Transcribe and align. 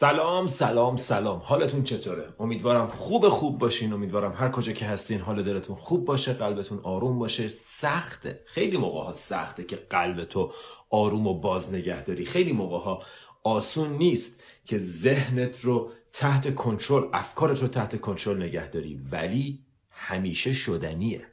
سلام 0.00 0.46
سلام 0.46 0.96
سلام. 0.96 1.42
حالتون 1.44 1.84
چطوره؟ 1.84 2.34
امیدوارم 2.38 2.86
خوب 2.86 3.28
خوب 3.28 3.58
باشین. 3.58 3.92
امیدوارم 3.92 4.32
هر 4.32 4.48
کجا 4.48 4.72
که 4.72 4.84
هستین 4.84 5.20
حال 5.20 5.42
دلتون 5.42 5.76
خوب 5.76 6.04
باشه 6.04 6.32
قلبتون 6.32 6.80
آروم 6.82 7.18
باشه. 7.18 7.48
سخته. 7.48 8.42
خیلی 8.46 8.76
موقع 8.76 9.04
ها 9.04 9.12
سخته 9.12 9.64
که 9.64 9.76
قلب 9.76 10.24
تو 10.24 10.52
آروم 10.90 11.26
و 11.26 11.40
باز 11.40 11.74
نگه 11.74 12.04
داری. 12.04 12.24
خیلی 12.24 12.52
موقع 12.52 12.78
ها 12.78 13.02
آسون 13.44 13.92
نیست 13.92 14.42
که 14.64 14.78
ذهنت 14.78 15.60
رو 15.60 15.90
تحت 16.12 16.54
کنترل 16.54 17.08
افکارت 17.12 17.62
رو 17.62 17.68
تحت 17.68 18.00
کنترل 18.00 18.42
نگه 18.42 18.70
داری. 18.70 19.00
ولی 19.12 19.64
همیشه 19.90 20.52
شدنیه. 20.52 21.26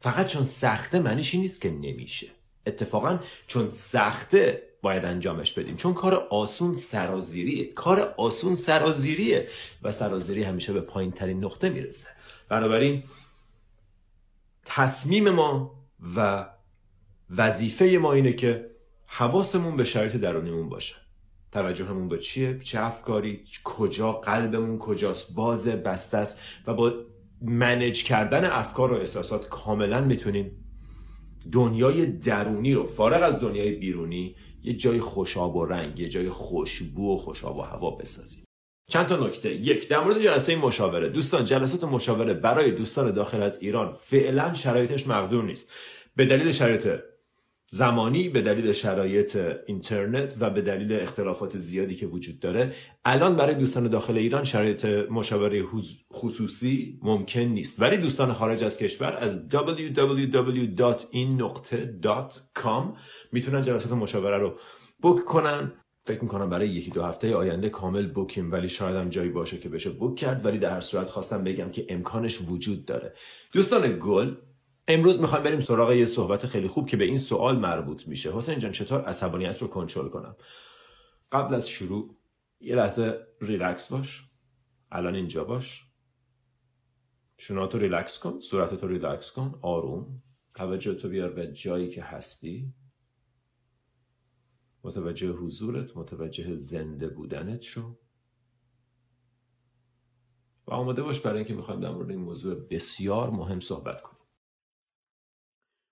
فقط 0.00 0.26
چون 0.26 0.44
سخته 0.44 0.98
معنیش 0.98 1.34
نیست 1.34 1.60
که 1.60 1.70
نمیشه. 1.70 2.26
اتفاقا 2.66 3.18
چون 3.46 3.70
سخته 3.70 4.71
باید 4.82 5.04
انجامش 5.04 5.52
بدیم. 5.52 5.76
چون 5.76 5.94
کار 5.94 6.14
آسون 6.30 6.74
سرازیریه. 6.74 7.72
کار 7.72 8.14
آسون 8.16 8.54
سرازیریه 8.54 9.48
و 9.82 9.92
سرازیری 9.92 10.42
همیشه 10.42 10.72
به 10.72 10.80
پایین 10.80 11.10
ترین 11.10 11.44
نقطه 11.44 11.70
می‌رسه. 11.70 12.08
بنابراین 12.48 13.02
تصمیم 14.64 15.30
ما 15.30 15.74
و 16.16 16.46
وظیفه 17.30 17.98
ما 18.02 18.12
اینه 18.12 18.32
که 18.32 18.70
حواسمون 19.06 19.76
به 19.76 19.84
شرایط 19.84 20.16
درونیمون 20.16 20.68
باشه. 20.68 20.94
توجهمون 21.52 22.08
به 22.08 22.18
چیه؟ 22.18 22.58
چه 22.58 22.80
افکاری؟ 22.80 23.44
کجا 23.64 24.12
قلبمون 24.12 24.78
کجاست؟ 24.78 25.34
باز 25.34 25.68
بسته 25.68 26.18
است. 26.18 26.40
و 26.66 26.74
با 26.74 26.92
منج 27.42 28.04
کردن 28.04 28.44
افکار 28.44 28.92
و 28.92 28.96
احساسات 28.96 29.48
کاملا 29.48 30.00
می‌تونیم 30.00 30.64
دنیای 31.52 32.06
درونی 32.06 32.74
رو 32.74 32.86
فارغ 32.86 33.22
از 33.22 33.40
دنیای 33.40 33.72
بیرونی 33.72 34.36
یه 34.62 34.72
جای 34.72 35.00
خوشاب 35.00 35.56
و 35.56 35.64
رنگ 35.64 36.00
یه 36.00 36.08
جای 36.08 36.30
خوشبو 36.30 37.14
و 37.14 37.16
خوشاب 37.16 37.56
و 37.56 37.62
هوا 37.62 37.90
بسازیم. 37.90 38.44
چند 38.90 39.06
تا 39.06 39.26
نکته. 39.26 39.54
یک 39.54 39.88
در 39.88 40.04
مورد 40.04 40.22
جلسه 40.22 40.56
مشاوره. 40.56 41.08
دوستان 41.08 41.44
جلسات 41.44 41.84
مشاوره 41.84 42.34
برای 42.34 42.70
دوستان 42.70 43.10
داخل 43.10 43.42
از 43.42 43.62
ایران 43.62 43.92
فعلا 43.92 44.54
شرایطش 44.54 45.06
مقدور 45.06 45.44
نیست. 45.44 45.72
به 46.16 46.26
دلیل 46.26 46.52
شرایط 46.52 46.88
زمانی 47.74 48.28
به 48.28 48.42
دلیل 48.42 48.72
شرایط 48.72 49.38
اینترنت 49.66 50.36
و 50.40 50.50
به 50.50 50.62
دلیل 50.62 50.92
اختلافات 50.92 51.58
زیادی 51.58 51.94
که 51.94 52.06
وجود 52.06 52.40
داره 52.40 52.74
الان 53.04 53.36
برای 53.36 53.54
دوستان 53.54 53.88
داخل 53.88 54.16
ایران 54.16 54.44
شرایط 54.44 54.84
مشاوره 54.84 55.64
خصوصی 56.12 56.98
ممکن 57.02 57.40
نیست. 57.40 57.80
ولی 57.80 57.96
دوستان 57.96 58.32
خارج 58.32 58.64
از 58.64 58.78
کشور 58.78 59.16
از 59.16 59.48
www.in.com 59.48 59.62
می‌تونن 63.32 63.60
جلسات 63.60 63.92
مشاوره 63.92 64.38
رو 64.38 64.58
book 65.02 65.24
کنن. 65.24 65.72
فکر 66.04 66.22
می‌کنم 66.22 66.50
برای 66.50 66.68
یکی 66.68 66.90
دو 66.90 67.02
هفته 67.02 67.34
آینده 67.34 67.68
کامل 67.68 68.06
book 68.06 68.37
یم 68.37 68.52
ولی 68.52 68.68
شاید 68.68 68.96
هم 68.96 69.08
جایی 69.08 69.30
باشه 69.30 69.58
که 69.58 69.68
بشه 69.68 69.90
book 69.90 70.16
کرد. 70.16 70.44
ولی 70.44 70.58
در 70.58 70.70
هر 70.70 70.80
صورت 70.80 71.08
خواستم 71.08 71.44
بگم 71.44 71.70
که 71.70 71.86
امکانش 71.88 72.40
وجود 72.48 72.84
داره. 72.84 73.14
دوستان 73.52 73.98
گل 74.00 74.34
امروز 74.88 75.20
می‌خوایم 75.20 75.44
بریم 75.44 75.60
سراغ 75.60 75.92
یه 75.92 76.06
صحبت 76.06 76.46
خیلی 76.46 76.68
خوب 76.68 76.88
که 76.88 76.96
به 76.96 77.04
این 77.04 77.18
سوال 77.18 77.58
مربوط 77.58 78.08
میشه. 78.08 78.36
حسین 78.36 78.58
جان 78.58 78.72
چطور 78.72 79.00
عصبانیت 79.00 79.62
رو 79.62 79.68
کنترل 79.68 80.08
کنم؟ 80.08 80.36
قبل 81.32 81.54
از 81.54 81.68
شروع 81.68 82.18
یه 82.60 82.76
لحظه 82.76 83.26
ریلکس 83.40 83.92
باش. 83.92 84.30
الان 84.90 85.14
اینجا 85.14 85.44
باش. 85.44 85.84
شناتو 87.36 87.78
ریلکس 87.78 88.18
کن 88.18 88.40
صورتتو 88.40 88.86
ریلکس 88.86 89.32
کن. 89.32 89.58
آروم. 89.62 90.22
توجه 90.54 90.94
تو 90.94 91.08
بیار 91.08 91.30
به 91.30 91.52
جایی 91.52 91.88
که 91.88 92.02
هستی. 92.02 92.74
متوجه 94.84 95.28
حضورت 95.28 95.96
متوجه 95.96 96.56
زنده 96.56 97.08
بودنت 97.08 97.62
شو. 97.62 97.98
و 100.66 100.70
آماده 100.70 101.02
باش 101.02 101.20
برای 101.20 101.38
اینکه 101.38 101.54
می‌خوایم 101.54 101.80
در 101.80 101.90
مورد 101.90 102.10
این 102.10 102.20
موضوع 102.20 102.54
بسیار 102.54 103.30
مهم 103.30 103.60
صحبت 103.60 104.02
کنیم. 104.02 104.11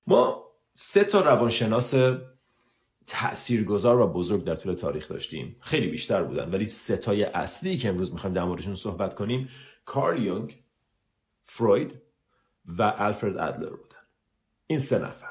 ما 0.06 0.44
سه 0.74 1.04
تا 1.04 1.20
روانشناس 1.20 1.94
تاثیرگذار 3.06 4.00
و 4.00 4.06
بزرگ 4.06 4.44
در 4.44 4.54
طول 4.54 4.74
تاریخ 4.74 5.08
داشتیم. 5.08 5.56
خیلی 5.60 5.88
بیشتر 5.88 6.22
بودن 6.22 6.50
ولی 6.50 6.66
ستای 6.66 7.24
اصلی 7.24 7.78
که 7.78 7.88
امروز 7.88 8.12
می‌خوایم 8.12 8.34
در 8.34 8.44
موردشون 8.44 8.74
صحبت 8.74 9.14
کنیم 9.14 9.48
کارل 9.84 10.22
یونگ 10.22 10.62
فروید 11.44 12.02
و 12.66 12.94
الفرد 12.96 13.38
ادلر 13.38 13.70
بودن. 13.70 13.96
این 14.66 14.78
سه 14.78 14.98
نفر. 14.98 15.29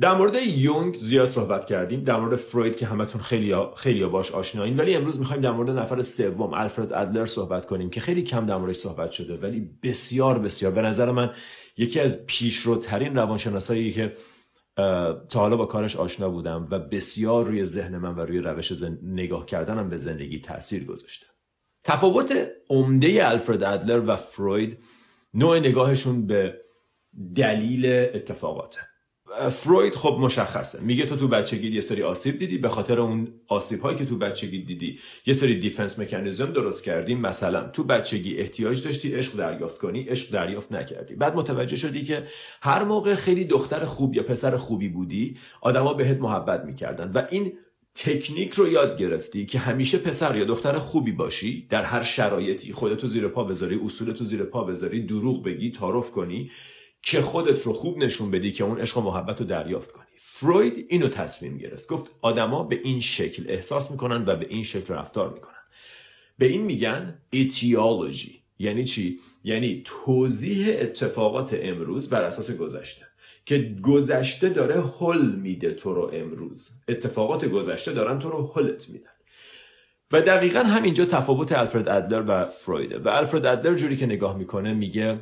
در 0.00 0.14
مورد 0.14 0.34
یونگ 0.34 0.96
زیاد 0.96 1.28
صحبت 1.28 1.64
کردیم. 1.64 2.04
در 2.04 2.16
مورد 2.16 2.36
فروید 2.36 2.76
که 2.76 2.86
همتون 2.86 3.20
خیلی 3.20 3.54
خیلی 3.76 4.04
باش 4.04 4.32
آشنایین. 4.32 4.76
ولی 4.76 4.94
امروز 4.94 5.18
می‌خوایم 5.18 5.42
در 5.42 5.50
مورد 5.50 5.70
نفر 5.70 6.02
سوم 6.02 6.54
الفرد 6.54 6.92
ادلر 6.92 7.26
صحبت 7.26 7.66
کنیم 7.66 7.90
که 7.90 8.00
خیلی 8.00 8.22
کم 8.22 8.46
در 8.46 8.56
موردش 8.56 8.76
صحبت 8.76 9.10
شده 9.10 9.36
ولی 9.36 9.70
بسیار 9.82 10.38
بسیار. 10.38 10.72
به 10.72 10.82
نظر 10.82 11.10
من 11.10 11.30
یکی 11.76 12.00
از 12.00 12.26
پیشروترین 12.26 13.16
روانشناسایی 13.16 13.92
که 13.92 14.12
تا 15.28 15.40
حالا 15.40 15.56
با 15.56 15.66
کارش 15.66 15.96
آشنا 15.96 16.30
بودم 16.30 16.66
و 16.70 16.78
بسیار 16.78 17.44
روی 17.44 17.64
ذهن 17.64 17.98
من 17.98 18.14
و 18.14 18.20
روی 18.20 18.38
روش 18.38 18.72
نگاه 19.02 19.46
کردنم 19.46 19.88
به 19.88 19.96
زندگی 19.96 20.38
تاثیر 20.38 20.84
گذاشته. 20.84 21.26
تفاوت 21.84 22.48
عمده 22.70 23.28
الفرد 23.28 23.62
ادلر 23.62 24.02
و 24.06 24.16
فروید 24.16 24.78
نوع 25.34 25.58
نگاهشون 25.58 26.26
به 26.26 26.60
دلیل 27.36 27.86
اتفاقاته. 27.86 28.80
فروید 29.50 29.94
خب 29.94 30.16
مشخصه. 30.20 30.82
میگه 30.82 31.06
تو 31.06 31.16
تو 31.16 31.28
بچگی 31.28 31.68
یه 31.68 31.80
سری 31.80 32.02
آسیب 32.02 32.38
دیدی 32.38 32.58
به 32.58 32.68
خاطر 32.68 33.00
اون 33.00 33.28
آسیب 33.48 33.80
هایی 33.80 33.98
که 33.98 34.04
تو 34.04 34.18
بچگی 34.18 34.58
دیدی. 34.62 34.98
یه 35.26 35.34
سری 35.34 35.60
دیفنس 35.60 35.98
مکانیزم 35.98 36.46
درست 36.46 36.84
کردی. 36.84 37.14
مثلا 37.14 37.68
تو 37.68 37.84
بچگی 37.84 38.36
احتیاج 38.36 38.84
داشتی 38.84 39.14
عشق 39.14 39.36
دریافت 39.36 39.78
کنی 39.78 40.02
عشق 40.02 40.30
دریافت 40.32 40.72
نکردی. 40.72 41.14
بعد 41.14 41.36
متوجه 41.36 41.76
شدی 41.76 42.04
که 42.04 42.26
هر 42.62 42.84
موقع 42.84 43.14
خیلی 43.14 43.44
دختر 43.44 43.84
خوب 43.84 44.14
یا 44.14 44.22
پسر 44.22 44.56
خوبی 44.56 44.88
بودی 44.88 45.36
آدما 45.60 45.94
بهت 45.94 46.20
محبت 46.20 46.64
می‌کردن. 46.64 47.10
و 47.14 47.22
این 47.30 47.52
تکنیک 47.94 48.52
رو 48.52 48.68
یاد 48.68 48.98
گرفتی 48.98 49.46
که 49.46 49.58
همیشه 49.58 49.98
پسر 49.98 50.36
یا 50.36 50.44
دختر 50.44 50.78
خوبی 50.78 51.12
باشی 51.12 51.66
در 51.70 51.82
هر 51.84 52.02
شرایطی 52.02 52.72
خودتو 52.72 53.06
زیر 53.06 53.28
پا 53.28 53.44
بذاری 53.44 53.80
اصولتو 53.84 54.24
زیر 54.24 54.42
پا 54.42 54.64
بذاری 54.64 55.02
دروغ 55.02 55.44
بگی 55.44 55.70
تعارف 55.70 56.10
کنی. 56.10 56.50
که 57.06 57.22
خودت 57.22 57.62
رو 57.62 57.72
خوب 57.72 57.98
نشون 57.98 58.30
بدی 58.30 58.52
که 58.52 58.64
اون 58.64 58.80
عشق 58.80 58.98
و 58.98 59.00
محبت 59.00 59.40
رو 59.40 59.46
دریافت 59.46 59.92
کنی. 59.92 60.04
فروید 60.16 60.86
اینو 60.88 61.08
تصمیم 61.08 61.58
گرفت. 61.58 61.86
گفت 61.86 62.10
آدما 62.20 62.64
به 62.64 62.80
این 62.84 63.00
شکل 63.00 63.44
احساس 63.48 63.90
می‌کنن 63.90 64.24
و 64.26 64.36
به 64.36 64.46
این 64.48 64.62
شکل 64.62 64.94
رفتار 64.94 65.34
می‌کنن. 65.34 65.54
به 66.38 66.46
این 66.46 66.60
میگن 66.60 67.18
ایتیولوژی 67.30 68.42
یعنی 68.58 68.84
چی؟ 68.84 69.20
یعنی 69.44 69.82
توضیح 69.84 70.76
اتفاقات 70.80 71.58
امروز 71.62 72.10
بر 72.10 72.24
اساس 72.24 72.50
گذشته. 72.50 73.06
که 73.46 73.76
گذشته 73.82 74.48
داره 74.48 74.84
حل 75.00 75.26
میده 75.26 75.70
تو 75.70 75.94
رو 75.94 76.10
امروز. 76.14 76.70
اتفاقات 76.88 77.44
گذشته 77.44 77.92
دارن 77.92 78.18
تو 78.18 78.30
رو 78.30 78.52
حلت 78.56 78.88
میدن. 78.88 79.10
و 80.12 80.20
دقیقا 80.20 80.60
همینجا 80.60 81.04
تفاوت 81.04 81.52
الفرد 81.52 81.88
ادلر 81.88 82.24
و 82.28 82.44
فرویده. 82.44 82.98
و 82.98 83.08
الفرد 83.08 83.46
ادلر 83.46 83.74
جوری 83.74 83.96
که 83.96 84.06
نگاه 84.06 84.38
می‌کنه 84.38 84.74
میگه 84.74 85.20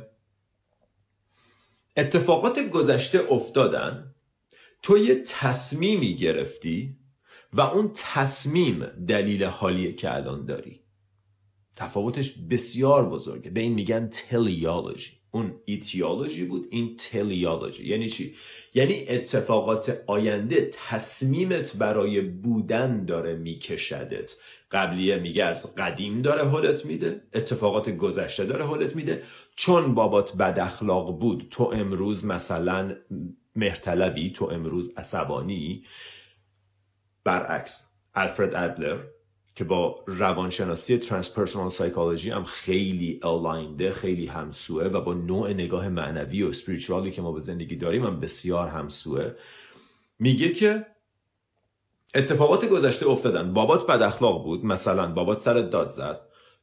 اتفاقات 1.97 2.59
گذشته 2.59 3.27
افتادن 3.31 4.15
تو 4.81 4.97
یه 4.97 5.23
تصمیمی 5.27 6.15
گرفتی 6.15 6.97
و 7.53 7.61
اون 7.61 7.91
تصمیم 7.95 8.85
دلیل 8.85 9.43
حالیه 9.43 9.93
که 9.93 10.15
الان 10.15 10.45
داری. 10.45 10.83
تفاوتش 11.75 12.33
بسیار 12.49 13.09
بزرگه. 13.09 13.49
به 13.49 13.61
این 13.61 13.73
میگن 13.73 14.07
تلیالوجی 14.07 15.22
اون 15.35 15.55
ایتیولوژی 15.65 16.45
بود 16.45 16.67
این 16.71 16.95
تلیالوجی 16.95 17.87
یعنی 17.87 18.09
چی؟ 18.09 18.35
یعنی 18.73 19.05
اتفاقات 19.09 20.03
آینده 20.07 20.69
تصمیمت 20.73 21.77
برای 21.77 22.21
بودن 22.21 23.05
داره 23.05 23.35
میکشدت. 23.35 24.35
قبلیه 24.71 25.17
میگه 25.17 25.43
از 25.43 25.75
قدیم 25.75 26.21
داره 26.21 26.49
حلت 26.49 26.85
میده 26.85 27.21
اتفاقات 27.33 27.89
گذشته 27.89 28.45
داره 28.45 28.67
حلت 28.67 28.95
میده. 28.95 29.23
چون 29.55 29.93
بابات 29.93 30.33
بد 30.37 30.59
اخلاق 30.59 31.19
بود 31.19 31.47
تو 31.51 31.63
امروز 31.63 32.25
مثلا 32.25 32.95
مضطربی 33.55 34.29
تو 34.29 34.45
امروز 34.45 34.93
عصبانی. 34.97 35.83
برعکس 37.23 37.87
الفرد 38.15 38.55
ادلر 38.55 38.99
که 39.55 39.63
با 39.63 40.03
روانشناسی 40.07 40.97
transpersonal 40.97 41.69
psychology 41.69 42.29
هم 42.29 42.43
خیلی 42.43 43.19
aligned 43.23 43.82
ه 43.82 43.91
خیلی 43.91 44.25
همسوه 44.25 44.83
و 44.83 45.01
با 45.01 45.13
نوع 45.13 45.53
نگاه 45.53 45.89
معنوی 45.89 46.43
و 46.43 46.47
spiritual 46.47 47.05
ی 47.05 47.11
که 47.11 47.21
ما 47.21 47.31
به 47.31 47.39
زندگی 47.39 47.75
داریم 47.75 48.05
هم 48.05 48.19
بسیار 48.19 48.67
همسوه 48.67 49.31
میگه 50.19 50.49
که 50.49 50.85
اتفاقات 52.15 52.65
گذشته 52.65 53.07
افتادن. 53.07 53.53
بابات 53.53 53.87
بد 53.87 54.01
اخلاق 54.01 54.43
بود. 54.43 54.65
مثلا 54.65 55.07
بابات 55.11 55.39
سر 55.39 55.53
داد 55.53 55.89
زد. 55.89 56.21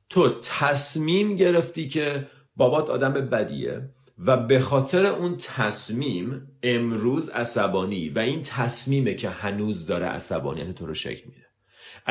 تو 0.08 0.40
تصمیم 0.42 1.36
گرفتی 1.36 1.88
که 1.88 2.26
بابات 2.56 2.90
آدم 2.90 3.12
بدیه 3.12 3.90
و 4.18 4.36
به 4.36 4.60
خاطر 4.60 5.06
اون 5.06 5.36
تصمیم 5.36 6.48
امروز 6.62 7.28
عصبانی 7.28 8.08
و 8.08 8.18
این 8.18 8.42
تصمیمه 8.42 9.14
که 9.14 9.28
هنوز 9.28 9.86
داره 9.86 10.06
عصبانیت 10.06 10.74
تو 10.74 10.86
رو 10.86 10.94
شکل 10.94 11.28
میده. 11.28 11.39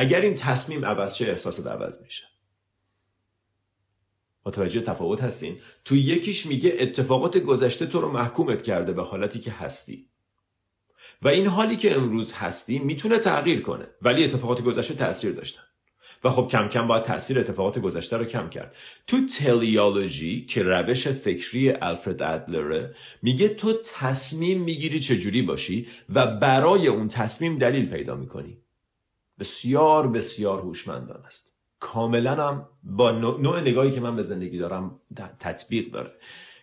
اگر 0.00 0.20
این 0.20 0.34
تصمیم 0.34 0.84
عوض 0.84 1.14
شه 1.14 1.26
احساس 1.26 1.66
عوض 1.66 2.02
میشه. 2.02 2.24
متوجه 4.46 4.80
تفاوت 4.80 5.20
هستین؟ 5.20 5.56
تو 5.84 5.96
یکیش 5.96 6.46
میگه 6.46 6.76
اتفاقات 6.78 7.38
گذشته 7.38 7.86
تو 7.86 8.00
رو 8.00 8.12
محکومت 8.12 8.62
کرده 8.62 8.92
به 8.92 9.02
حالتی 9.02 9.38
که 9.38 9.50
هستی. 9.50 10.06
و 11.22 11.28
این 11.28 11.46
حالی 11.46 11.76
که 11.76 11.96
امروز 11.96 12.32
هستی 12.32 12.78
می‌تونه 12.78 13.18
تغییر 13.18 13.60
کنه 13.60 13.86
ولی 14.02 14.24
اتفاقات 14.24 14.60
گذشته 14.60 14.94
تاثیر 14.94 15.32
داشتن. 15.32 15.62
و 16.24 16.30
خب 16.30 16.48
کم 16.48 16.68
کم 16.68 16.88
باید 16.88 17.02
تاثیر 17.02 17.38
اتفاقات 17.38 17.78
گذشته 17.78 18.16
رو 18.16 18.24
کم 18.24 18.50
کرد. 18.50 18.76
تو 19.06 19.26
تلیالوژی 19.26 20.46
که 20.46 20.62
روش 20.62 21.08
فکری 21.08 21.70
الفرد 21.70 22.22
ادلره 22.22 22.94
میگه 23.22 23.48
تو 23.48 23.72
تصمیم 23.84 24.60
می‌گیری 24.60 25.00
چجوری 25.00 25.42
باشی 25.42 25.88
و 26.08 26.26
برای 26.26 26.88
اون 26.88 27.08
تصمیم 27.08 27.58
دلیل 27.58 27.86
پیدا 27.86 28.14
می‌کنی. 28.14 28.58
بسیار 29.40 30.08
بسیار 30.08 30.60
هوشمندان 30.60 31.22
است. 31.26 31.54
کاملا 31.80 32.48
هم 32.48 32.68
با 32.82 33.10
نوع 33.10 33.60
نگاهی 33.60 33.90
که 33.90 34.00
من 34.00 34.16
به 34.16 34.22
زندگی 34.22 34.58
دارم 34.58 35.00
تطبیق 35.38 35.90
داره. 35.92 36.10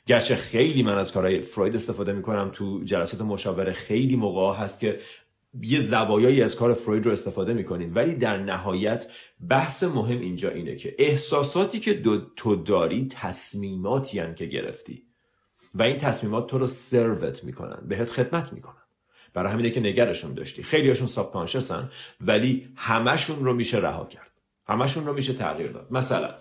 گرچه 0.06 0.36
خیلی 0.36 0.84
من 0.84 0.98
از 0.98 1.12
کارهای 1.12 1.42
فروید 1.42 1.76
استفاده 1.76 2.14
می‌کنم 2.14 2.50
تو 2.54 2.82
جلسات 2.84 3.22
مشاوره 3.22 3.74
خیلی 3.74 4.16
موقع 4.16 4.60
هست 4.60 4.80
که 4.80 5.00
یه 5.62 5.80
زوایایی 5.80 6.42
از 6.42 6.56
کار 6.56 6.74
فروید 6.74 7.06
رو 7.06 7.12
استفاده 7.12 7.54
می‌کنیم. 7.54 7.96
ولی 7.96 8.14
در 8.14 8.38
نهایت 8.38 9.12
بحث 9.50 9.84
مهم 9.84 10.20
اینجا 10.20 10.50
اینه 10.50 10.76
که 10.76 10.96
احساساتی 11.00 11.80
که 11.80 12.02
تو 12.36 12.56
داری 12.56 13.08
تصمیماتی 13.08 14.20
هن 14.20 14.36
که 14.36 14.46
گرفتی. 14.46 15.04
و 15.74 15.84
این 15.84 15.98
تصمیمات 15.98 16.48
تو 16.48 16.58
رو 16.58 16.68
سروت 16.68 17.44
می‌کنن 17.44 17.88
بهت 17.88 18.10
خدمت 18.10 18.54
می‌کنن. 18.54 18.87
برای 19.38 19.54
همینه 19.54 19.70
که 19.70 19.80
نگرشون 19.80 20.34
داشتی. 20.34 20.64
خیلی 20.64 20.88
هاشون 20.88 21.08
ساب 21.08 21.48
ولی 22.22 22.70
همشون 22.76 23.46
رو 23.46 23.54
میشه 23.54 23.78
رها 23.78 24.06
کرد. 24.06 24.32
همشون 24.68 25.06
رو 25.06 25.14
میشه 25.14 25.34
تغییر 25.34 25.72
داد. 25.72 25.88
مثلا 25.92 26.36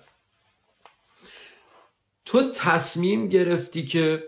تو 2.24 2.50
تصمیم 2.50 3.28
گرفتی 3.28 3.84
که 3.84 4.24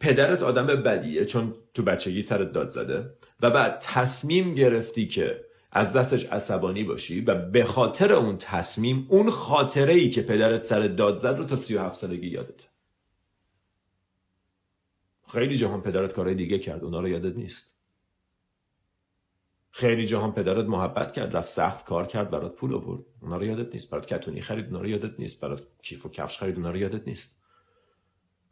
پدرت 0.00 0.42
آدم 0.42 0.66
بدیه 0.66 1.24
چون 1.24 1.54
تو 1.74 1.82
بچگی 1.82 2.22
سرت 2.22 2.52
داد 2.52 2.68
زده 2.68 3.10
و 3.40 3.50
بعد 3.50 3.78
تصمیم 3.78 4.54
گرفتی 4.54 5.06
که 5.06 5.44
از 5.72 5.92
دستش 5.92 6.24
عصبانی 6.24 6.84
باشی 6.84 7.20
و 7.20 7.34
به 7.34 7.64
خاطر 7.64 8.12
اون 8.12 8.36
تصمیم 8.38 9.06
اون 9.08 9.30
خاطره 9.30 9.92
ای 9.92 10.10
که 10.10 10.22
پدرت 10.22 10.62
سر 10.62 10.80
داد 10.80 11.16
زد 11.16 11.38
رو 11.38 11.44
تا 11.44 11.56
37 11.56 11.96
سالگی 11.96 12.28
یادت 12.28 12.66
خیلی 15.32 15.56
جهان 15.56 15.82
پدرت 15.82 16.12
کارهای 16.12 16.34
دیگه 16.34 16.58
کرد 16.58 16.84
اونا 16.84 17.00
رو 17.00 17.08
یادت 17.08 17.36
نیست. 17.36 17.79
خیلی 19.70 20.06
جهان 20.06 20.32
پدرت 20.32 20.66
محبت 20.66 21.12
کرد 21.12 21.36
رفت 21.36 21.48
سخت 21.48 21.84
کار 21.84 22.06
کرد 22.06 22.30
برات 22.30 22.54
پول 22.54 22.74
آورد. 22.74 23.02
اونا 23.20 23.36
رو 23.36 23.44
یادت 23.44 23.72
نیست. 23.72 23.90
برات 23.90 24.06
کتونی 24.06 24.40
خرید 24.40 24.64
اونا 24.64 24.80
رو 24.80 24.88
یادت 24.88 25.20
نیست. 25.20 25.40
برات 25.40 25.62
کیف 25.82 26.06
و 26.06 26.08
کفش 26.08 26.38
خرید 26.38 26.56
اونا 26.56 26.70
رو 26.70 26.76
یادت 26.76 27.08
نیست. 27.08 27.40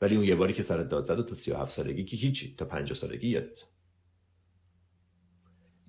ولی 0.03 0.17
اون 0.17 0.25
یه 0.25 0.35
باری 0.35 0.53
که 0.53 0.63
سرت 0.63 0.89
داد 0.89 1.05
زد 1.05 1.19
و 1.19 1.23
تا 1.23 1.35
37 1.35 1.71
سالگی 1.71 2.05
که 2.05 2.17
هیچی 2.17 2.55
تا 2.59 2.65
50 2.65 2.95
سالگی 2.95 3.29
یادت. 3.29 3.65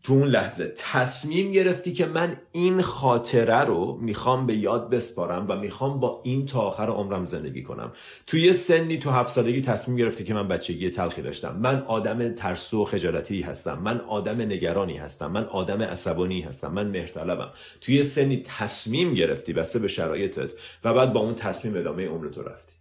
تو 0.10 0.16
اون 0.16 0.28
لحظه 0.28 0.74
تصمیم 0.78 1.52
گرفتی 1.52 1.94
که 1.94 2.06
من 2.06 2.38
این 2.52 2.82
خاطره 2.82 3.60
رو 3.60 3.98
می‌خوام 4.02 4.46
به 4.46 4.56
یاد 4.56 4.90
بسپارم 4.90 5.46
و 5.50 5.56
می‌خوام 5.56 6.00
با 6.00 6.22
این 6.24 6.46
تا 6.46 6.60
آخر 6.60 6.90
عمرم 6.90 7.26
زندگی 7.26 7.64
کنم. 7.64 7.92
تو 8.28 8.38
یه 8.38 8.52
سنی 8.52 8.98
تو 8.98 9.12
هفت 9.12 9.30
سالگی 9.30 9.62
تصمیم 9.62 9.98
گرفتی 9.98 10.24
که 10.24 10.34
من 10.34 10.48
بچگی 10.48 10.90
تلخی 10.90 11.22
داشتم. 11.22 11.56
من 11.56 11.82
آدم 11.82 12.34
ترسو 12.34 12.82
و 12.82 12.86
خجالتی 12.86 13.42
هستم. 13.42 13.80
من 13.80 14.00
آدم 14.00 14.42
نگرانی 14.42 14.98
هستم. 14.98 15.32
من 15.32 15.46
آدم 15.46 15.82
عصبانی 15.82 16.42
هستم. 16.42 16.72
من 16.74 16.88
مهرطلبم. 16.88 17.50
تو 17.82 17.92
یه 17.92 18.04
سنی 18.04 18.44
تصمیم 18.58 19.14
گرفتی 19.14 19.54
بسته 19.54 19.80
به 19.80 19.88
شرایطت 19.88 20.54
و 20.84 20.94
بعد 20.94 21.14
با 21.14 21.20
اون 21.20 21.36
تصمیم 21.36 21.78
ادامه 21.78 22.08
عمر 22.08 22.28
تو 22.28 22.42
رفتی. 22.42 22.74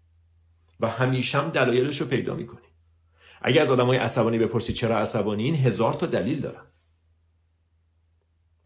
و 0.80 0.88
همیشه 0.88 1.50
دلایلش 1.50 2.00
رو 2.00 2.06
پیدا 2.06 2.34
می‌کنی. 2.34 2.68
اگه 3.42 3.60
از 3.60 3.70
آدمای 3.70 3.98
عصبانی 3.98 4.38
بپرسی 4.38 4.72
چرا 4.72 4.98
عصبانی 4.98 5.44
این 5.44 5.54
هزار 5.54 5.92
تا 5.92 6.06
دلیل 6.06 6.40
دارن. 6.40 6.62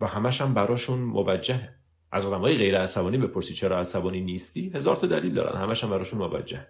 و 0.03 0.07
همش 0.07 0.41
هم 0.41 0.55
براشون 0.55 0.99
موجهه 0.99 1.75
از 2.13 2.25
های 2.25 2.57
غیر 2.57 2.79
عصبانی 2.79 3.19
بپرسی 3.19 3.55
چرا 3.55 3.79
عصبانی 3.79 4.21
نیستی 4.21 4.73
هزار 4.75 4.97
تا 4.97 5.07
دلیل 5.07 5.35
دارن. 5.35 5.63
همش 5.63 5.85
هم 5.85 5.91
براشون 5.91 6.19
موجه. 6.19 6.67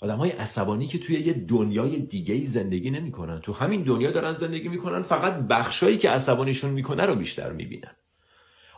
آدم 0.00 0.16
های 0.16 0.30
عصبانی 0.30 0.86
که 0.86 0.98
توی 0.98 1.20
یه 1.20 1.32
دنیای 1.32 1.98
دیگه 1.98 2.34
ای 2.34 2.46
زندگی 2.46 2.90
نمی‌کنن. 2.90 3.40
تو 3.40 3.52
همین 3.52 3.82
دنیا 3.82 4.10
دارن 4.10 4.32
زندگی 4.32 4.68
می‌کنن 4.68 5.02
فقط 5.02 5.34
بخشایی 5.34 5.96
که 5.96 6.10
عصبانیشون 6.10 6.70
می‌کنه 6.70 7.06
رو 7.06 7.14
بیشتر 7.14 7.52
می‌بینن. 7.52 7.96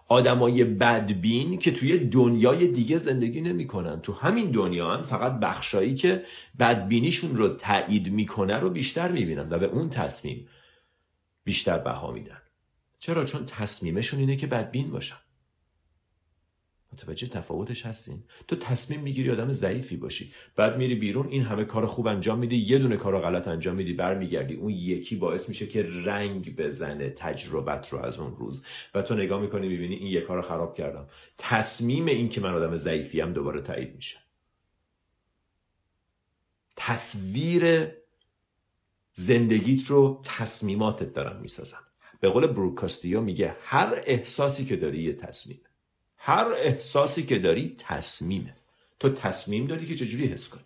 آدمای 0.08 0.64
بدبین 0.64 1.58
که 1.58 1.72
توی 1.72 1.98
دنیای 1.98 2.66
دیگه 2.66 2.98
زندگی 2.98 3.40
نمی‌کنن. 3.40 4.00
تو 4.00 4.12
همین 4.12 4.50
دنیا 4.50 4.90
هم 4.90 5.02
فقط 5.02 5.40
بخشایی 5.40 5.94
که 5.94 6.22
بدبینیشون 6.58 7.36
رو 7.36 7.48
تایید 7.48 8.12
می‌کنه 8.12 8.56
رو 8.56 8.70
بیشتر 8.70 9.12
می‌بینن 9.12 9.48
و 9.50 9.58
به 9.58 9.66
اون 9.66 9.90
تصمیم 9.90 10.48
بیشتر 11.48 11.78
بها 11.78 12.12
میدن. 12.12 12.42
چرا؟ 12.98 13.24
چون 13.24 13.46
تصمیمشون 13.46 14.20
اینه 14.20 14.36
که 14.36 14.46
بدبین 14.46 14.90
باشن. 14.90 15.16
متوجه 16.92 17.26
تفاوتش 17.26 17.86
هستین؟ 17.86 18.22
تو 18.48 18.56
تصمیم 18.56 19.00
می‌گیری 19.00 19.30
آدم 19.30 19.52
ضعیفی 19.52 19.96
باشی. 19.96 20.32
بعد 20.56 20.76
میری 20.76 20.94
بیرون 20.94 21.28
این 21.28 21.42
همه 21.42 21.64
کار 21.64 21.86
خوب 21.86 22.06
انجام 22.06 22.38
میدی 22.38 22.56
یه 22.56 22.78
دونه 22.78 22.96
کار 22.96 23.20
غلط 23.20 23.48
انجام 23.48 23.76
میدی 23.76 23.92
برمیگردی. 23.92 24.54
اون 24.54 24.70
یکی 24.70 25.16
باعث 25.16 25.48
میشه 25.48 25.66
که 25.66 25.82
رنگ 26.04 26.56
بزنه 26.56 27.10
تجربت 27.10 27.88
رو 27.88 27.98
از 27.98 28.18
اون 28.18 28.36
روز. 28.36 28.66
و 28.94 29.02
تو 29.02 29.14
نگاه 29.14 29.40
می‌کنی 29.40 29.68
می‌بینی 29.68 29.94
این 29.94 30.12
یه 30.12 30.20
کار 30.20 30.42
خراب 30.42 30.74
کردم. 30.74 31.08
تصمیم 31.38 32.06
این 32.06 32.28
که 32.28 32.40
من 32.40 32.54
آدم 32.54 32.76
ضعیفی 32.76 33.20
هم 33.20 33.32
دوباره 33.32 33.60
تایید 33.60 33.96
میشه. 33.96 34.18
تصویر 36.76 37.88
زندگیت 39.18 39.86
رو 39.86 40.20
تصمیماتت 40.24 41.12
دارن 41.12 41.40
می‌سازن. 41.40 41.78
به 42.20 42.28
قول 42.28 42.46
بروکاستیا 42.46 43.20
میگه 43.20 43.56
هر 43.62 44.02
احساسی 44.06 44.64
که 44.64 44.76
داری 44.76 45.02
یه 45.02 45.12
تصمیمه 45.12 45.60
هر 46.16 46.52
احساسی 46.52 47.22
که 47.22 47.38
داری 47.38 47.74
تصمیمه. 47.78 48.56
تو 49.00 49.08
تصمیم 49.08 49.66
داری 49.66 49.86
که 49.86 49.94
چجوری 49.94 50.26
حس 50.26 50.48
کنی. 50.48 50.64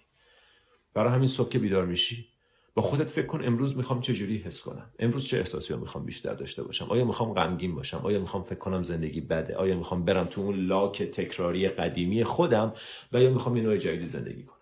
برای 0.94 1.12
همین 1.12 1.28
صبح 1.28 1.48
که 1.48 1.58
بیدار 1.58 1.86
میشی 1.86 2.28
با 2.74 2.82
خودت 2.82 3.10
فکر 3.10 3.26
کن 3.26 3.44
امروز 3.44 3.76
می‌خوام 3.76 4.00
چجوری 4.00 4.38
حس 4.38 4.62
کنم. 4.62 4.90
امروز 4.98 5.26
چه 5.26 5.38
احساسی 5.38 5.72
رو 5.72 5.80
می‌خوام 5.80 6.04
بیشتر 6.04 6.34
داشته 6.34 6.62
باشم؟ 6.62 6.86
آیا 6.90 7.04
می‌خوام 7.04 7.32
غمگین 7.34 7.74
باشم؟ 7.74 8.00
آیا 8.04 8.20
می‌خوام 8.20 8.42
فکر 8.42 8.58
کنم 8.58 8.82
زندگی 8.82 9.20
بده؟ 9.20 9.56
آیا 9.56 9.76
می‌خوام 9.76 10.04
برم 10.04 10.26
تو 10.26 10.40
اون 10.40 10.66
لاک 10.66 11.02
تکراری 11.02 11.68
قدیمی 11.68 12.24
خودم؟ 12.24 12.74
و 13.12 13.22
یا 13.22 13.30
می‌خوام 13.30 13.56
یه 13.56 13.62
نوع 13.62 13.76
جدیدی 13.76 14.06
زندگی 14.06 14.42
کنم؟ 14.42 14.58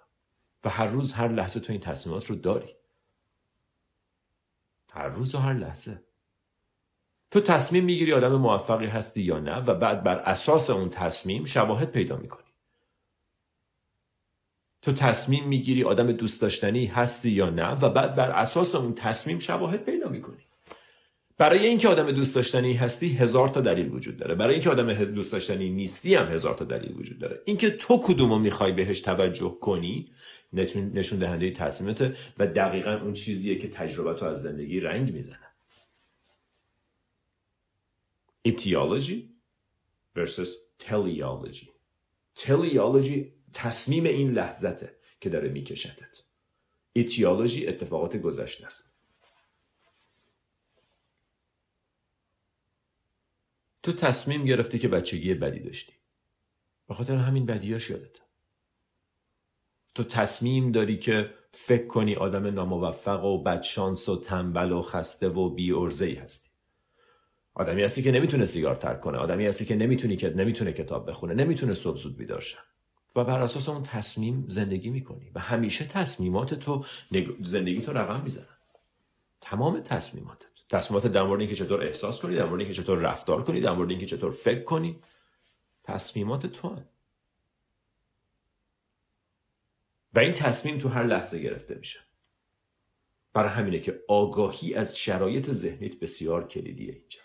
و 0.65 0.69
هر 0.69 0.87
روز 0.87 1.13
هر 1.13 1.29
لحظه 1.29 1.61
تو 1.61 1.73
این 1.73 1.81
تصمیمات 1.81 2.27
رو 2.27 2.37
داری. 2.37 2.80
هر 4.91 5.09
روز 5.09 5.35
و 5.35 5.39
هر 5.39 5.53
لحظه. 5.53 6.05
تو 7.31 7.41
تصمیم 7.41 7.85
می‌گیری 7.85 8.13
آدم 8.13 8.37
موفقی 8.37 8.87
هستی 8.87 9.23
یا 9.23 9.39
نه 9.39 9.59
و 9.59 9.75
بعد 9.75 10.05
بر 10.05 10.19
اساس 10.19 10.71
اون 10.71 10.91
تصمیم 10.91 11.45
شواهد 11.45 11.91
پیدا 11.91 12.17
می‌کنی. 12.17 12.51
تو 14.83 14.93
تصمیم 14.93 15.49
می‌گیری 15.49 15.85
آدم 15.85 16.13
دوست 16.13 16.43
داشتنی 16.43 16.87
هستی 16.87 17.31
یا 17.31 17.51
نه 17.51 17.71
و 17.71 17.91
بعد 17.91 18.15
بر 18.15 18.31
اساس 18.31 18.75
اون 18.75 18.95
تصمیم 18.95 19.39
شواهد 19.39 19.85
پیدا 19.85 20.09
می‌کنی. 20.09 20.50
برای 21.41 21.67
اینکه 21.67 21.89
آدم 21.89 22.11
دوست 22.11 22.35
داشتنی 22.35 22.75
هستی 22.75 23.09
هزار 23.09 23.49
تا 23.49 23.61
دلیل 23.61 23.95
وجود 23.95 24.17
داره. 24.17 24.35
برای 24.35 24.55
اینکه 24.55 24.71
آدم 24.71 25.05
دوست 25.05 25.33
داشتنی 25.33 25.71
نیستی 25.71 26.15
هم 26.15 26.29
هزار 26.29 26.55
تا 26.55 26.65
دلیل 26.65 26.99
وجود 26.99 27.19
داره. 27.19 27.43
اینکه 27.45 27.71
تو 27.71 28.01
کدومو 28.05 28.39
می‌خوای 28.39 28.73
بهش 28.73 29.01
توجه 29.01 29.59
کنی 29.61 30.13
نشون 30.53 31.19
دهنده 31.19 31.51
تصمیمته 31.51 32.17
و 32.39 32.47
دقیقا 32.47 32.93
اون 32.93 33.13
چیزیه 33.13 33.59
که 33.59 33.69
تجربه 33.69 34.15
تو 34.15 34.27
از 34.27 34.43
زندگی 34.43 34.81
رنگ 34.81 35.13
می‌زنه. 35.13 35.49
Etiology 38.49 39.19
versus 40.19 40.49
teleology. 40.83 41.69
Teleology 42.39 43.19
تصمیم 43.53 44.05
این 44.05 44.33
لحظته 44.33 44.97
که 45.21 45.31
داره 45.31 45.49
میکشتت. 45.49 46.23
Etiology 46.99 47.69
اتفاقات 47.69 48.17
گذشته 48.17 48.67
است. 48.67 48.90
تو 53.83 53.93
تصمیم 53.93 54.45
گرفتی 54.45 54.79
که 54.79 54.89
بچگی 54.89 55.35
بدی 55.35 55.61
داشتی. 55.61 55.93
به 56.89 56.95
خاطر 56.95 57.17
همین 57.17 57.47
بدیاش 57.47 57.91
یادت. 57.91 58.21
تو 59.95 60.05
تصمیم 60.05 60.73
داری 60.73 60.99
که 60.99 61.35
فکر 61.53 61.87
کنی 61.87 62.15
آدم 62.15 62.47
ناموفق 62.47 63.25
و 63.25 63.43
بدشانس 63.43 64.09
و 64.09 64.21
تنبل 64.21 64.73
و 64.73 64.83
خسته 64.83 65.29
و 65.29 65.51
بی 65.51 65.73
ای 66.01 66.15
هستی. 66.15 66.51
آدمی 67.55 67.83
هستی 67.83 68.03
که 68.03 68.13
نمی‌تونه 68.13 68.45
سیگار 68.45 68.75
ترک 68.75 69.01
کنه 69.01 69.19
آدمی 69.19 69.47
هستی 69.47 69.65
که 69.65 69.77
نمی‌تونی 69.77 70.17
که 70.17 70.31
نمی‌تونه 70.31 70.73
کتاب 70.73 71.11
بخونه 71.11 71.35
نمی‌تونه 71.35 71.75
صبح 71.75 71.97
زود 71.97 72.17
بیدار 72.17 72.45
و 73.17 73.25
بر 73.25 73.41
اساس 73.41 73.69
اون 73.69 73.83
تصمیم 73.83 74.47
زندگی 74.49 74.91
می‌کنی 74.91 75.31
و 75.35 75.41
همیشه 75.41 75.85
تصمیمات 75.85 76.55
تو 76.55 76.85
زندگی 77.43 77.81
تو 77.81 77.93
رقم 77.93 78.21
می‌زنن. 78.25 78.59
تمام 79.41 79.81
تصمیماتت 79.81 80.50
تصمیمات 80.71 81.07
در 81.07 81.23
مورد 81.23 81.41
اینکه 81.41 81.57
چطور 81.57 81.83
احساس 81.83 82.21
کنی 82.21 82.37
در 82.37 82.45
مورد 82.45 82.61
اینکه 82.61 82.75
چطور 82.75 82.99
رفتار 82.99 83.45
کنی 83.45 83.61
در 83.61 83.73
مورد 83.73 83.91
اینکه 83.91 84.07
چطور 84.07 84.33
فکر 84.33 84.63
کنی 84.63 85.01
تصمیمات 85.85 86.47
تو 86.47 86.77
و 90.15 90.19
این 90.19 90.33
تصمیم 90.33 90.79
تو 90.79 90.89
هر 90.89 91.05
لحظه 91.05 91.43
گرفته 91.43 91.75
میشه. 91.75 92.01
برای 93.33 93.51
همینه 93.51 93.81
که 93.81 94.01
آگاهی 94.09 94.75
از 94.75 94.99
شرایط 94.99 95.51
ذهنیت 95.51 96.01
بسیار 96.01 96.49
کلیدیه 96.49 96.93
اینجا. 96.93 97.21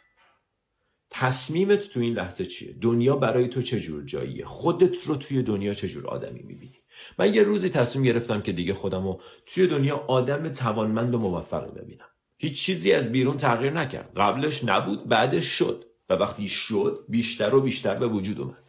تصمیمت 1.10 1.80
تو 1.80 2.00
این 2.00 2.14
لحظه 2.14 2.46
چیه؟ 2.46 2.76
دنیا 2.82 3.16
برای 3.16 3.48
تو 3.48 3.62
چه 3.62 3.80
جور 3.80 4.04
جاییه؟ 4.04 4.46
خودت 4.46 5.04
رو 5.04 5.16
توی 5.16 5.44
دنیا 5.44 5.74
چه 5.74 5.88
جور 5.88 6.08
آدمی 6.08 6.42
می‌بینی؟ 6.42 6.80
من 7.20 7.34
یه 7.34 7.44
روزی 7.44 7.70
تصمیم 7.70 8.06
گرفتم 8.06 8.42
که 8.42 8.52
دیگه 8.52 8.74
خودم 8.74 9.04
رو 9.04 9.22
توی 9.46 9.68
دنیا 9.68 9.98
آدم 9.98 10.50
توانمند 10.50 11.16
و 11.16 11.20
موفقی 11.20 11.72
ببینم. 11.72 12.15
هیچ 12.38 12.62
چیزی 12.62 12.94
از 12.94 13.12
بیرون 13.12 13.38
تغییر 13.38 13.72
نکرد. 13.72 14.12
قبلش 14.18 14.64
نبود 14.64 15.08
بعدش 15.08 15.46
شد 15.46 15.86
و 16.10 16.14
وقتی 16.14 16.50
شد 16.50 17.06
بیشتر 17.10 17.56
و 17.56 17.62
بیشتر 17.62 17.96
به 17.96 18.08
وجود 18.08 18.40
اومد. 18.42 18.64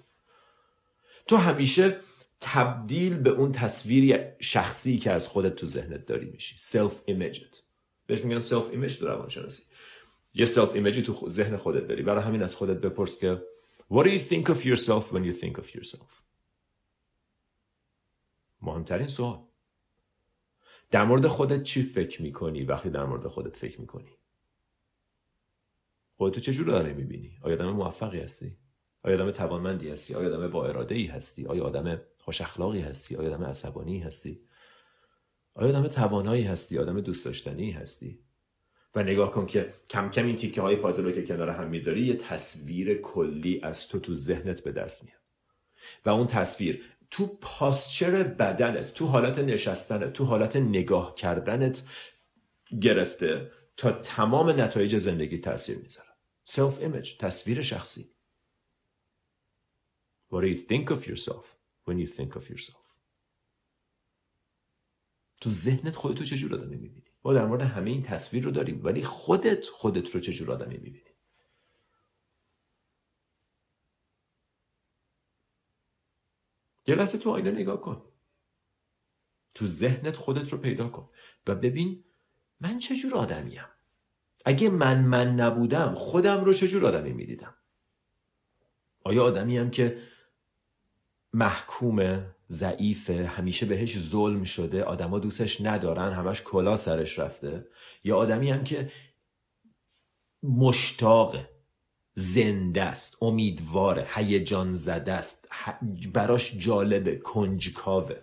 تو 1.26 1.37
همیشه 1.37 1.96
تبدیل 2.40 3.14
به 3.14 3.30
اون 3.30 3.52
تصویری 3.52 4.18
شخصی 4.40 4.99
که 4.99 5.11
از 5.11 5.26
خودت 5.26 5.56
تو 5.56 5.66
ذهنت 5.66 6.06
داری 6.06 6.26
میشی. 6.26 6.54
self 6.58 7.00
image 7.04 7.53
ت 7.53 7.62
بهش 8.06 8.25
میگن 8.25 8.40
self 8.40 8.70
image 8.70 8.98
تو 8.99 9.06
روانشناسی. 9.06 9.62
یه 10.35 10.46
self 10.46 10.75
image 10.75 10.98
ی 10.98 11.02
تو 11.02 11.30
ذهن 11.30 11.56
خودت 11.56 11.88
داری. 11.88 12.02
برای 12.02 12.23
همین 12.23 12.42
از 12.42 12.56
خودت 12.56 12.80
بپرس 12.80 13.20
که 13.20 13.42
What 13.92 14.04
do 14.04 14.08
you 14.08 14.18
think 14.18 14.49
of 14.49 14.64
yourself 14.64 15.12
when 15.12 15.25
you 15.25 15.32
think 15.32 15.58
of 15.58 15.75
yourself 15.75 16.23
مهمترین 18.62 19.08
سوال. 19.08 19.38
در 20.90 21.04
مورد 21.04 21.26
خودت 21.26 21.62
چی 21.62 21.82
فکر 21.82 22.22
می‌کنی 22.22 22.64
وقتی 22.64 22.90
در 22.90 23.04
مورد 23.04 23.26
خودت 23.26 23.56
فکر 23.56 23.80
می‌کنی؟ 23.80 24.10
خودتو 26.16 26.40
چجور 26.40 26.66
داره 26.66 26.92
می‌بینی؟ 26.92 27.38
آیا 27.42 27.54
آدم 27.54 27.70
موفقی 27.70 28.20
هستی؟ 28.20 28.56
آیا 29.02 29.14
آدم 29.14 29.30
توانمندی 29.30 29.88
هستی؟ 29.88 30.14
آیا 30.14 30.28
آدم 30.28 30.48
با 30.48 30.66
اراده 30.66 30.94
ای 30.94 31.06
هستی؟ 31.06 31.46
آیا 31.46 31.64
آدم 31.64 32.00
خوش 32.18 32.40
اخلاقی 32.40 32.80
هستی؟ 32.80 33.16
آیا 33.16 33.34
آدم 33.34 33.44
عصبانی 33.44 33.98
هستی؟ 34.00 34.40
آیا 35.54 35.68
آدم 35.68 35.88
توانایی 35.88 36.44
هستی؟ 36.44 36.78
آدم 36.78 37.00
دوست 37.00 37.24
داشتنی 37.24 37.70
هستی؟ 37.70 38.18
و 38.94 39.02
نگاه 39.02 39.30
کن 39.30 39.46
که 39.46 39.74
کم 39.90 40.10
کم 40.10 40.26
این 40.26 40.36
تیکه 40.36 40.62
های 40.62 40.76
پازل 40.76 41.04
رو 41.04 41.12
که 41.12 41.22
کنار 41.22 41.50
هم 41.50 41.68
می‌ذاری 41.68 42.06
یه 42.06 42.14
تصویر 42.14 42.94
کلی 42.94 43.60
از 43.62 43.88
تو 43.88 43.98
تو 43.98 44.16
ذهنت 44.16 44.60
به 44.60 44.72
دست 44.72 45.04
میاد. 45.04 45.20
و 46.04 46.10
اون 46.10 46.26
تصویر 46.26 46.82
تو 47.10 47.26
پاسچر 47.26 48.22
بدنت 48.22 48.94
تو 48.94 49.06
حالت 49.06 49.38
نشستنت 49.38 50.12
تو 50.12 50.25
حالت 50.25 50.56
نگاه 50.56 51.14
کردنت 51.14 51.82
گرفته 52.80 53.52
تا 53.76 53.92
تمام 53.92 54.60
نتایج 54.60 54.98
زندگی 54.98 55.38
تاثیر 55.38 55.78
می‌ذاره. 55.78 56.08
self 56.44 56.78
image 56.80 57.16
تصویر 57.16 57.62
شخصی. 57.62 58.10
What 60.30 60.42
do 60.42 60.46
you 60.46 60.56
think 60.56 60.90
of 60.90 61.06
yourself 61.06 61.44
when 61.86 61.98
you 61.98 62.06
think 62.06 62.36
of 62.36 62.50
yourself? 62.50 62.86
تو 65.40 65.50
ذهنت 65.50 65.94
خودتو 65.96 66.25
چجور 66.25 66.54
آدمی 66.54 66.76
می‌بینی؟ 66.76 67.06
ما 67.25 67.32
در 67.32 67.46
مورد 67.46 67.62
همه 67.62 67.90
این 67.90 68.02
تصویر 68.02 68.44
رو 68.44 68.50
داریم 68.50 68.84
ولی 68.84 69.02
خودت 69.02 69.66
خودت 69.66 70.10
رو 70.10 70.20
چجور 70.20 70.52
آدمی 70.52 70.76
می‌بینی؟ 70.76 71.15
یه 76.86 76.94
لحظه 76.94 77.18
تو 77.18 77.30
آینه 77.30 77.50
نگاه 77.50 77.80
کن. 77.80 78.02
تو 79.54 79.66
ذهنت 79.66 80.16
خودت 80.16 80.52
رو 80.52 80.58
پیدا 80.58 80.88
کن 80.88 81.08
و 81.46 81.54
ببین 81.54 82.04
من 82.60 82.78
چجور 82.78 83.14
آدمیم. 83.14 83.64
اگه 84.44 84.70
من 84.70 85.04
من 85.04 85.34
نبودم 85.34 85.94
خودم 85.94 86.44
رو 86.44 86.52
چجور 86.52 86.86
آدمی 86.86 87.12
می‌دیدم؟ 87.12 87.54
آیا 89.04 89.24
آدمیم 89.24 89.70
که 89.70 89.98
محکومه 91.32 92.36
ضعیفه 92.48 93.26
همیشه 93.26 93.66
بهش 93.66 93.98
ظلم 93.98 94.44
شده 94.44 94.84
آدما 94.84 95.18
دوستش 95.18 95.60
ندارن 95.60 96.12
همش 96.12 96.42
کلا 96.42 96.76
سرش 96.76 97.18
رفته؟ 97.18 97.68
یا 98.04 98.16
آدمی 98.16 98.50
هم 98.50 98.64
که 98.64 98.92
مشتاقه 100.42 101.55
زنده 102.18 102.82
است 102.82 103.23
امیدواره 103.23 104.08
هیجان 104.14 104.75
زده 104.75 105.12
است 105.12 105.49
براش 106.12 106.58
جالبه 106.58 107.16
کنجکاوه 107.16 108.16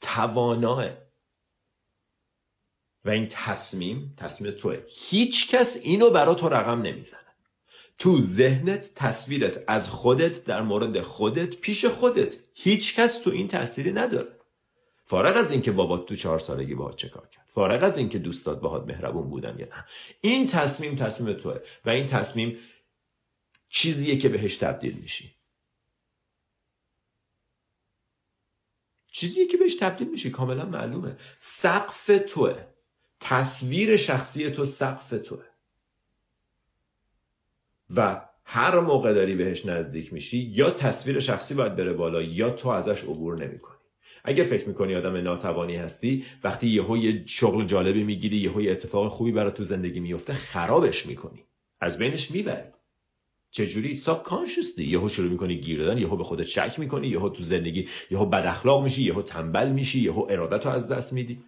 تواناه. 0.00 0.84
و 3.04 3.10
این 3.10 3.28
تصمیم 3.30 4.14
تصمیم 4.16 4.50
توه. 4.50 4.78
هیچ 4.88 5.50
کس 5.50 5.80
اینو 5.82 6.10
برا 6.10 6.34
تو 6.34 6.48
رقم 6.48 6.82
نمی‌زنه. 6.82 7.20
تو 7.98 8.20
ذهنت 8.20 8.92
تصویرت 8.94 9.64
از 9.66 9.88
خودت 9.88 10.44
در 10.44 10.62
مورد 10.62 11.00
خودت 11.00 11.56
پیش 11.56 11.84
خودت. 11.84 12.36
هیچ 12.54 12.94
کس 12.94 13.18
تو 13.18 13.30
این 13.30 13.48
تأثیری 13.48 13.92
نداره. 13.92 14.28
فارغ 15.04 15.36
از 15.36 15.50
اینکه 15.50 15.72
بابات 15.72 16.06
تو 16.06 16.14
چهار 16.14 16.38
سالگی 16.38 16.74
باهات 16.74 16.96
چه 16.96 17.08
کار 17.08 17.28
کرد. 17.28 17.46
فارغ 17.48 17.84
از 17.84 17.98
اینکه 17.98 18.18
دوستات 18.18 18.60
باهات 18.60 18.86
مهربون 18.86 19.30
بودن 19.30 19.58
یا 19.58 19.66
نه. 19.66 19.84
این 20.20 20.46
تصمیم 20.46 20.96
تصمیم 20.96 21.32
توه. 21.32 21.58
و 21.84 21.90
این 21.90 22.06
تصمیم 22.06 22.58
چیزیه 23.68 24.18
که 24.18 24.28
بهش 24.28 24.56
تبدیل 24.56 24.94
میشی. 24.94 25.34
چیزیه 29.12 29.46
که 29.46 29.56
بهش 29.56 29.74
تبدیل 29.74 30.08
میشی 30.08 30.30
کاملا 30.30 30.64
معلومه. 30.64 31.16
سقف 31.38 32.10
توه. 32.28 32.64
تصویر 33.20 33.96
شخصی 33.96 34.50
تو 34.50 34.64
سقف 34.64 35.08
توه. 35.08 35.44
و 37.96 38.28
هر 38.44 38.80
موقع 38.80 39.12
داری 39.12 39.34
بهش 39.34 39.66
نزدیک 39.66 40.12
میشی 40.12 40.38
یا 40.38 40.70
تصویر 40.70 41.20
شخصی 41.20 41.54
باید 41.54 41.76
بره 41.76 41.92
بالا 41.92 42.22
یا 42.22 42.50
تو 42.50 42.68
ازش 42.68 43.02
عبور 43.02 43.44
نمی‌کنی. 43.44 43.76
اگه 44.24 44.44
فکر 44.44 44.68
می‌کنی 44.68 44.94
آدم 44.94 45.16
ناتوانی 45.16 45.76
هستی 45.76 46.26
وقتی 46.44 46.68
یهو 46.68 46.96
یه 46.96 47.26
شغل 47.26 47.64
جالبی 47.66 48.04
می‌گیری 48.04 48.36
یهو 48.36 48.60
یه 48.62 48.72
اتفاق 48.72 49.08
خوبی 49.08 49.32
برای 49.32 49.52
تو 49.52 49.64
زندگی 49.64 50.00
میفته 50.00 50.32
خرابش 50.32 51.06
می‌کنی. 51.06 51.44
از 51.80 51.98
بینش 51.98 52.30
می‌بری. 52.30 52.75
چجوری؟ 53.56 53.96
ساب 53.96 54.22
کانشسلی 54.22 54.84
یهو 54.84 55.08
شروع 55.08 55.30
می‌کنی 55.30 55.60
گیر 55.60 55.78
دادن 55.78 55.98
یهو 55.98 56.16
به 56.16 56.24
خودت 56.24 56.46
شک 56.46 56.78
می‌کنی 56.78 57.08
یهو 57.08 57.28
تو 57.28 57.42
زندگی 57.42 57.88
یهو 58.10 58.26
بد 58.26 58.46
اخلاق 58.46 58.82
میشی 58.82 59.02
یهو 59.02 59.22
تنبل 59.22 59.68
میشی 59.68 60.00
یهو 60.00 60.26
ارادت 60.30 60.66
رو 60.66 60.72
از 60.72 60.88
دست 60.88 61.12
میدی. 61.12 61.44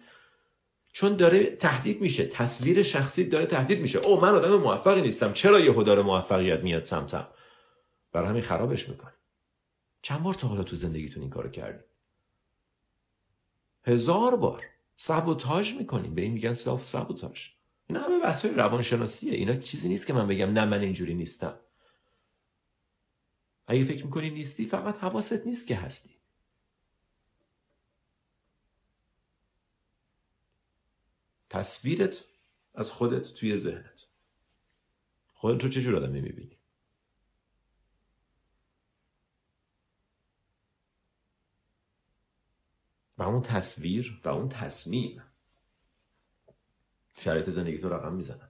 چون 0.93 1.15
داره 1.15 1.43
تهدید 1.43 2.01
میشه 2.01 2.25
تصویر 2.25 2.83
شخصی 2.83 3.29
داره 3.29 3.45
تهدید 3.45 3.79
میشه. 3.79 3.99
او 3.99 4.21
من 4.21 4.35
آدم 4.35 4.55
موفقی 4.55 5.01
نیستم. 5.01 5.33
چرا 5.33 5.59
یهو 5.59 5.83
داره 5.83 6.01
موفقیت 6.01 6.59
میاد 6.59 6.83
سمتم؟ 6.83 7.27
برای 8.11 8.29
همین 8.29 8.41
خرابش 8.41 8.89
می‌کنی. 8.89 9.13
چند 10.01 10.23
بار 10.23 10.33
تا 10.33 10.47
حالا 10.47 10.63
تو 10.63 10.75
زندگیتون 10.75 11.21
این 11.21 11.29
کارو 11.29 11.49
کردی؟ 11.49 11.83
هزار 13.83 14.35
بار. 14.35 14.63
سابوتاژ 14.95 15.73
می‌کنیم. 15.73 16.15
به 16.15 16.21
این 16.21 16.31
میگن 16.31 16.53
سلف 16.53 16.83
سابوتاژ 16.83 17.47
اینا 17.89 18.01
همه 18.01 18.19
بحث 18.19 18.45
روانشناسیه. 18.45 19.33
اینا 19.33 19.55
چیزی 19.55 19.89
نیست 19.89 20.07
که 20.07 20.13
من 20.13 20.27
بگم 20.27 20.51
نه 20.51 20.65
من 20.65 20.81
اینجوری 20.81 21.13
نیستم. 21.13 21.53
اگه 23.69 23.85
فکر 23.85 24.05
می‌کنی 24.05 24.29
نیستی 24.29 24.65
فقط 24.65 24.97
حواست 24.97 25.47
نیست 25.47 25.67
که 25.67 25.75
هستی. 25.75 26.15
تصویرت 31.49 32.25
از 32.75 32.91
خودت 32.91 33.33
توی 33.33 33.57
ذهنت. 33.57 34.07
خودت 35.33 35.63
رو 35.63 35.69
چجور 35.69 35.95
آدمی 35.95 36.21
می‌بینی؟ 36.21 36.57
و 43.17 43.23
اون 43.23 43.41
تصویر 43.41 44.21
و 44.25 44.29
اون 44.29 44.49
تصمیم 44.49 45.23
شرایط 47.19 47.49
زندگی 47.49 47.77
تو 47.77 47.89
رقم 47.89 48.13
می‌زنن. 48.13 48.48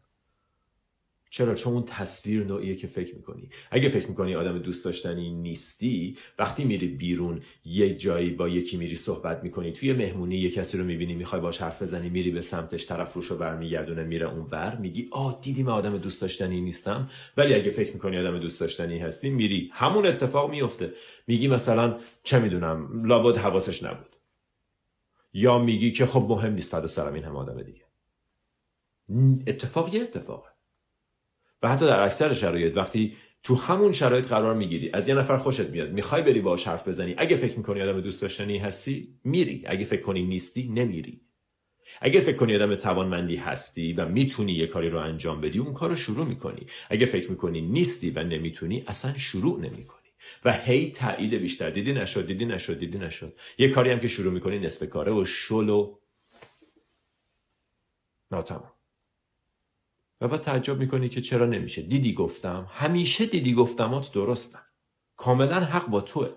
چرا؟ 1.29 1.55
چون 1.55 1.73
اون 1.73 1.83
تصویر 1.85 2.43
نوعیه 2.43 2.75
که 2.75 2.87
فکر 2.87 3.15
می‌کنی. 3.15 3.49
اگه 3.71 3.89
فکر 3.89 4.07
می‌کنی 4.07 4.35
آدم 4.35 4.59
دوست 4.59 4.85
داشتنی 4.85 5.29
نیستی 5.29 6.17
وقتی 6.39 6.63
میری 6.63 6.87
بیرون 6.87 7.41
یه 7.65 7.95
جایی 7.95 8.29
با 8.29 8.49
یکی 8.49 8.77
میری 8.77 8.95
صحبت 8.95 9.43
می‌کنی 9.43 9.71
توی 9.71 9.93
مهمونی 9.93 10.37
یه 10.37 10.49
کسی 10.49 10.77
رو 10.77 10.83
می‌بینی 10.83 11.15
می‌خوای 11.15 11.41
باش 11.41 11.61
حرف 11.61 11.81
بزنی 11.81 12.09
میری 12.09 12.31
به 12.31 12.41
سمتش 12.41 12.87
طرف 12.87 13.13
روشو 13.13 13.37
برمیگردونه 13.37 14.03
میره 14.03 14.33
اون 14.33 14.47
ور 14.51 14.75
میگی 14.75 15.07
آ 15.11 15.31
دیدی 15.41 15.63
من 15.63 15.73
آدم 15.73 15.97
دوست 15.97 16.21
داشتنی 16.21 16.61
نیستم. 16.61 17.09
ولی 17.37 17.53
اگه 17.53 17.71
فکر 17.71 17.93
می‌کنی 17.93 18.17
آدم 18.17 18.39
دوست 18.39 18.61
داشتنی 18.61 18.99
هستی 18.99 19.29
میری. 19.29 19.69
همون 19.73 20.05
اتفاق 20.05 20.51
میفته 20.51 20.93
میگی 21.27 21.47
مثلا 21.47 21.99
چه 22.23 22.39
می‌دونم 22.39 23.05
لابد 23.05 23.37
حواسش 23.37 23.83
نبود. 23.83 24.15
یا 25.33 25.57
میگی 25.57 25.91
که 25.91 26.05
خب 26.05 26.25
مهم 26.29 26.53
نیست 26.53 26.71
فدا 26.71 26.87
سرم 26.87 27.13
این 27.13 27.23
هم 27.23 27.35
آدم 27.35 27.61
دیگه. 27.61 27.81
اتفاق 29.47 29.95
یه 29.95 30.01
اتفاقه. 30.01 30.48
و 31.63 31.69
حتی 31.69 31.85
در 31.85 31.99
اکثر 31.99 32.33
شرایط 32.33 32.77
وقتی 32.77 33.15
تو 33.43 33.55
همون 33.55 33.91
شرایط 33.93 34.27
قرار 34.27 34.55
می‌گیری 34.55 34.89
از 34.93 35.07
یه 35.07 35.15
نفر 35.15 35.37
خوشت 35.37 35.69
میاد 35.69 35.91
می‌خوای 35.91 36.21
بری 36.21 36.41
باهاش 36.41 36.67
حرف 36.67 36.87
بزنی 36.87 37.15
اگه 37.17 37.35
فکر 37.35 37.57
می‌کنی 37.57 37.81
آدم 37.81 38.01
دوست 38.01 38.21
داشتنی 38.21 38.57
هستی 38.57 39.19
میری. 39.23 39.63
اگه 39.67 39.85
فکر 39.85 40.01
کنی 40.01 40.23
نیستی 40.23 40.67
نمیری. 40.67 41.21
اگه 42.01 42.19
فکر 42.19 42.35
کنی 42.35 42.55
آدم 42.55 42.75
توانمندی 42.75 43.35
هستی 43.35 43.93
و 43.93 44.05
می‌تونی 44.05 44.53
یه 44.53 44.67
کاری 44.67 44.89
رو 44.89 44.99
انجام 44.99 45.41
بدی 45.41 45.59
اون 45.59 45.73
کار 45.73 45.89
رو 45.89 45.95
شروع 45.95 46.25
می‌کنی. 46.25 46.65
اگه 46.89 47.05
فکر 47.05 47.31
می‌کنی 47.31 47.61
نیستی 47.61 48.09
و 48.09 48.23
نمی‌تونی 48.23 48.83
اصلا 48.87 49.17
شروع 49.17 49.59
نمی‌کنی. 49.59 49.99
و 50.45 50.53
هی 50.53 50.89
تایید 50.89 51.33
بیشتر. 51.33 51.69
دیدی 51.69 51.93
نشد 51.93 52.27
دیدی 52.27 52.45
نشد 52.45 52.79
دیدی 52.79 52.97
نشد. 52.97 53.33
یه 53.57 53.69
کاری 53.69 53.91
هم 53.91 53.99
که 53.99 54.07
شروع 54.07 54.33
می‌کنی 54.33 54.59
نصف 54.59 54.89
کاره 54.89 55.11
و 55.11 55.25
شل 55.25 55.69
و 55.69 55.97
ناتمام 58.31 58.71
و 60.21 60.27
بعد 60.27 60.41
تعجب 60.41 60.79
می‌کنی 60.79 61.09
که 61.09 61.21
چرا 61.21 61.45
نمیشه. 61.45 61.81
دیدی 61.81 62.13
گفتم. 62.13 62.67
همیشه 62.69 63.25
دیدی 63.25 63.53
گفتمات 63.53 64.11
درستن. 64.11 64.59
کاملا 65.17 65.59
حق 65.59 65.87
با 65.87 66.01
توه. 66.01 66.29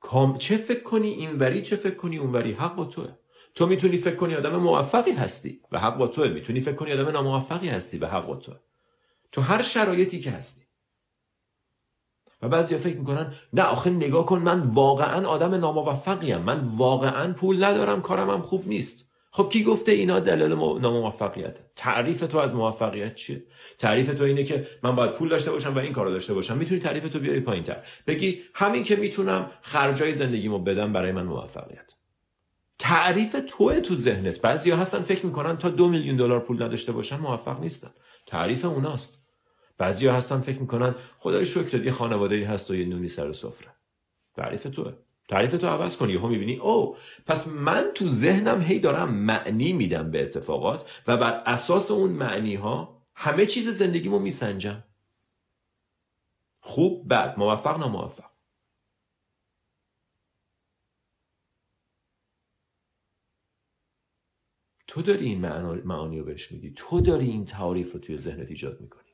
کام... 0.00 0.38
چه 0.38 0.56
فکر 0.56 0.82
کنی 0.82 1.08
اینوری 1.08 1.62
چه 1.62 1.76
فکر 1.76 1.94
کنی 1.94 2.18
اونوری 2.18 2.52
حق 2.52 2.74
با 2.74 2.84
توه. 2.84 3.18
تو 3.54 3.66
می‌تونی 3.66 3.98
فکر 3.98 4.16
کنی 4.16 4.34
آدم 4.34 4.56
موفقی 4.56 5.12
هستی 5.12 5.60
و 5.72 5.78
حق 5.78 5.96
با 5.96 6.06
توه. 6.06 6.28
می‌تونی 6.28 6.60
فکر 6.60 6.74
کنی 6.74 6.92
آدم 6.92 7.08
ناموفقی 7.08 7.68
هستی 7.68 7.98
و 7.98 8.06
حق 8.06 8.26
با 8.26 8.36
توه. 8.36 8.56
تو 9.32 9.40
هر 9.40 9.62
شرایطی 9.62 10.20
که 10.20 10.30
هستی. 10.30 10.64
و 12.42 12.48
بعضی 12.48 12.76
فکر 12.76 12.96
می‌کنن 12.96 13.34
نه 13.52 13.62
آخه 13.62 13.90
نگاه 13.90 14.26
کن 14.26 14.38
من 14.38 14.60
واقعا 14.60 15.28
آدم 15.28 15.54
ناموفقیم. 15.54 16.38
من 16.38 16.76
واقعا 16.76 17.32
پول 17.32 17.64
ندارم 17.64 18.02
کارم 18.02 18.30
هم 18.30 18.42
خوب 18.42 18.68
نیست. 18.68 19.07
خب 19.30 19.48
کی 19.52 19.64
گفته 19.64 19.92
اینا 19.92 20.20
دلیل 20.20 20.52
ناموفقیت؟ 20.52 21.58
تعریف 21.76 22.20
تو 22.20 22.38
از 22.38 22.54
موفقیت 22.54 23.14
چیه؟ 23.14 23.42
تعریف 23.78 24.14
تو 24.14 24.24
اینه 24.24 24.44
که 24.44 24.66
من 24.82 24.96
باید 24.96 25.12
پول 25.12 25.28
داشته 25.28 25.50
باشم 25.50 25.74
و 25.74 25.78
این 25.78 25.92
کارو 25.92 26.10
داشته 26.10 26.34
باشم. 26.34 26.56
می‌تونی 26.56 26.80
تعریف 26.80 27.12
تو 27.12 27.18
بیاری 27.18 27.40
پایین 27.40 27.64
تر 27.64 27.82
بگی 28.06 28.42
همین 28.54 28.82
که 28.82 28.96
می‌تونم 28.96 29.50
خرجای 29.62 30.14
زندگیمو 30.14 30.58
بدم 30.58 30.92
برای 30.92 31.12
من 31.12 31.22
موفقیت. 31.22 31.94
تعریف 32.78 33.36
توه 33.48 33.80
تو 33.80 33.94
ذهنت. 33.94 34.40
بعضیا 34.40 34.76
هستن 34.76 34.98
فکر 34.98 35.26
می‌کنن 35.26 35.58
تا 35.58 35.68
دو 35.68 35.88
میلیون 35.88 36.16
دلار 36.16 36.40
پول 36.40 36.62
نداشته 36.62 36.92
باشن 36.92 37.16
موفق 37.16 37.60
نیستن. 37.60 37.90
تعریف 38.26 38.64
اوناست. 38.64 39.22
بعضیا 39.78 40.14
هستن 40.14 40.40
فکر 40.40 40.58
می‌کنن 40.58 40.94
خدای 41.18 41.46
شکر 41.46 41.84
یه 41.84 41.92
خانواده 41.92 42.46
هست 42.46 42.70
و 42.70 42.74
یه 42.74 42.86
نونی 42.86 43.08
سر 43.08 43.32
سفره. 43.32 43.68
تعریف 44.36 44.62
توه. 44.62 44.92
تعریف 45.28 45.50
تو 45.50 45.66
عوض 45.66 45.96
کنی 45.96 46.12
یهو 46.12 46.28
می‌بینی 46.28 46.56
او 46.56 46.96
پس 47.26 47.48
من 47.48 47.90
تو 47.94 48.08
ذهنم 48.08 48.60
هی 48.60 48.78
دارم 48.80 49.14
معنی 49.14 49.72
میدم 49.72 50.10
به 50.10 50.22
اتفاقات 50.22 51.02
و 51.06 51.16
بر 51.16 51.42
اساس 51.46 51.90
اون 51.90 52.10
معنی 52.10 52.54
ها 52.54 53.02
همه 53.14 53.46
چیز 53.46 53.68
زندگیمو 53.68 54.18
میسنجم. 54.18 54.84
خوب 56.60 57.08
بد 57.14 57.38
موفق 57.38 57.78
ناموفق. 57.78 58.30
تو 64.86 65.02
داری 65.02 65.26
این 65.26 65.40
معانی 65.84 66.18
رو 66.18 66.24
بهش 66.24 66.52
میدی. 66.52 66.72
تو 66.76 67.00
داری 67.00 67.26
این 67.26 67.44
تعاریف 67.44 67.92
رو 67.92 68.00
توی 68.00 68.16
ذهنت 68.16 68.48
ایجاد 68.48 68.80
می‌کنی. 68.80 69.07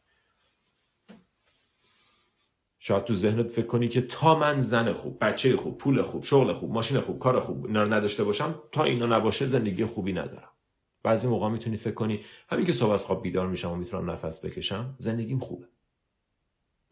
شاید 2.87 3.05
تو 3.05 3.14
ذهنت 3.14 3.49
فکر 3.49 3.67
کنی 3.67 3.88
که 3.88 4.00
تا 4.00 4.38
من 4.38 4.61
زن 4.61 4.93
خوب 4.93 5.19
بچه 5.21 5.57
خوب 5.57 5.79
پول 5.79 6.03
خوب 6.03 6.25
شغل 6.25 6.53
خوب 6.53 6.73
ماشین 6.73 7.00
خوب 7.00 7.19
کار 7.19 7.41
خوب 7.41 7.67
اینا 7.67 7.83
رو 7.83 7.93
نداشته 7.93 8.25
باشم 8.25 8.55
تا 8.73 8.85
اینا 8.85 9.07
نباشه 9.07 9.47
زندگی 9.47 9.85
خوبی 9.85 10.12
ندارم. 10.12 10.50
بعضی 11.03 11.26
موقع 11.26 11.49
می‌تونی 11.49 11.76
فکر 11.76 11.95
کنی 11.95 12.21
همین 12.49 12.67
که 12.67 12.73
صبح 12.73 12.91
از 12.91 13.05
خواب 13.05 13.23
بیدار 13.23 13.47
میشم 13.47 13.73
و 13.73 13.76
می‌تونم 13.76 14.11
نفس 14.11 14.45
بکشم 14.45 14.95
زندگیم 14.99 15.38
خوبه. 15.38 15.67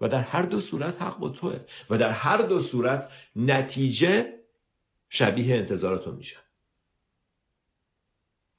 و 0.00 0.08
در 0.08 0.20
هر 0.20 0.42
دو 0.42 0.60
صورت 0.60 1.02
حق 1.02 1.18
با 1.18 1.28
توه. 1.28 1.60
و 1.90 1.98
در 1.98 2.10
هر 2.10 2.36
دو 2.36 2.58
صورت 2.58 3.10
نتیجه 3.36 4.32
شبیه 5.08 5.56
انتظاراتو 5.56 6.12
میشه. 6.12 6.36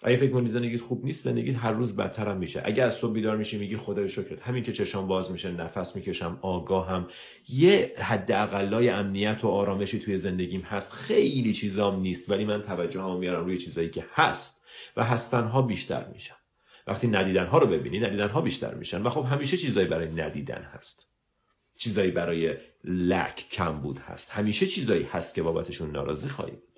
اگه 0.04 0.18
فکر 0.18 0.32
کنی 0.32 0.50
زندگیت 0.50 0.82
خوب 0.82 1.06
نیست 1.06 1.24
زندگیت 1.24 1.56
هر 1.56 1.72
روز 1.72 1.96
بدتر 1.96 2.28
هم 2.28 2.38
میشه. 2.38 2.62
اگه 2.66 2.84
از 2.84 2.96
صبح 2.96 3.14
بیدار 3.14 3.38
میشی 3.38 3.58
میگی 3.58 3.78
خدای 3.78 4.10
شکرت. 4.10 4.42
همین 4.42 4.64
که 4.64 4.72
چشام 4.72 5.08
باز 5.08 5.32
میشه 5.32 5.52
نفس 5.52 5.96
می‌کشم 5.96 6.40
آگاهم. 6.42 7.08
یه 7.50 7.94
حداقلای 7.98 8.90
امنیت 8.90 9.44
و 9.44 9.48
آرامشی 9.48 10.00
توی 10.00 10.18
زندگیم 10.18 10.62
هست. 10.62 10.92
خیلی 10.92 11.54
چیزام 11.54 12.02
نیست 12.02 12.30
ولی 12.30 12.46
من 12.46 12.62
توجهمو 12.62 13.18
میارم 13.18 13.46
روی 13.46 13.58
چیزایی 13.58 13.90
که 13.90 14.06
هست 14.14 14.64
و 14.98 15.04
هستنها 15.04 15.62
بیشتر 15.62 16.08
میشن. 16.14 16.36
وقتی 16.88 17.08
ندیدنها 17.08 17.58
رو 17.58 17.68
ببینی 17.68 18.00
ندیدنها 18.00 18.42
بیشتر 18.42 18.74
میشن. 18.74 19.02
و 19.02 19.10
خب 19.10 19.26
همیشه 19.26 19.58
چیزایی 19.58 19.88
برای 19.88 20.08
ندیدن 20.08 20.62
هست. 20.74 21.08
چیزایی 21.78 22.12
برای 22.12 22.58
لک 22.84 23.48
کم 23.52 23.82
بود 23.82 24.00
هست. 24.00 24.32
همیشه 24.32 24.66
چیزایی 24.66 25.04
هست 25.04 25.36
که 25.36 25.44
بابتشون 25.44 25.92
ناراضی 25.92 26.30
خواهی 26.30 26.52
بود. 26.52 26.73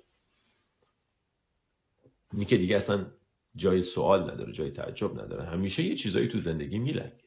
اینی 2.36 2.46
که 2.46 2.56
دیگه 2.56 2.76
اصلا 2.76 3.06
جای 3.54 3.82
سوال 3.82 4.30
نداره 4.30 4.52
جای 4.52 4.70
تعجب 4.70 5.20
نداره. 5.20 5.44
همیشه 5.44 5.82
یه 5.82 5.94
چیزایی 5.94 6.28
تو 6.28 6.38
زندگی 6.38 6.78
میلنگه. 6.78 7.26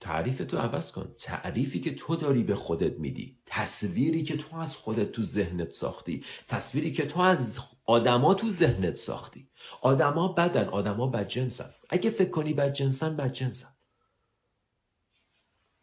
تعریف 0.00 0.38
تو 0.38 0.58
عوض 0.58 0.92
کن. 0.92 1.14
تعریفی 1.18 1.80
که 1.80 1.94
تو 1.94 2.16
داری 2.16 2.42
به 2.42 2.54
خودت 2.54 2.98
میدی 2.98 3.38
تصویری 3.46 4.22
که 4.22 4.36
تو 4.36 4.56
از 4.56 4.76
خودت 4.76 5.12
تو 5.12 5.22
ذهنت 5.22 5.72
ساختی 5.72 6.24
تصویری 6.48 6.92
که 6.92 7.06
تو 7.06 7.20
از 7.20 7.60
آدما 7.84 8.34
تو 8.34 8.50
ذهنت 8.50 8.94
ساختی. 8.94 9.48
آدما 9.82 10.28
بدن 10.28 10.68
آدما 10.68 11.06
بدجنسن. 11.06 11.70
اگه 11.88 12.10
فکر 12.10 12.30
کنی 12.30 12.52
بدجنسن 12.52 13.16
بدجنسن. 13.16 13.75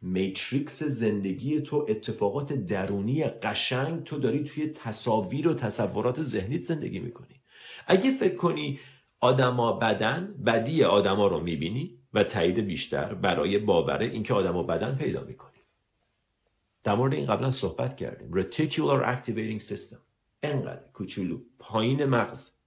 میتریکس 0.04 0.84
زندگی 0.84 1.62
تو 1.62 1.86
اتفاقات 1.89 2.54
درونی 2.54 3.24
قشنگ 3.24 4.04
تو 4.04 4.20
داری 4.20 4.44
توی 4.44 4.68
تصاویر 4.68 5.48
و 5.48 5.54
تصورات 5.54 6.24
ذهنیت 6.24 6.62
زندگی 6.62 7.00
می‌کنی. 7.00 7.42
اگه 7.88 8.12
فکر 8.12 8.36
کنی 8.36 8.80
آدما 9.20 9.74
بدن 9.74 10.36
بدی 10.46 10.84
آدما 10.84 11.28
رو 11.28 11.39
می‌بینی 11.39 11.98
و 12.13 12.24
تایید 12.24 12.60
بیشتر 12.60 13.13
برای 13.13 13.58
باور 13.58 13.98
اینکه 13.98 14.34
آدما 14.34 14.63
بدن 14.63 14.96
پیدا 14.96 15.24
می‌کنی. 15.24 15.50
در 16.84 16.96
مورد 16.96 17.13
این 17.13 17.26
قبلا 17.26 17.52
صحبت 17.52 17.98
کردیم. 17.98 18.42
Reticular 18.42 19.16
activating 19.16 19.63
system. 19.70 19.98
انقدر 20.44 20.92
کوچولو. 20.94 21.39
پایین 21.60 22.06
مغز. 22.06 22.62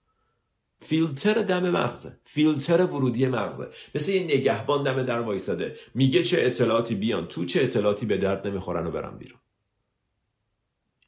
فیلتر 0.81 1.35
دم 1.35 1.71
مغزه. 1.71 2.19
فیلتر 2.25 2.85
ورودی 2.85 3.27
مغزه. 3.27 3.69
مثل 3.95 4.13
یه 4.13 4.25
نگهبان 4.25 4.83
دم 4.83 5.03
در 5.03 5.21
وایساده. 5.21 5.77
میگه 5.95 6.23
چه 6.23 6.37
اطلاعاتی 6.41 6.95
بیان. 6.95 7.27
تو 7.27 7.45
چه 7.45 7.63
اطلاعاتی 7.63 8.07
به 8.07 8.17
درد 8.17 8.47
نمی‌خورن 8.47 8.87
و 8.87 8.91
برن 8.91 9.19
بیرون. 9.19 9.41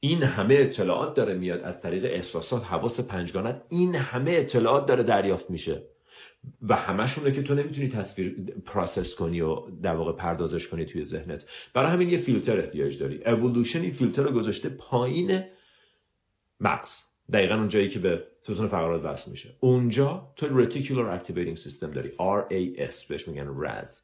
این 0.00 0.22
همه 0.22 0.54
اطلاعات 0.54 1.14
داره 1.14 1.35
میاد. 1.35 1.61
از 1.61 1.83
طریق 1.83 2.04
احساسات 2.04 2.64
حواس 2.64 3.00
پنجگانت. 3.00 3.62
این 3.68 3.94
همه 3.94 4.31
اطلاعات 4.31 4.87
داره 4.87 5.02
دریافت 5.02 5.50
میشه. 5.50 5.83
و 6.62 6.76
همشونه 6.76 7.33
که 7.33 7.42
تو 7.42 7.54
نمی‌تونی 7.54 7.88
تصویر 7.88 8.37
process 8.66 9.14
کنی 9.14 9.40
و 9.40 9.70
در 9.83 9.94
واقع 9.94 10.12
پردازش 10.12 10.68
کنی 10.68 10.85
توی 10.85 11.04
ذهنت. 11.04 11.44
برای 11.74 11.90
همین 11.92 12.11
یه 12.11 12.18
فیلتر 12.18 12.59
احتیاج 12.61 12.98
داری. 12.98 13.24
اولوشن 13.24 13.81
این 13.81 13.90
فیلتر 13.90 14.22
رو 14.22 14.31
گذاشته 14.31 14.68
پایین 14.68 15.42
مغز. 16.61 17.08
دقیقا 17.33 17.55
اون 17.55 17.69
جایی 17.69 17.88
که 17.88 17.99
به 17.99 18.25
ستون 18.43 18.69
فقرات 18.69 19.05
وصل 19.05 19.31
میشه. 19.31 19.55
اونجا 19.61 20.33
تو 20.37 20.64
reticular 20.64 21.21
activating 21.21 21.61
system 21.61 21.95
داری. 21.95 22.11
RAS 22.11 23.07
بهش 23.09 23.29
میگن 23.29 23.57
RAS 23.61 23.95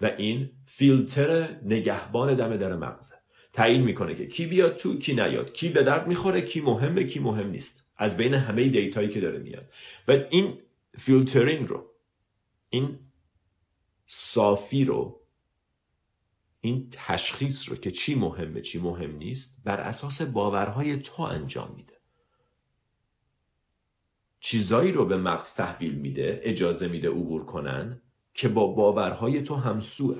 و 0.00 0.10
این 0.18 0.50
فیلتر 0.66 1.48
نگهبان 1.62 2.34
دم 2.34 2.56
در 2.56 2.76
مغزه. 2.76 3.14
تعیین 3.52 3.82
می‌کنه 3.82 4.14
که 4.14 4.26
کی 4.26 4.46
بیاد 4.46 4.76
تو 4.76 4.98
کی 4.98 5.14
نیاد. 5.14 5.52
کی 5.52 5.68
به 5.68 5.82
درد 5.82 6.06
می‌خوره 6.06 6.40
کی 6.40 6.60
مهمه 6.60 7.04
کی 7.04 7.18
مهم 7.18 7.50
نیست. 7.50 7.86
از 7.96 8.16
بین 8.16 8.34
همه 8.34 8.68
data 8.68 8.95
یی 8.95 9.08
که 9.08 9.20
داره 9.20 9.38
میاد. 9.38 9.68
و 10.08 10.18
این 10.30 10.58
فیلترینگ 10.98 11.68
رو 11.68 11.90
این 12.70 12.98
صافی 14.06 14.84
رو 14.84 15.20
این 16.60 16.88
تشخیص 16.92 17.68
رو 17.68 17.76
که 17.76 17.90
چی 17.90 18.14
مهمه 18.14 18.60
چی 18.60 18.78
مهم 18.78 19.16
نیست 19.16 19.60
بر 19.64 19.80
اساس 19.80 20.22
باورهای 20.22 20.96
تو 20.96 21.22
انجام 21.22 21.74
میده. 21.76 21.93
چیزایی 24.46 24.92
رو 24.92 25.04
به 25.04 25.16
مغز 25.16 25.54
تحویل 25.54 25.94
میده 25.94 26.40
اجازه 26.42 26.88
میده 26.88 27.08
عبور 27.08 27.44
کنن 27.44 28.00
که 28.34 28.48
با 28.48 28.66
باورهای 28.66 29.42
تو 29.42 29.54
همسوه 29.54 30.16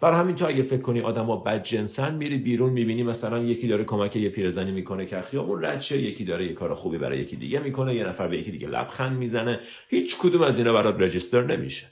بر 0.00 0.12
همین 0.12 0.36
تو 0.36 0.46
اگه 0.46 0.62
فکر 0.62 0.80
کنی 0.80 1.00
آدما 1.00 1.36
بد 1.36 1.62
جنسن 1.62 2.14
میری 2.14 2.38
بیرون 2.38 2.72
می‌بینی 2.72 3.02
مثلا 3.02 3.38
یکی 3.38 3.68
داره 3.68 3.84
کمک 3.84 4.16
یه 4.16 4.28
پیرزنی 4.28 4.70
می‌کنه 4.70 5.06
که 5.06 5.20
خیابون 5.20 5.64
رد 5.64 5.92
یکی 5.92 6.24
داره 6.24 6.46
یه 6.46 6.52
کار 6.52 6.74
خوبی 6.74 6.98
برای 6.98 7.18
یکی 7.18 7.36
دیگه 7.36 7.58
می‌کنه 7.58 7.94
یه 7.94 8.04
نفر 8.04 8.28
به 8.28 8.38
یکی 8.38 8.50
دیگه 8.50 8.68
لبخند 8.68 9.18
می‌زنه. 9.18 9.60
هیچ 9.88 10.18
کدوم 10.18 10.42
از 10.42 10.58
اینا 10.58 10.72
برات 10.72 11.00
رجیستر 11.00 11.44
نمیشه. 11.44 11.86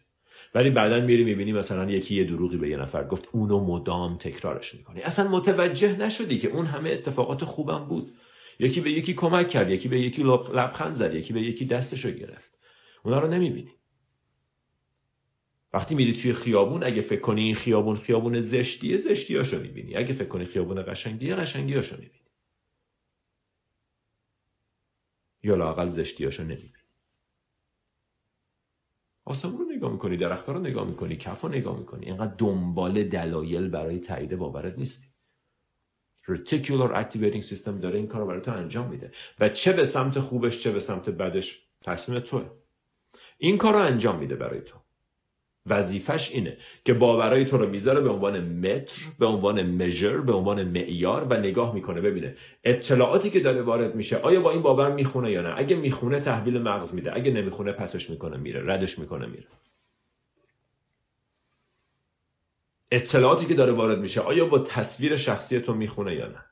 ولی 0.55 0.71
بعدا 0.71 1.01
میری 1.01 1.25
می‌بینی 1.25 1.53
مثلا 1.53 1.91
یکی 1.91 2.15
یه 2.15 2.25
دروغی 2.25 2.57
به 2.57 2.69
یه 2.69 2.77
نفر 2.77 3.05
گفت 3.05 3.29
اونو 3.33 3.65
مدام 3.65 4.17
تکرارش 4.17 4.75
می‌کنی. 4.75 5.03
اصلا 5.03 5.29
متوجه 5.29 5.97
نشدی 5.97 6.39
که 6.39 6.49
اون 6.49 6.67
همه 6.67 6.91
اتفاقات 6.91 7.45
خوبم 7.45 7.85
بود. 7.89 8.13
یکی 8.59 8.81
به 8.81 8.91
یکی 8.91 9.15
کمک 9.15 9.49
کرد 9.49 9.71
یکی 9.71 9.89
به 9.89 10.01
یکی 10.01 10.23
لبخند 10.23 10.95
زد 10.95 11.15
یکی 11.15 11.33
به 11.33 11.43
یکی 11.43 11.65
دستشو 11.65 12.11
گرفت. 12.11 12.59
اونا 13.05 13.19
رو 13.19 13.29
نمی‌بینی. 13.29 13.73
وقتی 15.73 15.95
میری 15.95 16.13
توی 16.13 16.33
خیابون 16.33 16.85
اگه 16.85 17.03
فکر 17.03 17.21
کنی 17.21 17.43
این 17.43 17.55
خیابون 17.55 17.97
خیابون 17.97 18.41
زشتیه 18.41 18.99
زشتیاشو 18.99 19.61
می‌بینی. 19.61 19.97
اگه 19.97 20.13
فکر 20.15 20.29
کنی 20.29 20.45
خیابون 20.45 20.83
قشنگیه 20.83 21.35
قشنگیاشو 21.35 21.97
می‌بینی. 21.97 22.27
یا 25.43 25.55
لاقل 25.55 25.87
زشتیاشو 25.87 26.43
نمی‌بینی. 26.43 26.73
آسمون 29.25 29.59
رو 29.59 29.65
نگاه 29.65 29.93
می‌کنی 29.93 30.17
درختها 30.17 30.53
رو 30.53 30.61
نگاه 30.61 30.89
می‌کنی 30.89 31.17
کف 31.17 31.41
رو 31.41 31.49
نگاه 31.49 31.79
می‌کنی. 31.79 32.07
اینقدر 32.07 32.35
دنبال 32.39 33.05
دلایل 33.05 33.69
برای 33.69 33.99
تایید 33.99 34.37
باورت 34.37 34.79
نیستی. 34.79 35.16
Reticular 36.29 36.91
activating 37.03 37.43
system 37.49 37.81
داره 37.83 37.97
این 37.97 38.07
کار 38.07 38.21
رو 38.21 38.27
برای 38.27 38.41
تو 38.41 38.53
انجام 38.53 38.89
میده. 38.89 39.11
و 39.41 39.49
چه 39.49 39.73
به 39.73 39.85
سمت 39.85 40.19
خوبش 40.19 40.59
چه 40.59 40.71
به 40.71 40.81
سمت 40.81 41.11
بدش 41.11 41.61
تصمیم 41.85 42.19
توه. 42.19 42.51
این 43.39 43.59
کار 43.59 43.73
رو 43.73 43.79
انجام 43.79 44.19
میده 44.19 44.35
برای 44.35 44.61
تو. 44.61 44.79
وظیفش 45.69 46.31
اینه 46.33 46.57
که 46.85 46.95
باورای 46.95 47.45
تو 47.45 47.59
رو 47.59 47.69
می‌ذاره 47.69 48.01
به 48.01 48.09
عنوان 48.09 48.41
متر 48.41 49.03
به 49.19 49.27
عنوان 49.27 49.63
مژر 49.63 50.17
به 50.17 50.33
عنوان 50.33 50.65
معیار 50.65 51.27
و 51.31 51.35
نگاه 51.35 51.75
می‌کنه. 51.75 52.01
ببینه 52.01 52.35
اطلاعاتی 52.65 53.31
که 53.31 53.41
داره 53.41 53.63
وارد 53.63 53.95
میشه 53.95 54.17
آیا 54.17 54.41
با 54.41 54.51
این 54.51 54.63
باور 54.63 54.93
می‌خونه 54.93 55.31
یا 55.31 55.43
نه؟ 55.43 55.55
اگه 55.57 55.77
می‌خونه 55.77 56.21
تحویل 56.21 56.63
مغز 56.63 56.95
میده 56.95 57.17
اگه 57.17 57.31
نمی‌خونه 57.31 57.73
پسش 57.73 58.11
می‌کنه 58.11 58.37
میره 58.37 58.73
ردش 58.73 58.99
می‌کنه 58.99 59.27
میره. 59.27 59.47
اطلاعاتی 62.91 63.47
که 63.47 63.55
داره 63.55 63.73
وارد 63.73 63.99
میشه 63.99 64.21
آیا 64.21 64.47
با 64.47 64.59
تصویر 64.59 65.17
شخصی 65.17 65.61
تو 65.61 65.75
می‌خونه 65.75 66.15
یا 66.15 66.27
نه؟ 66.27 66.45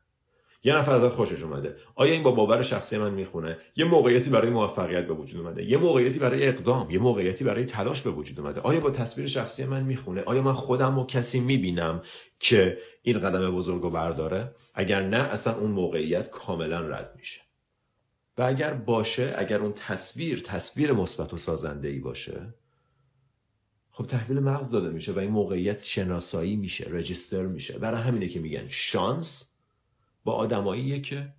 یه 0.66 0.77
نفر 0.77 0.92
ازت 0.92 1.14
خوشش 1.14 1.42
اومده. 1.42 1.77
آیا 1.94 2.12
این 2.12 2.23
با 2.23 2.31
باور 2.31 2.62
شخصی 2.62 2.99
من 2.99 3.11
می‌خونه؟ 3.11 3.59
یه 3.77 3.85
موقعیتی 3.85 4.31
برای 4.31 4.51
موفقیت 4.51 5.07
به 5.07 5.14
وجود 5.14 5.47
اومده. 5.47 5.64
یه 5.64 5.77
موقعیتی 5.77 6.18
برای 6.18 6.49
اقدام 6.49 6.90
یه 6.90 6.99
موقعیتی 6.99 7.44
برای 7.44 7.64
تلاش 7.64 8.03
به 8.03 8.11
وجود 8.11 8.40
اومده. 8.40 8.61
آیا 8.61 8.81
با 8.81 8.90
تصویر 8.90 9.27
شخصی 9.27 9.64
من 9.64 9.83
می‌خونه؟ 9.83 10.23
آیا 10.23 10.42
من 10.42 10.53
خودم 10.53 10.99
و 10.99 11.07
کسی 11.07 11.40
می‌بینم 11.40 12.03
که 12.38 12.79
این 13.03 13.18
قدم 13.18 13.51
بزرگ 13.51 13.83
رو 13.83 13.90
برداره؟ 13.90 14.55
اگر 14.75 15.03
نه 15.03 15.16
اصلا 15.16 15.59
اون 15.59 15.70
موقعیت 15.70 16.31
کاملا 16.31 16.81
رد 16.81 17.14
میشه. 17.16 17.40
و 18.38 18.42
اگر 18.42 18.75
باشه 18.75 19.35
اگر 19.38 19.59
اون 19.59 19.73
تصویر 19.73 20.40
تصویر 20.40 20.92
مثبت 20.92 21.35
و 21.35 21.38
سازنده 21.38 21.88
ای 21.88 21.99
باشه 21.99 22.55
خب 23.96 24.07
تحویل 24.07 24.38
مغز 24.38 24.70
داده 24.70 24.90
میشه 24.90 25.12
و 25.12 25.18
این 25.18 25.30
موقعیت 25.30 25.85
شناسایی 25.85 26.57
میشه 26.57 26.87
رجیستر 26.90 27.46
میشه 27.46 27.78
برای 27.78 28.02
همینه 28.02 28.28
که 28.28 28.40
میگن 28.40 28.68
شانس 28.68 29.54
با 30.24 30.33
آدماییه 30.33 31.00
که 31.00 31.35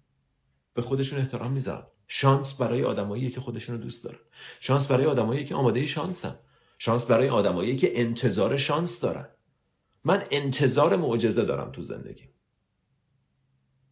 به 0.74 0.82
خودشون 0.82 1.20
احترام 1.20 1.52
می‌ذارن 1.52 1.88
شانس 2.08 2.54
برای 2.54 2.84
آدمایی 2.84 3.32
که 3.32 3.42
خودشون 3.42 3.76
رو 3.76 3.82
دوست 3.82 4.04
دارن 4.04 4.20
شانس 4.60 4.88
برای 4.88 5.06
آدمایی 5.06 5.46
که 5.46 5.56
آماده 5.56 5.86
شانسن 5.86 6.40
شانس 6.78 7.06
برای 7.06 7.30
آدمایی 7.30 7.76
که 7.76 8.02
انتظار 8.02 8.58
شانس 8.58 9.00
دارن 9.00 9.28
من 10.04 10.24
انتظار 10.32 10.96
معجزه 10.96 11.46
دارم 11.46 11.72
تو 11.72 11.82
زندگی 11.82 12.30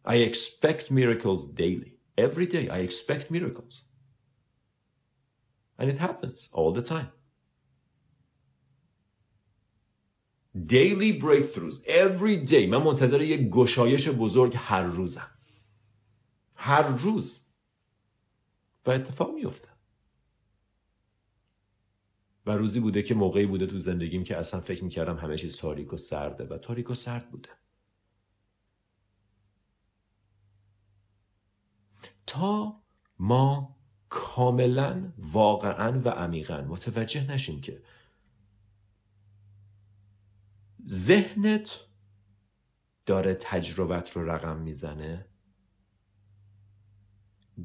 I 0.06 0.16
expect 0.30 0.90
miracles 0.90 1.46
daily. 1.46 1.92
Every 2.18 2.46
day 2.46 2.68
I 2.68 2.78
expect 2.78 3.30
miracles. 3.30 3.84
And 5.78 5.90
it 5.90 5.98
happens 5.98 6.50
all 6.52 6.72
the 6.72 6.82
time. 6.82 7.10
Daily 10.56 11.20
breakthroughs. 11.20 11.82
Every 11.86 12.50
day. 12.50 12.68
من 12.68 12.82
منتظر 12.82 13.22
یک 13.22 13.40
گشایش 13.50 14.08
بزرگ 14.08 14.54
هر 14.56 14.82
روزم. 14.82 15.30
هر 16.54 16.82
روز. 16.82 17.46
و 18.86 18.90
اتفاق 18.90 19.34
میفته 19.34 19.68
و 22.46 22.50
روزی 22.50 22.80
بوده 22.80 23.02
که 23.02 23.14
موقعی 23.14 23.46
بوده 23.46 23.66
تو 23.66 23.78
زندگیم 23.78 24.24
که 24.24 24.36
اصلا 24.36 24.60
فکر 24.60 24.84
می‌کردم 24.84 25.16
همه 25.16 25.36
چیز 25.36 25.56
تاریک 25.56 25.92
و 25.92 25.96
سرده 25.96 26.44
و 26.44 26.58
تاریک 26.58 26.90
و 26.90 26.94
سرد 26.94 27.30
بوده. 27.30 27.48
تا 32.26 32.82
ما 33.18 33.76
کاملا 34.08 35.12
واقعا 35.18 36.00
و 36.04 36.08
عمیقا 36.08 36.60
متوجه 36.60 37.30
نشیم 37.30 37.60
که 37.60 37.82
ذهنت 40.88 41.80
داره 43.06 43.34
تجربت 43.34 44.10
رو 44.10 44.30
رقم 44.30 44.56
می‌زنه؟ 44.56 45.26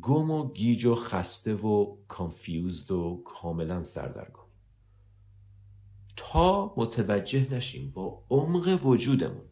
گم 0.01 0.32
و 0.32 0.53
گیج 0.53 0.86
و 0.86 0.95
خسته 0.95 1.53
و 1.53 1.97
کانفیوزد 2.08 2.91
و 2.91 3.23
کاملا 3.25 3.84
سردرگم. 3.84 4.49
تا 6.15 6.73
متوجه 6.77 7.53
نشیم 7.53 7.91
با 7.91 8.25
عمق 8.29 8.86
وجودمون 8.86 9.45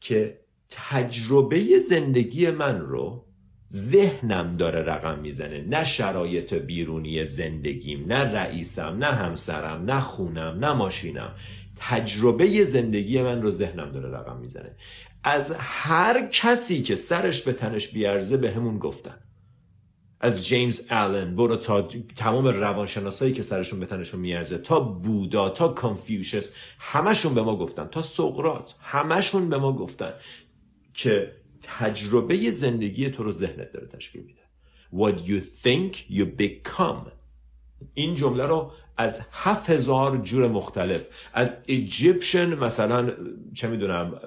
که 0.00 0.40
تجربه 0.68 1.80
زندگی 1.80 2.50
من 2.50 2.80
رو 2.80 3.26
ذهنم 3.72 4.52
داره 4.52 4.82
رقم 4.82 5.18
می‌زنه. 5.18 5.62
نه 5.62 5.84
شرایط 5.84 6.54
بیرونی 6.54 7.24
زندگیم 7.24 8.06
نه 8.06 8.18
رئیسم 8.18 8.96
نه 8.98 9.06
همسرم 9.06 9.84
نه 9.84 10.00
خونم 10.00 10.64
نه 10.64 10.72
ماشینم. 10.72 11.34
تجربه 11.76 12.64
زندگی 12.64 13.22
من 13.22 13.42
رو 13.42 13.50
ذهنم 13.50 13.92
داره 13.92 14.08
رقم 14.08 14.36
می‌زنه. 14.36 14.76
از 15.24 15.56
هر 15.58 16.26
کسی 16.26 16.82
که 16.82 16.96
سرش 16.96 17.42
به 17.42 17.52
تنش 17.52 17.88
بیارزه 17.88 18.36
به 18.36 18.50
همون 18.50 18.78
گفتن. 18.78 19.18
از 20.20 20.46
جیمز 20.46 20.86
آلن 20.90 21.36
برو 21.36 21.56
تا 21.56 21.88
تمام 22.16 22.46
روانشناسایی 22.46 23.32
که 23.32 23.42
سرشون 23.42 23.80
به 23.80 23.86
تنشون 23.86 24.20
میارزه 24.20 24.58
تا 24.58 24.80
بودا 24.80 25.48
تا 25.48 25.68
کانفیوشس 25.68 26.54
همشون 26.78 27.34
به 27.34 27.42
ما 27.42 27.56
گفتن 27.56 27.86
تا 27.86 28.02
سقرات 28.02 28.74
همشون 28.80 29.48
به 29.48 29.58
ما 29.58 29.72
گفتن 29.72 30.12
که 30.94 31.32
تجربه 31.62 32.50
زندگی 32.50 33.10
تو 33.10 33.22
رو 33.22 33.32
ذهنت 33.32 33.72
داره 33.72 33.86
تشکیل 33.86 34.22
میده. 34.22 34.42
What 34.94 35.18
you 35.18 35.40
think 35.64 35.96
you 36.10 36.24
become. 36.24 37.10
این 37.94 38.14
جمله 38.14 38.46
رو 38.46 38.72
از 38.96 39.22
هفت 39.32 39.70
هزار 39.70 40.16
جور 40.16 40.48
مختلف 40.48 41.06
از 41.34 41.56
Egyptian 41.66 42.54
مثلا 42.54 43.12
چه 43.54 43.68
می‌دونم 43.68 44.20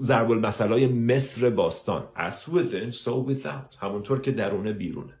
ضرب 0.00 0.30
المثلای 0.30 0.86
مصر 0.86 1.50
باستان 1.50 2.04
as 2.16 2.34
within 2.34 2.94
so 2.94 3.30
without 3.30 3.76
همونطور 3.80 4.20
که 4.20 4.32
درونه 4.32 4.72
بیرونه. 4.72 5.12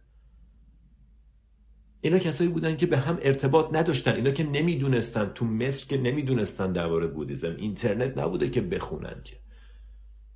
اینا 2.00 2.18
کسایی 2.18 2.50
بودن 2.50 2.76
که 2.76 2.86
به 2.86 2.96
هم 2.98 3.18
ارتباط 3.22 3.74
نداشتن 3.74 4.14
اینا 4.14 4.30
که 4.30 4.44
نمی‌دونستن 4.44 5.30
تو 5.34 5.44
مصر 5.44 5.86
که 5.86 5.98
نمی‌دونستن 5.98 6.72
درباره 6.72 7.06
بودیزم 7.06 7.56
اینترنت 7.58 8.18
نبوده 8.18 8.50
که 8.50 8.60
بخونن 8.60 9.20
که. 9.24 9.43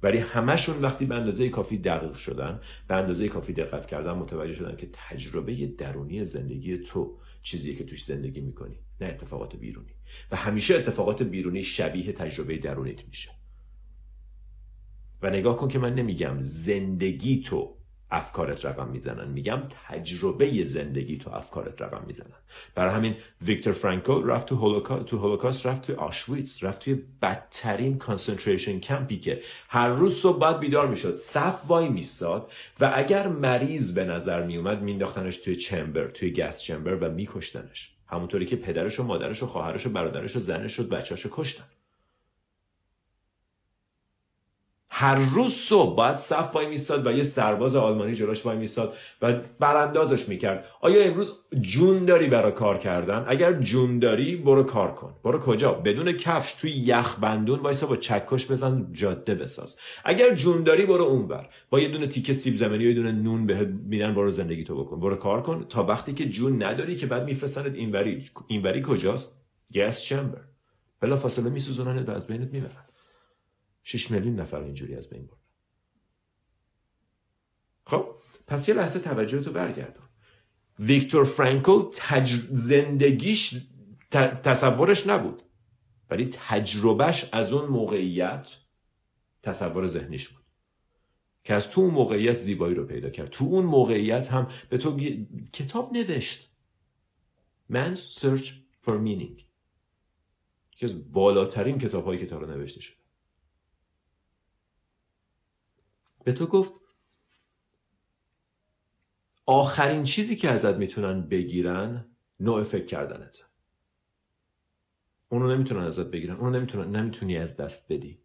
ولی 0.03 0.19
همشون 0.19 0.83
وقتی 0.83 1.05
به 1.05 1.15
اندازه 1.15 1.49
کافی 1.49 1.79
دقیق 1.79 2.17
شدن 2.17 2.61
به 2.89 2.95
اندازه 2.95 3.29
کافی 3.29 3.53
دقت 3.53 3.87
کردن 3.87 4.13
متوجه 4.13 4.53
شدن 4.53 4.77
که 4.77 4.89
تجربه 4.93 5.67
درونی 5.67 6.25
زندگی 6.25 6.79
تو 6.79 7.19
چیزیه 7.43 7.75
که 7.75 7.85
توش 7.85 8.05
زندگی 8.05 8.41
می‌کنی 8.41 8.79
نه 9.01 9.07
اتفاقات 9.07 9.57
بیرونی. 9.57 9.95
و 10.31 10.37
همیشه 10.37 10.75
اتفاقات 10.75 11.23
بیرونی 11.23 11.63
شبیه 11.63 12.13
تجربه 12.13 12.59
درونیت 12.59 13.09
میشه. 13.09 13.31
و 15.23 15.31
نگاه 15.31 15.57
کن 15.57 15.69
که 15.69 15.79
من 15.79 15.95
نمیگم 15.95 16.43
زندگی 16.43 17.41
تو 17.41 17.78
افکارت 18.11 18.65
رقم 18.65 18.89
می‌زنن. 18.89 19.29
میگم 19.29 19.63
تجربه 19.89 20.65
زندگی 20.65 21.17
تو 21.17 21.31
افکارت 21.31 21.83
رقم 21.83 22.05
می‌زنن. 22.07 22.37
برای 22.75 22.95
همین 22.95 23.17
ویکتور 23.43 23.73
فرانکل 23.73 24.27
رفت 24.27 24.47
تو 24.47 24.57
هولوکاست 24.57 25.05
تو 25.05 25.19
هولوکاست 25.19 25.67
رفت 25.67 25.83
توی 25.83 25.95
آشویتس 25.95 26.65
رفت 26.65 26.85
توی 26.85 27.03
بدترین 27.23 27.99
concentration 27.99 28.81
camp 28.81 29.10
ی 29.10 29.17
که 29.17 29.41
هر 29.69 29.89
روز 29.89 30.15
صبح 30.15 30.39
بعد 30.39 30.61
بیدار 30.61 30.89
می‌شد 30.89 31.15
صف 31.15 31.67
وای 31.67 31.89
میستاد 31.89 32.53
و 32.81 32.93
اگر 32.95 33.29
مریض 33.29 33.95
به 33.95 34.05
نظر 34.05 34.47
میومد 34.47 34.83
مینداختنش 34.83 35.37
توی 35.37 35.55
chamber 35.55 36.09
توی 36.09 36.33
gas 36.33 36.61
chamber 36.61 36.95
و 36.95 37.13
میکشتنش. 37.13 37.95
همونطوری 38.07 38.47
که 38.47 38.57
پدرش 38.57 39.01
و 39.01 39.03
مادرش 39.03 39.43
و 39.43 39.47
خواهرش 39.47 39.87
و 39.87 39.91
برادرش 39.91 40.37
و 40.37 40.41
زنش 40.41 40.81
و 40.81 40.85
بچه‌اش 40.85 41.27
کشتن. 41.31 41.65
هر 45.01 45.15
روز 45.35 45.53
صبح 45.53 45.97
باید 45.97 46.17
صف 46.17 46.55
وای 46.55 46.67
میستاد 46.67 47.07
و 47.07 47.13
یه 47.13 47.23
سرباز 47.23 47.77
آلمانی 47.77 48.15
جلوش 48.15 48.47
وای 48.47 48.57
میستاد 48.57 48.95
و 49.23 49.35
براندازش 49.61 50.29
می‌کرد. 50.29 50.65
آیا 50.81 51.03
امروز 51.03 51.33
جون 51.61 52.05
داری 52.05 52.29
برای 52.29 52.53
کار 52.53 52.79
کردن؟ 52.79 53.25
اگر 53.29 53.53
جون 53.53 53.99
داری 53.99 54.37
برو 54.37 54.63
کار 54.63 54.95
کن. 54.95 55.15
برو 55.25 55.39
کجا؟ 55.39 55.73
بدون 55.73 56.13
کفش 56.13 56.53
توی 56.53 56.71
یخ 56.71 57.19
بندون 57.19 57.59
وایسا 57.59 57.87
با 57.87 57.97
چکش 57.97 58.51
بزن 58.51 58.89
جاده 58.93 59.35
بساز. 59.35 59.77
اگر 60.05 60.35
جون 60.35 60.63
داری 60.63 60.87
برو 60.87 61.05
اونور. 61.05 61.49
با 61.71 61.81
یه 61.81 61.89
دونه 61.89 62.07
تیکه 62.07 62.33
سیب 62.33 62.57
زمینی 62.57 62.85
و 62.85 62.89
یه 62.89 62.95
دونه 62.95 63.13
نون 63.13 63.47
بهت 63.47 63.69
میدن 63.69 64.15
برو 64.15 64.31
زندگی 64.31 64.65
تو 64.65 64.85
بکن. 64.85 65.01
برو 65.01 65.17
کار 65.17 65.43
کن. 65.43 65.67
تا 65.69 65.85
وقتی 65.85 66.13
که 66.13 66.29
جون 66.29 66.63
نداری 66.63 66.97
که 66.97 67.07
بعد 67.07 67.25
میفرستنت 67.25 67.75
اینوری. 67.75 68.25
اینوری 68.49 68.83
کجاست؟ 68.83 69.41
گس 69.75 70.03
چمبر 70.03 70.41
بلا 71.01 71.17
فاصله 71.17 71.51
میسوزوننت 71.51 72.09
و 72.09 72.13
از 72.13 72.27
بینت 72.27 72.53
می‌برن. 72.53 72.88
6 73.89 74.11
میلیون 74.11 74.41
نفر 74.41 74.61
اینجوری 74.61 74.95
از 74.95 75.11
بین 75.11 75.27
برد 75.27 75.41
خب 77.85 78.15
پس 78.47 78.69
یه 78.69 78.75
لحظه 78.75 78.99
توجه 78.99 79.41
تو 79.41 79.53
برگردون. 79.53 80.05
ویکتور 80.79 81.25
فرانکل 81.25 81.83
تج... 81.93 82.33
زندگیش 82.53 83.55
تصورش 84.45 85.07
نبود 85.07 85.43
ولی 86.11 86.29
تجربهش 86.33 87.29
از 87.33 87.53
اون 87.53 87.69
موقعیت 87.69 88.57
تصور 89.43 89.87
ذهنیش 89.87 90.29
بود. 90.29 90.45
که 91.45 91.55
از 91.55 91.71
تو 91.71 91.81
اون 91.81 91.91
موقعیت 91.91 92.39
زیبایی 92.39 92.75
رو 92.75 92.85
پیدا 92.85 93.11
کرد. 93.11 93.31
تو 93.31 93.45
اون 93.45 93.65
موقعیت 93.65 94.29
هم 94.29 94.49
به 94.71 94.79
تو 94.79 95.01
کتاب 95.53 95.93
نوشت. 95.93 96.53
Man's 97.73 98.21
Search 98.21 98.49
for 98.85 98.93
Meaning. 98.93 99.43
که 100.71 100.87
از 100.87 101.13
بالاترین 101.13 101.79
کتاب 101.79 102.05
هایی 102.05 102.21
که 102.21 102.27
تا 102.27 102.39
رو 102.39 102.47
نوشته 102.47 102.81
شده. 102.81 103.08
به 106.29 106.35
تو 106.35 106.47
گفت 106.47 106.73
آخرین 109.47 110.05
چیزی 110.05 110.37
که 110.37 110.49
ازت 110.49 110.75
می‌تونن 110.75 111.29
بگیرن 111.29 112.07
نوع 112.41 112.63
فکر 112.63 112.85
کردنت. 112.85 113.45
اونو 115.29 115.55
نمی‌تونن 115.55 115.83
ازت 115.83 116.07
بگیرن 116.07 116.37
اونو 116.37 116.59
نمی‌تونن 116.59 116.97
نمی‌تونی 116.97 117.37
از 117.37 117.57
دست 117.57 117.93
بدی. 117.93 118.21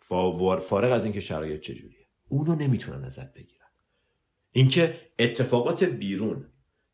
فارغ 0.00 0.92
از 0.92 1.04
اینکه 1.04 1.20
شرایط 1.20 1.60
چجوریه. 1.60 2.06
اونو 2.28 2.54
نمی‌تونن 2.54 3.04
ازت 3.04 3.34
بگیرن. 3.34 3.68
اینکه 4.52 5.12
اتفاقات 5.18 5.84
بیرون 5.84 6.46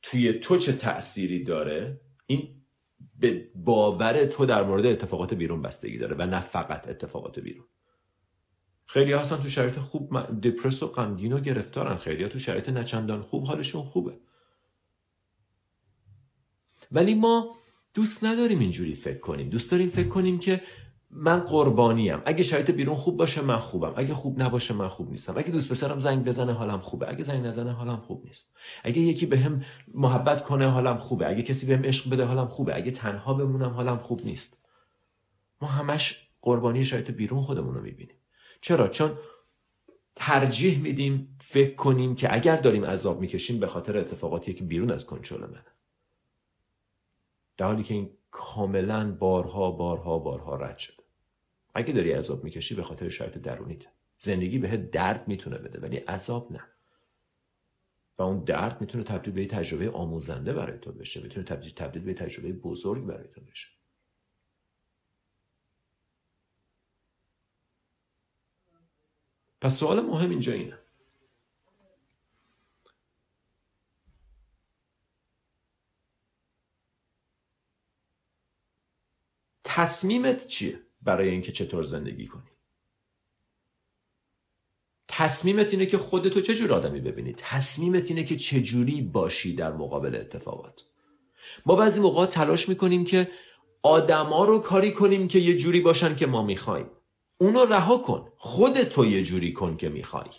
توی 0.03 0.33
تو 0.33 0.57
چه 0.57 0.73
تأثیری 0.73 1.44
داره 1.44 2.01
این 2.27 2.62
به 3.18 3.51
باور 3.55 4.27
تو 4.27 4.47
در 4.47 4.62
مورد 4.62 4.87
اتفاقات 4.87 5.35
بیرون 5.35 5.62
بستگی 5.62 5.99
داره 5.99 6.16
و 6.18 6.27
نه 6.27 6.40
فقط 6.40 6.88
اتفاقات 6.88 7.38
بیرون. 7.38 7.66
خیلی 8.90 9.12
هستن 9.12 9.37
تو 9.37 9.48
شرایط 9.48 9.79
خوب 9.79 10.20
دپرس 10.40 10.83
و 10.83 10.87
غمگین 10.87 11.33
و 11.33 11.40
گرفتارن. 11.40 11.96
خیلی 11.96 12.29
تو 12.29 12.38
شرایط 12.38 12.68
نچندان 12.68 13.22
خوب 13.22 13.44
حالشون 13.44 13.83
خوبه. 13.83 14.18
ولی 16.92 17.14
ما 17.14 17.55
دوست 17.94 18.24
نداریم 18.24 18.59
اینجوری 18.59 18.94
فکر 18.94 19.18
کنیم. 19.18 19.48
دوست 19.48 19.70
داریم 19.70 19.88
فکر 19.88 20.09
کنیم 20.09 20.38
که 20.38 20.62
من 21.11 21.40
قربانیم. 21.40 22.22
اگه 22.27 22.42
شرایط 22.42 22.70
بیرون 22.70 22.96
خوب 22.96 23.16
باشه 23.16 23.42
من 23.42 23.59
خوبم. 23.59 23.92
اگه 23.96 24.14
خوب 24.14 24.42
نباشه 24.42 24.74
من 24.74 24.88
خوب 24.88 25.11
نیستم. 25.11 25.35
اگه 25.38 25.51
دوست 25.51 25.70
پسرم 25.70 26.01
زنگ 26.01 26.24
بزنه 26.24 26.53
حالم 26.53 26.81
خوبه. 26.81 27.09
اگه 27.09 27.24
زنگ 27.24 27.46
نزنه 27.46 27.72
حالم 27.72 27.96
خوب 27.96 28.24
نیست. 28.24 28.57
اگه 28.85 29.01
یکی 29.01 29.27
بهم 29.27 29.59
به 29.59 29.64
محبت 29.94 30.44
کنه 30.44 30.70
حالم 30.70 30.98
خوبه. 30.98 31.29
اگه 31.29 31.42
کسی 31.42 31.66
بهم 31.66 31.85
عشق 31.85 32.11
بده 32.11 32.24
حالم 32.24 32.48
خوبه. 32.48 32.77
اگه 32.77 32.90
تنها 32.90 33.35
بمونم 33.35 33.70
حالم 33.70 33.98
خوب 33.98 34.24
نیست. 34.24 34.68
ما 35.62 35.68
همش 35.68 36.29
قربانی 36.42 36.85
شرایط 36.85 37.11
بیرون 37.11 37.42
خودمون 37.42 37.74
رو 37.74 37.83
می‌بینیم. 37.83 38.17
چرا؟ 38.61 38.88
چون 38.88 39.18
ترجیح 40.16 40.83
میدیم 40.83 41.37
فکر 41.40 41.75
کنیم 41.75 42.14
که 42.14 42.35
اگر 42.35 42.57
داریم 42.57 42.85
عذاب 42.85 43.21
می‌کشیم 43.21 43.61
به 43.61 43.66
خاطر 43.66 43.99
اتفاقاتی 43.99 44.55
که 44.55 44.64
بیرون 44.64 44.90
از 44.90 45.07
کنترل 45.07 45.40
منه. 45.40 45.64
در 47.57 47.66
حالی 47.66 47.83
که 47.83 47.94
این 47.94 48.11
کاملا 48.31 49.12
بارها 49.12 49.71
بارها 49.71 50.18
بارها 50.18 50.57
رد 50.57 50.79
شده. 50.79 51.03
اگه 51.75 51.92
داری 51.92 52.12
عذاب 52.12 52.44
می‌کشی 52.44 52.75
به 52.75 52.83
خاطر 52.83 53.09
شرایط 53.09 53.38
درونیت. 53.38 53.87
زندگی 54.18 54.59
به 54.59 54.77
درد 54.77 55.29
می‌تونه 55.29 55.59
بده 55.59 55.81
ولی 55.81 55.97
عذاب 55.97 56.53
نه. 56.53 56.64
و 58.18 58.23
اون 58.23 58.44
درد 58.44 58.81
می‌تونه 58.81 59.05
تبدیل 59.05 59.35
به 59.35 59.47
تجربه 59.47 59.90
آموزنده 59.90 60.53
برای 60.53 60.79
تو 60.79 60.92
بشه 60.92 61.21
می‌تونه 61.21 61.47
تبدیل 61.47 61.73
تبدیل 61.73 62.03
به 62.03 62.14
تجربه 62.14 62.53
بزرگ 62.53 63.07
برای 63.07 63.29
تو 63.29 63.40
بشه. 63.40 63.68
پس 69.61 69.77
سوال 69.77 70.01
مهم 70.01 70.31
اینجا 70.31 70.53
اینه. 70.53 70.79
تصمیمت 79.64 80.47
چیه 80.47 80.81
برای 81.03 81.29
اینکه 81.29 81.53
چطور 81.53 81.83
زندگی 81.83 82.27
کنی؟ 82.27 82.51
تصمیمت 85.09 85.73
اینه 85.73 85.87
که 85.87 85.99
خودتو 85.99 86.40
چه 86.40 86.55
جور 86.55 86.73
آدمی 86.73 87.01
ببینی؟ 87.01 87.35
تصمیمت 87.37 88.11
اینه 88.11 88.25
که 88.25 88.37
چجوری 88.37 89.03
باشی 89.03 89.55
در 89.55 89.73
مقابل 89.73 90.14
اتفاقات. 90.14 90.85
ما 91.66 91.75
بعضی 91.77 92.01
موقع 92.01 92.27
تلاش 92.27 92.68
می‌کنیم 92.68 93.05
که 93.05 93.31
آدما 93.83 94.44
رو 94.44 94.59
کاری 94.59 94.92
کنیم 94.92 95.29
که 95.29 95.38
یه 95.38 95.57
جوری 95.57 95.81
باشن 95.81 96.16
که 96.16 96.27
ما 96.27 96.42
می‌خوایم. 96.42 96.90
اونو 97.38 97.64
رها 97.64 97.98
کن. 97.98 98.33
خودتو 98.37 99.05
یه 99.05 99.22
جوری 99.22 99.53
کن 99.53 99.77
که 99.77 99.88
می‌خوای. 99.88 100.31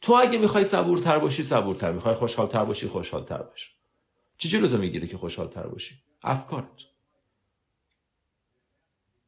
تو 0.00 0.12
اگه 0.12 0.38
می‌خوای 0.38 0.64
صبورتر 0.64 1.18
باشی 1.18 1.42
صبورتر. 1.42 1.92
می‌خوای 1.92 2.14
خوشحالتر 2.14 2.64
باشی 2.64 2.88
خوشحالتر 2.88 3.42
باش. 3.42 3.74
چی 4.38 4.48
جلو 4.48 4.78
می‌گیره 4.78 5.06
که 5.06 5.16
خوشحالتر 5.16 5.66
باشی؟ 5.66 5.94
افکارت. 6.22 6.66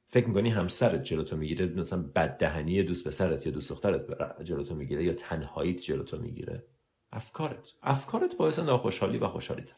فکر 0.07 0.29
می‌کنی 0.29 0.51
همسرت 0.51 1.03
جلوتو 1.03 1.37
می‌گیره 1.37 1.67
مثلا 1.67 2.03
بددهنی 2.15 2.83
دوست 2.83 3.09
پسرت 3.09 3.47
یا 3.47 3.53
دوست 3.53 3.71
دخترت 3.71 4.07
جلوتو 4.43 4.75
می‌گیره 4.75 5.05
یا 5.05 5.13
تنهاییت 5.13 5.81
جلوتو 5.81 6.19
می‌گیره؟ 6.19 6.67
افکارت. 7.13 7.73
افکارت 7.83 8.37
باعث 8.37 8.59
ناخوشحالی 8.59 9.19
و 9.19 9.29
خوشحالیت. 9.29 9.73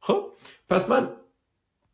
خب 0.00 0.32
پس 0.68 0.90
من 0.90 1.16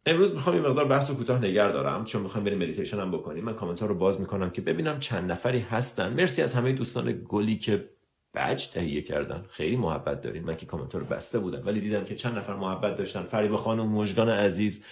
امروز 0.06 0.34
می‌خوام 0.34 0.56
این 0.56 0.66
مقدار 0.66 0.84
بحث 0.84 1.10
و 1.10 1.14
کوتاه 1.14 1.38
نگه 1.38 1.70
دارم 1.70 2.04
چون 2.04 2.22
می‌خوام 2.22 2.44
بریم 2.44 2.58
مدیتیشن 2.58 3.00
هم 3.00 3.10
بکنیم. 3.10 3.44
من 3.44 3.54
کامنت 3.54 3.80
ها 3.80 3.86
رو 3.86 3.94
باز 3.94 4.20
می‌کنم 4.20 4.50
که 4.50 4.60
ببینم 4.60 5.00
چند 5.00 5.32
نفری 5.32 5.58
هستن. 5.58 6.12
مرسی 6.12 6.42
از 6.42 6.54
همه 6.54 6.72
دوستان 6.72 7.22
گلی 7.28 7.56
که 7.56 7.88
بج 8.34 8.66
تهیه 8.68 9.02
کردن. 9.02 9.44
خیلی 9.50 9.76
محبت 9.76 10.20
دارین. 10.20 10.44
من 10.44 10.56
که 10.56 10.66
کامنت 10.66 10.94
رو 10.94 11.04
بسته 11.04 11.38
بودم 11.38 11.66
ولی 11.66 11.80
دیدم 11.80 12.04
که 12.04 12.14
چند 12.14 12.38
نفر 12.38 12.54
محبت 12.54 12.96
داشتن. 12.96 13.22
فریبا 13.22 13.56
خانم 13.56 13.88
مژگان 13.88 14.28
عزیز 14.28 14.84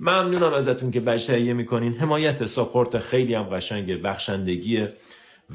ممنونم 0.00 0.52
ازتون 0.52 0.90
که 0.90 1.00
بج 1.00 1.26
تهیه 1.26 1.52
می‌کنین. 1.52 1.92
حمایت 1.92 2.46
ساپورت 2.46 2.98
خیلی 2.98 3.34
هم 3.34 3.42
قشنگه 3.42 3.96
بخشندگیه 3.96 4.92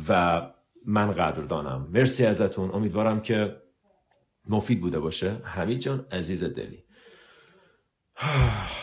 و 0.09 0.41
من 0.85 1.11
قدردانم. 1.11 1.87
مرسی 1.93 2.25
ازتون. 2.25 2.71
امیدوارم 2.71 3.21
که 3.21 3.55
مفید 4.49 4.81
بوده 4.81 4.99
باشه. 4.99 5.31
حمید 5.43 5.79
جان 5.79 6.05
عزیز 6.11 6.43
دلی. 6.43 6.83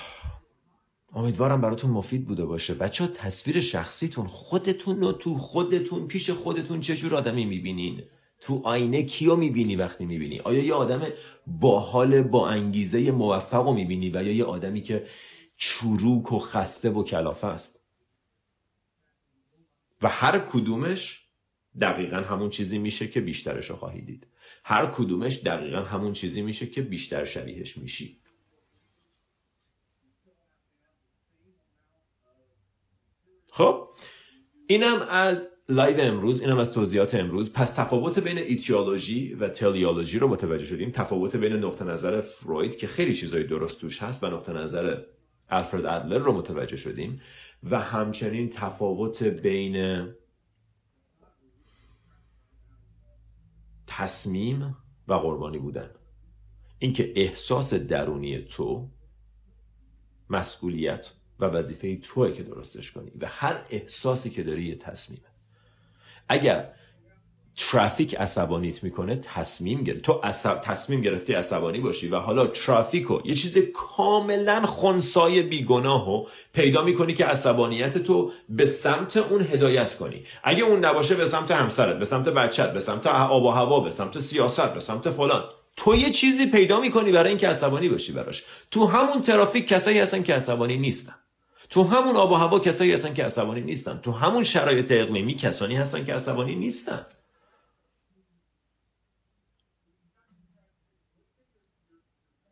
امیدوارم 1.14 1.61
براتون 1.61 1.90
مفید 1.90 2.27
بوده 2.27 2.44
باشه. 2.44 2.75
بچه 2.75 3.05
ها 3.05 3.11
تصویر 3.14 3.61
شخصیتون 3.61 4.27
خودتون 4.27 5.01
رو 5.01 5.12
تو 5.12 5.38
خودتون 5.38 6.07
پیش 6.07 6.31
خودتون 6.31 6.81
چجور 6.81 7.14
آدمی 7.14 7.44
می‌بینین؟ 7.44 8.03
تو 8.40 8.61
آینه 8.64 9.03
کیو 9.03 9.37
می‌بینی 9.37 9.77
وقتی 9.77 10.05
می‌بینی؟ 10.05 10.40
آیا 10.40 10.64
یه 10.64 10.75
آدم 10.75 11.07
با 11.47 11.81
حال 11.81 12.23
با 12.23 12.49
انگیزه 12.49 13.11
موفق 13.11 13.66
رو 13.66 13.73
می‌بینی 13.73 14.11
و 14.11 14.23
یا 14.23 14.33
یه 14.33 14.44
آدمی 14.44 14.83
که 14.83 15.07
چروک 15.57 16.33
و 16.33 16.38
خسته 16.38 16.90
و 16.90 17.03
کلافه 17.03 17.47
است؟ 17.47 17.81
و 20.03 20.09
هر 20.09 20.38
کدومش 20.38 21.25
دقیقا 21.81 22.16
همون 22.16 22.51
چیزی 22.51 22.79
میشه 22.79 23.09
که 23.09 23.21
بیشترش 23.21 23.71
رو 23.71 23.77
خواهی 23.77 24.01
دید. 24.01 24.27
هر 24.64 24.87
کدومش 24.87 25.38
دقیقا 25.38 25.81
همون 25.81 26.12
چیزی 26.12 26.42
میشه 26.42 26.66
که 26.66 26.83
بیشتر 26.83 27.25
شبیهش 27.25 27.77
میشی. 27.77 28.18
خب 33.59 33.88
اینم 34.66 35.03
از 35.11 35.57
لایو 35.68 36.01
امروز 36.01 36.40
اینم 36.40 36.59
از 36.59 36.73
توضیحات 36.73 37.14
امروز. 37.14 37.53
پس 37.53 37.75
تفاوت 37.75 38.18
بین 38.18 38.38
etiology 38.38 39.35
و 39.35 39.49
teleology 39.48 40.18
رو 40.18 40.29
متوجه 40.29 40.64
شدیم. 40.64 40.90
تفاوت 40.90 41.37
بین 41.37 41.53
نقطه 41.53 41.85
نظر 41.85 42.21
فروید 42.21 42.77
که 42.77 42.87
خیلی 42.87 43.14
چیزای 43.14 43.44
درست 43.44 43.81
توش 43.81 44.03
هست 44.03 44.25
و 44.25 44.27
نقطه 44.27 44.53
نظر 44.53 45.03
الفرد 45.49 45.87
ادلر 45.87 46.18
رو 46.18 46.33
متوجه 46.33 46.77
شدیم. 46.77 47.21
و 47.62 47.81
همچنین 47.81 48.51
تفاوت 48.51 49.23
بین 49.23 50.09
تصمیم 53.87 54.77
و 55.09 55.14
قربانی 55.14 55.59
بودن. 55.59 55.90
اینکه 56.79 57.12
احساس 57.16 57.75
درونی 57.75 58.38
تو 58.38 58.88
مسئولیت 60.31 61.12
و 61.40 61.44
وظیفه 61.44 61.96
توه 61.96 62.33
که 62.33 62.42
درستش 62.42 62.92
کنی 62.92 63.11
و 63.20 63.27
هر 63.27 63.61
احساسی 63.70 64.31
که 64.31 64.42
داری 64.42 64.62
یه 64.62 64.74
تصمیمه 64.74 65.22
اگر 66.29 66.70
ترافیک 67.57 68.14
عصبانیت 68.14 68.85
می‌کنه 68.85 69.16
تصمیم 69.16 69.85
گرفت. 69.85 70.03
تو 70.03 70.12
عصب... 70.12 70.61
تصمیم 70.61 71.01
گرفتی 71.01 71.33
عصبانی 71.33 71.81
باشی 71.81 72.09
و 72.09 72.16
حالا 72.16 72.46
ترافیکو 72.46 73.20
یه 73.24 73.35
چیز 73.35 73.59
کاملا 73.74 74.66
خونسای 74.66 75.42
بیگناهو 75.42 76.27
پیدا 76.53 76.85
می‌کنی 76.85 77.14
که 77.14 77.24
عصبانیت 77.24 77.98
تو 77.98 78.33
به 78.48 78.66
سمت 78.66 79.16
اون 79.16 79.40
هدایت 79.40 79.96
کنی. 79.96 80.24
اگه 80.44 80.64
اون 80.64 80.85
نباشه 80.85 81.14
به 81.14 81.27
سمت 81.27 81.51
همسرت 81.51 81.98
به 81.98 82.05
سمت 82.05 82.29
بچت 82.29 82.72
به 82.72 82.81
سمت 82.81 83.07
آب 83.07 83.44
و 83.44 83.51
هوا 83.51 83.81
به 83.81 83.90
سمت 83.90 84.18
سیاست 84.18 84.74
به 84.74 84.81
سمت 84.81 85.11
فلان. 85.11 85.44
تو 85.77 85.94
یه 85.94 86.11
چیزی 86.11 86.46
پیدا 86.46 86.81
می‌کنی 86.81 87.12
برای 87.12 87.29
اینکه 87.29 87.48
عصبانی 87.48 87.88
باشی 87.88 88.12
براش. 88.12 88.44
تو 88.70 88.87
همون 88.87 89.22
ترافیک 89.22 89.68
کسایی 89.68 89.98
هستن 89.98 90.22
که 90.22 90.35
عصبانی 90.35 90.77
نیستن. 90.77 91.14
تو 91.70 91.83
همون 91.83 92.16
آب 92.16 92.31
و 92.31 92.35
هوا 92.35 92.59
کسایی 92.59 92.92
هستن 92.92 93.14
که 93.14 93.24
عصبانی 93.24 93.61
نیستن. 93.61 93.98
تو 93.98 94.12
همون 94.12 94.44
شرایط 94.44 94.92
اقلیمی 94.92 95.35
کسانی 95.35 95.76
هستن 95.76 96.04
که 96.04 96.14
عصبانی 96.14 96.54
نیستن. 96.54 97.07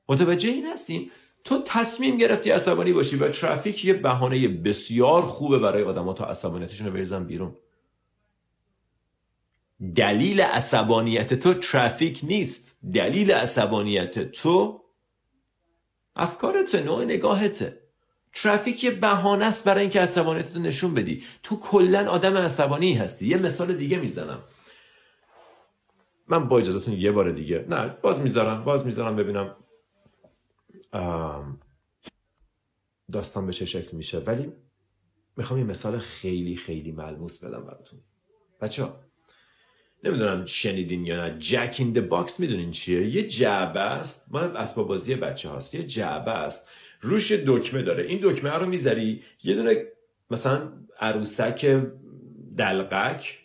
متوجه 0.09 0.49
این 0.49 0.67
هستین؟ 0.67 1.11
تو 1.45 1.63
تصمیم 1.63 2.17
گرفتی 2.17 2.51
عصبانی 2.51 2.93
باشی 2.93 3.17
و 3.17 3.29
ترافیک 3.29 3.85
یه 3.85 3.95
بهانه 3.95 4.49
بسیار 4.49 5.23
خوبه 5.23 5.59
برای 5.59 5.83
آدما 5.83 6.13
تا 6.13 6.25
عصبانیتشون 6.25 6.87
رو 6.87 6.93
بریزن 6.93 7.25
بیرون. 7.25 7.57
دلیل 9.97 10.41
عصبانیت 10.41 11.35
تو 11.35 11.55
ترافیک 11.55 12.21
نیست. 12.23 12.79
دلیل 12.95 13.33
عصبانیت 13.33 14.31
تو 14.33 14.83
افکارت 16.17 16.75
نوع 16.75 17.05
نگاهته. 17.05 17.86
ترافیک 18.43 18.85
یه 18.85 18.91
بهانه 18.91 19.45
است 19.45 19.65
برای 19.65 19.81
اینکه 19.81 20.01
عصبانیت 20.01 20.57
رو 20.57 20.63
نشون 20.63 20.95
بدی. 20.95 21.25
تو 21.43 21.61
کلا 21.61 22.11
آدم 22.11 22.37
عصبانی 22.37 22.95
هستی. 22.95 23.29
یه 23.29 23.37
مثال 23.37 23.75
دیگه 23.75 23.99
می‌زنم. 23.99 24.43
من 26.29 26.49
با 26.49 26.59
اجازهتون 26.59 26.95
یه 26.95 27.13
بار 27.13 27.31
دیگه 27.31 27.65
نه 27.69 27.89
باز 27.89 28.21
می‌ذارم 28.21 28.65
باز 28.65 28.87
می‌ذارم 28.87 29.17
ببینم. 29.17 29.57
داستان 33.13 33.47
به 33.47 33.53
چه 33.53 33.67
شکل 33.67 33.97
میشه. 33.97 34.19
ولی 34.19 34.53
می‌خوام 35.37 35.61
یه 35.61 35.67
مثال 35.67 35.99
خیلی 35.99 36.57
خیلی 36.57 36.93
ملموس 36.93 37.45
بدم 37.45 37.65
براتون. 37.65 38.01
بچه 38.61 38.85
ها 38.85 39.01
نمی‌دونم 40.05 40.47
شنیدین 40.47 41.07
یا 41.07 41.27
نه. 41.27 41.39
jack 41.39 41.77
in 41.79 42.09
box 42.09 42.41
می‌دونین 42.41 42.71
چیه؟ 42.71 43.07
یه 43.07 43.29
جعبه 43.29 43.81
است. 43.81 44.27
مال 44.33 44.57
اسباب 44.57 44.89
بازی 44.89 45.15
بچه 45.15 45.49
هاست. 45.49 45.75
یه 45.75 45.83
جعبه 45.83 46.31
است. 46.31 46.69
روش 47.07 47.33
دکمه 47.33 47.83
داره. 47.83 48.05
این 48.05 48.19
دکمه 48.23 48.51
رو 48.51 48.67
می‌ذاری 48.67 49.23
یه 49.45 49.55
دونه 49.55 49.87
مثلا 50.31 50.73
عروسک 51.01 51.83
دلقک 52.59 53.39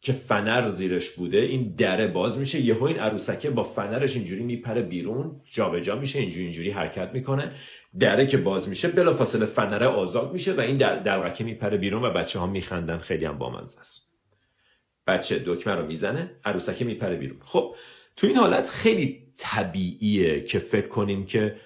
که 0.00 0.12
فنر 0.12 0.68
زیرش 0.68 1.10
بوده 1.10 1.38
این 1.38 1.74
دره 1.78 2.06
باز 2.06 2.38
میشه. 2.38 2.60
یهو 2.60 2.84
این 2.84 2.98
عروسکه 2.98 3.50
با 3.50 3.62
فنرش 3.62 4.16
اینجوری 4.16 4.42
میپره 4.42 4.82
بیرون 4.82 5.40
جابجا 5.52 5.96
میشه 5.96 6.18
اینجوری 6.18 6.42
اینجوری 6.42 6.70
حرکت 6.70 7.10
می‌کنه. 7.12 7.52
دره 8.00 8.26
که 8.26 8.36
باز 8.36 8.68
میشه 8.68 8.88
بلافاصله 8.88 9.46
فنره 9.46 9.86
آزاد 9.86 10.32
میشه 10.32 10.52
و 10.52 10.60
این 10.60 10.76
در 10.76 10.96
دلغکه 10.96 11.44
میپره 11.44 11.76
بیرون 11.76 12.04
و 12.04 12.10
بچه 12.10 12.38
ها 12.38 12.46
میخندن. 12.46 12.98
خیلی 12.98 13.24
هم 13.24 13.38
بامزه 13.38 13.80
است. 13.80 14.10
بچه 15.06 15.42
دکمه 15.46 15.74
رو 15.74 15.86
می‌زنه 15.86 16.30
عروسکه 16.44 16.84
میپره 16.84 17.16
بیرون. 17.16 17.38
خب 17.40 17.76
تو 18.16 18.26
این 18.26 18.36
حالت 18.36 18.68
خیلی 18.68 19.26
طبیعیه 19.36 20.44
که 20.44 20.58
فکر 20.58 20.88
کنیم 20.88 21.26
که 21.26 21.56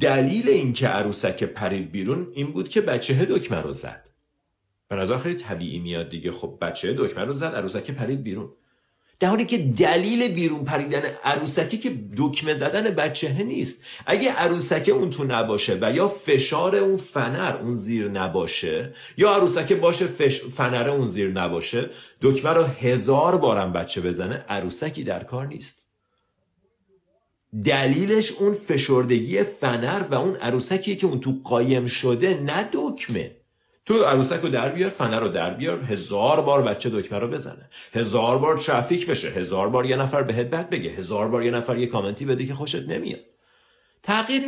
دلیل 0.00 0.48
اینکه 0.48 0.88
عروسک 0.88 1.44
پرید 1.44 1.92
بیرون 1.92 2.28
این 2.34 2.52
بود 2.52 2.68
که 2.68 2.80
بچه 2.80 3.14
دکمه 3.14 3.62
رو 3.62 3.72
زد. 3.72 4.06
به 4.88 4.96
نظر 4.96 5.18
خیلی 5.18 5.34
طبیعی 5.34 5.78
میاد 5.78 6.08
دیگه. 6.08 6.32
خب 6.32 6.58
بچه 6.60 6.92
دکمه 6.98 7.24
رو 7.24 7.32
زد 7.32 7.54
عروسک 7.54 7.90
پرید 7.90 8.22
بیرون. 8.22 8.48
در 9.20 9.28
حالی 9.28 9.44
که 9.44 9.58
دلیل 9.58 10.34
بیرون 10.34 10.64
پریدن 10.64 11.02
عروسکی 11.24 11.78
که 11.78 11.98
دکمه 12.16 12.54
زدن 12.54 12.82
بچه 12.82 13.42
نیست. 13.42 13.82
اگه 14.06 14.32
عروسکه 14.32 14.92
اون 14.92 15.10
تو 15.10 15.24
نباشه 15.24 15.78
و 15.80 15.92
یا 15.92 16.08
فشار 16.08 16.76
اون 16.76 16.96
فنر 16.96 17.56
اون 17.60 17.76
زیر 17.76 18.08
نباشه 18.08 18.94
یا 19.16 19.34
عروسکه 19.34 19.74
باشه 19.74 20.06
فش... 20.06 20.40
فنر 20.40 20.90
اون 20.90 21.08
زیر 21.08 21.30
نباشه 21.30 21.90
دکمه 22.22 22.50
رو 22.50 22.64
هزار 22.64 23.36
بارم 23.36 23.72
بچه 23.72 24.00
بزنه 24.00 24.44
عروسکی 24.48 25.04
در 25.04 25.24
کار 25.24 25.46
نیست. 25.46 25.85
دلیلش 27.64 28.32
اون 28.32 28.54
فشردگی 28.54 29.42
فنر 29.42 30.04
و 30.10 30.14
اون 30.14 30.36
عروسکیه 30.36 30.96
که 30.96 31.06
اون 31.06 31.20
تو 31.20 31.40
قایم 31.44 31.86
شده 31.86 32.40
نه 32.40 32.68
دکمه. 32.72 33.36
تو 33.86 34.04
عروسک 34.04 34.40
رو 34.40 34.48
در 34.48 34.68
بیار 34.68 34.90
فنر 34.90 35.20
رو 35.20 35.28
در 35.28 35.54
بیار 35.54 35.84
هزار 35.84 36.40
بار 36.40 36.62
بچه 36.62 36.90
دکمه 36.90 37.18
رو 37.18 37.28
بزنه. 37.28 37.70
هزار 37.92 38.38
بار 38.38 38.58
ترافیک 38.58 39.06
بشه 39.06 39.28
هزار 39.28 39.68
بار 39.68 39.86
یه 39.86 39.96
نفر 39.96 40.22
بهت 40.22 40.46
بد 40.46 40.70
بگه 40.70 40.90
هزار 40.90 41.28
بار 41.28 41.42
یه 41.44 41.50
نفر 41.50 41.78
یه 41.78 41.86
کامنتی 41.86 42.24
بده 42.24 42.46
که 42.46 42.54
خوشت 42.54 42.88
نمیاد. 42.88 43.20
تغییری 44.02 44.46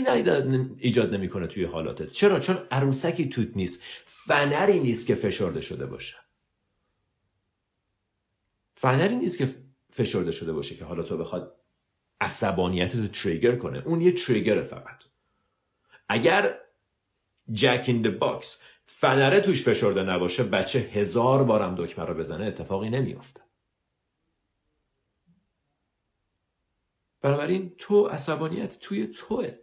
ایجاد 0.78 1.14
نمی‌کنه 1.14 1.46
توی 1.46 1.64
حالاتت. 1.64 2.12
چرا؟ 2.12 2.40
چون 2.40 2.58
عروسکی 2.70 3.28
توت 3.28 3.48
نیست. 3.56 3.82
فنری 4.06 4.80
نیست 4.80 5.06
که 5.06 5.14
فشرده 5.14 5.60
شده 5.60 5.86
باشه. 5.86 6.16
فنری 8.74 9.16
نیست 9.16 9.38
که 9.38 9.54
فشرده 9.90 10.32
شده 10.32 10.52
باشه 10.52 10.74
که 10.74 10.84
حالا 10.84 11.02
تو 11.02 11.16
بخواد 11.16 11.54
عصبانیت 12.20 12.96
رو 12.96 13.06
trigger 13.06 13.56
کنه. 13.56 13.82
اون 13.84 14.00
یه 14.00 14.12
trigger 14.12 14.62
فقط. 14.62 15.04
اگر 16.08 16.58
jack 17.52 17.84
in 17.86 18.02
the 18.02 18.18
box 18.18 18.62
فنره 18.86 19.40
توش 19.40 19.62
فشرده 19.62 20.02
نباشه 20.02 20.44
بچه 20.44 20.78
هزار 20.78 21.44
بارم 21.44 21.74
دکمه 21.74 22.04
رو 22.04 22.14
بزنه 22.14 22.44
اتفاقی 22.44 22.90
نمیافته. 22.90 23.40
بنابراین 27.20 27.74
تو 27.78 28.06
عصبانیت 28.06 28.78
توی 28.78 29.06
توه. 29.06 29.58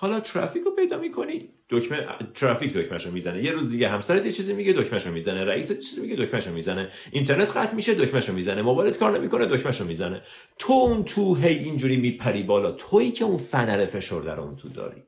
حالا 0.00 0.20
ترافیک 0.20 0.62
رو 0.62 0.70
پیدا 0.70 0.98
می‌کنی؟ 0.98 1.48
دکمه 1.70 2.06
ترافیک 2.34 2.72
دکمهشو 2.76 3.10
می‌زنه. 3.10 3.44
یه 3.44 3.50
روز 3.50 3.70
دیگه 3.70 3.88
همسرت 3.88 4.26
یه 4.26 4.32
چیزی 4.32 4.52
میگه 4.52 4.72
دکمهشو 4.72 5.10
می‌زنه. 5.10 5.44
رئیست 5.44 5.70
یه 5.70 5.76
چیزی 5.76 6.00
میگه 6.00 6.16
دکمهشو 6.16 6.52
می‌زنه. 6.52 6.90
اینترنت 7.12 7.56
قطع 7.56 7.74
میشه 7.74 7.94
دکمهشو 7.94 8.32
می‌زنه. 8.32 8.62
موبایلت 8.62 8.98
کار 8.98 9.18
نمی‌کنه 9.18 9.46
دکمهشو 9.46 9.84
می‌زنه. 9.84 10.22
تو 10.58 10.72
اون 10.72 11.04
تو 11.04 11.34
هی 11.34 11.54
اینجوری 11.58 11.96
میپری 11.96 12.42
بالا. 12.42 12.72
تویی 12.72 13.12
که 13.12 13.24
اون 13.24 13.38
فنر 13.38 13.86
فشرده 13.86 14.34
رو 14.34 14.42
اون 14.42 14.56
تو 14.56 14.68
داری. 14.68 15.02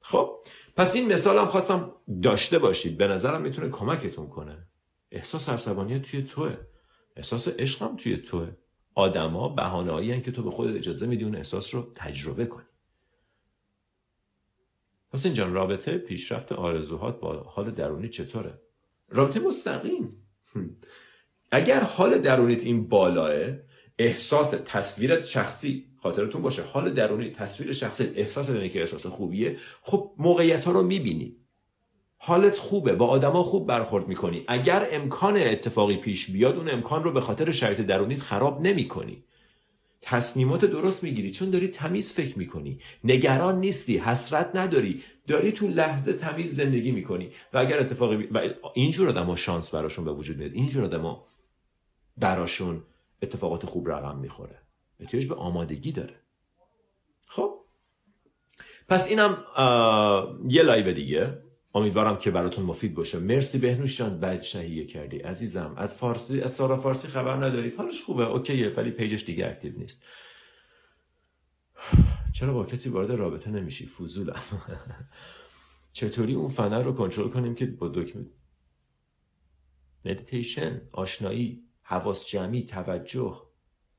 خب 0.00 0.36
پس 0.76 0.94
این 0.94 1.12
مثال 1.12 1.38
هم 1.38 1.46
خواستم 1.46 1.92
داشته 2.22 2.58
باشید. 2.58 2.98
به 2.98 3.06
نظرم 3.06 3.42
می‌تونه 3.42 3.68
کمکتون 3.68 4.28
کنه. 4.28 4.66
احساس 5.10 5.48
عصبانیت 5.48 6.02
توی 6.02 6.22
توه. 6.22 6.56
احساس 7.16 7.48
عشق 7.48 7.82
هم 7.82 7.96
توی 7.96 8.16
توه. 8.16 8.48
آدما 8.94 9.48
بهانه‌ای 9.48 10.20
که 10.20 10.32
تو 10.32 10.42
به 10.42 10.50
خودت 10.50 10.76
اجازه 10.76 11.06
میدی 11.06 11.24
اون 11.24 11.36
احساس 11.36 11.74
رو 11.74 11.92
تجربه 11.94 12.46
کنی. 12.46 12.66
پس 15.12 15.24
اینجا 15.24 15.48
رابطه 15.48 15.98
پیشرفت 15.98 16.52
آرزوهات 16.52 17.20
با 17.20 17.32
حال 17.32 17.70
درونی 17.70 18.08
چطوره؟ 18.08 18.60
رابطه 19.08 19.40
مستقیم. 19.40 20.10
اگر 21.52 21.80
حال 21.80 22.18
درونیت 22.18 22.64
این 22.64 22.88
بالاه 22.88 23.56
احساس 23.98 24.50
تصویرت 24.66 25.26
شخصی 25.26 25.86
خاطرتون 26.02 26.42
باشه. 26.42 26.62
حال 26.62 26.90
درونی 26.90 27.30
تصویر 27.30 27.72
شخصی 27.72 28.04
احساس 28.04 28.50
اینه 28.50 28.68
که 28.68 28.80
احساس 28.80 29.06
خوبیه. 29.06 29.56
خب 29.82 30.14
موقعیت 30.18 30.64
ها 30.64 30.72
رو 30.72 30.82
می‌بینی. 30.82 31.36
حالت 32.22 32.58
خوبه 32.58 32.94
با 32.94 33.06
آدما 33.06 33.42
خوب 33.42 33.66
برخورد 33.66 34.08
می‌کنی. 34.08 34.44
اگر 34.48 34.88
امکان 34.92 35.36
اتفاقی 35.36 35.96
پیش 35.96 36.30
بیاد 36.30 36.56
اون 36.56 36.70
امکان 36.70 37.04
رو 37.04 37.12
به 37.12 37.20
خاطر 37.20 37.50
شرایط 37.50 37.80
درونیت 37.80 38.20
خراب 38.20 38.60
نمی‌کنی. 38.60 39.24
تصمیمات 40.00 40.64
درست 40.64 41.04
می‌گیری 41.04 41.30
چون 41.30 41.50
داری 41.50 41.68
تمیز 41.68 42.12
فکر 42.12 42.38
می‌کنی. 42.38 42.80
نگران 43.04 43.60
نیستی 43.60 43.98
حسرت 43.98 44.56
نداری. 44.56 45.02
داری 45.26 45.52
تو 45.52 45.68
لحظه 45.68 46.12
تمیز 46.12 46.54
زندگی 46.56 46.92
می‌کنی. 46.92 47.30
و 47.52 47.58
اگر 47.58 47.80
اتفاقی 47.80 48.16
بی... 48.16 48.26
و 48.26 48.48
اینجور 48.74 49.08
آدم 49.08 49.34
شانس 49.34 49.74
براشون 49.74 50.04
به 50.04 50.12
وجود 50.12 50.36
میاد. 50.36 50.52
اینجور 50.54 50.84
آدم 50.84 51.16
براشون 52.16 52.82
اتفاقات 53.22 53.66
خوب 53.66 53.90
رقم 53.90 54.18
می‌خوره. 54.18 54.58
احتیاج 55.00 55.26
به 55.26 55.34
آمادگی 55.34 55.92
داره. 55.92 56.14
خب؟ 57.26 57.54
پس 58.88 59.08
اینم 59.08 59.44
یه 60.48 60.62
live 60.62 60.92
دیگه. 60.92 61.49
امیدوارم 61.74 62.16
که 62.16 62.30
براتون 62.30 62.64
مفید 62.64 62.94
باشه. 62.94 63.18
مرسی 63.18 63.58
بهنوش 63.58 63.98
جان. 63.98 64.20
بج 64.20 64.52
تهیه 64.52 64.86
کردی. 64.86 65.18
عزیزم 65.18 65.74
از 65.76 65.98
فارسی 65.98 66.40
از 66.40 66.52
سارا 66.52 66.76
فارسی 66.76 67.08
خبر 67.08 67.36
ندارید. 67.36 67.76
حالش 67.76 68.02
خوبه 68.02 68.26
OK 68.26 68.54
ـه 68.54 68.68
ولی 68.68 68.90
page 68.90 69.13
ش 69.13 69.24
دیگه 69.24 69.46
active 69.46 69.78
نیست. 69.78 70.04
چرا 72.32 72.52
با 72.52 72.64
کسی 72.64 72.88
وارد 72.88 73.10
رابطه 73.10 73.50
نمیشی؟ 73.50 73.86
فضولم. 73.86 74.40
چطوری 75.92 76.34
اون 76.34 76.48
فنر 76.48 76.82
رو 76.82 76.92
کنترل 76.92 77.28
کنیم 77.28 77.54
که 77.54 77.66
با 77.66 77.88
دکمه 77.88 78.26
مدیتیشن 80.04 80.80
آشنایی 80.92 81.64
حواس 81.82 82.26
جمعی 82.26 82.62
توجه. 82.62 83.42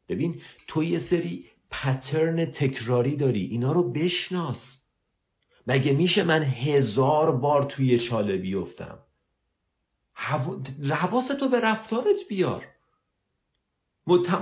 ببین 0.10 0.42
تو 0.68 0.84
یه 0.84 0.98
سری 1.00 1.46
pattern 1.70 2.46
تکراری 2.46 3.16
داری. 3.16 3.46
اینا 3.46 3.72
رو 3.72 3.92
بشناس. 3.92 4.81
مگه 5.68 5.94
میشه 5.94 6.24
من 6.24 6.44
هزار 6.44 7.36
بار 7.36 7.64
توی 7.64 8.00
چاله 8.00 8.38
بیفتم؟ 8.38 9.00
حواستو 10.92 11.50
به 11.50 11.60
رفتارت 11.60 12.28
بیار. 12.30 12.66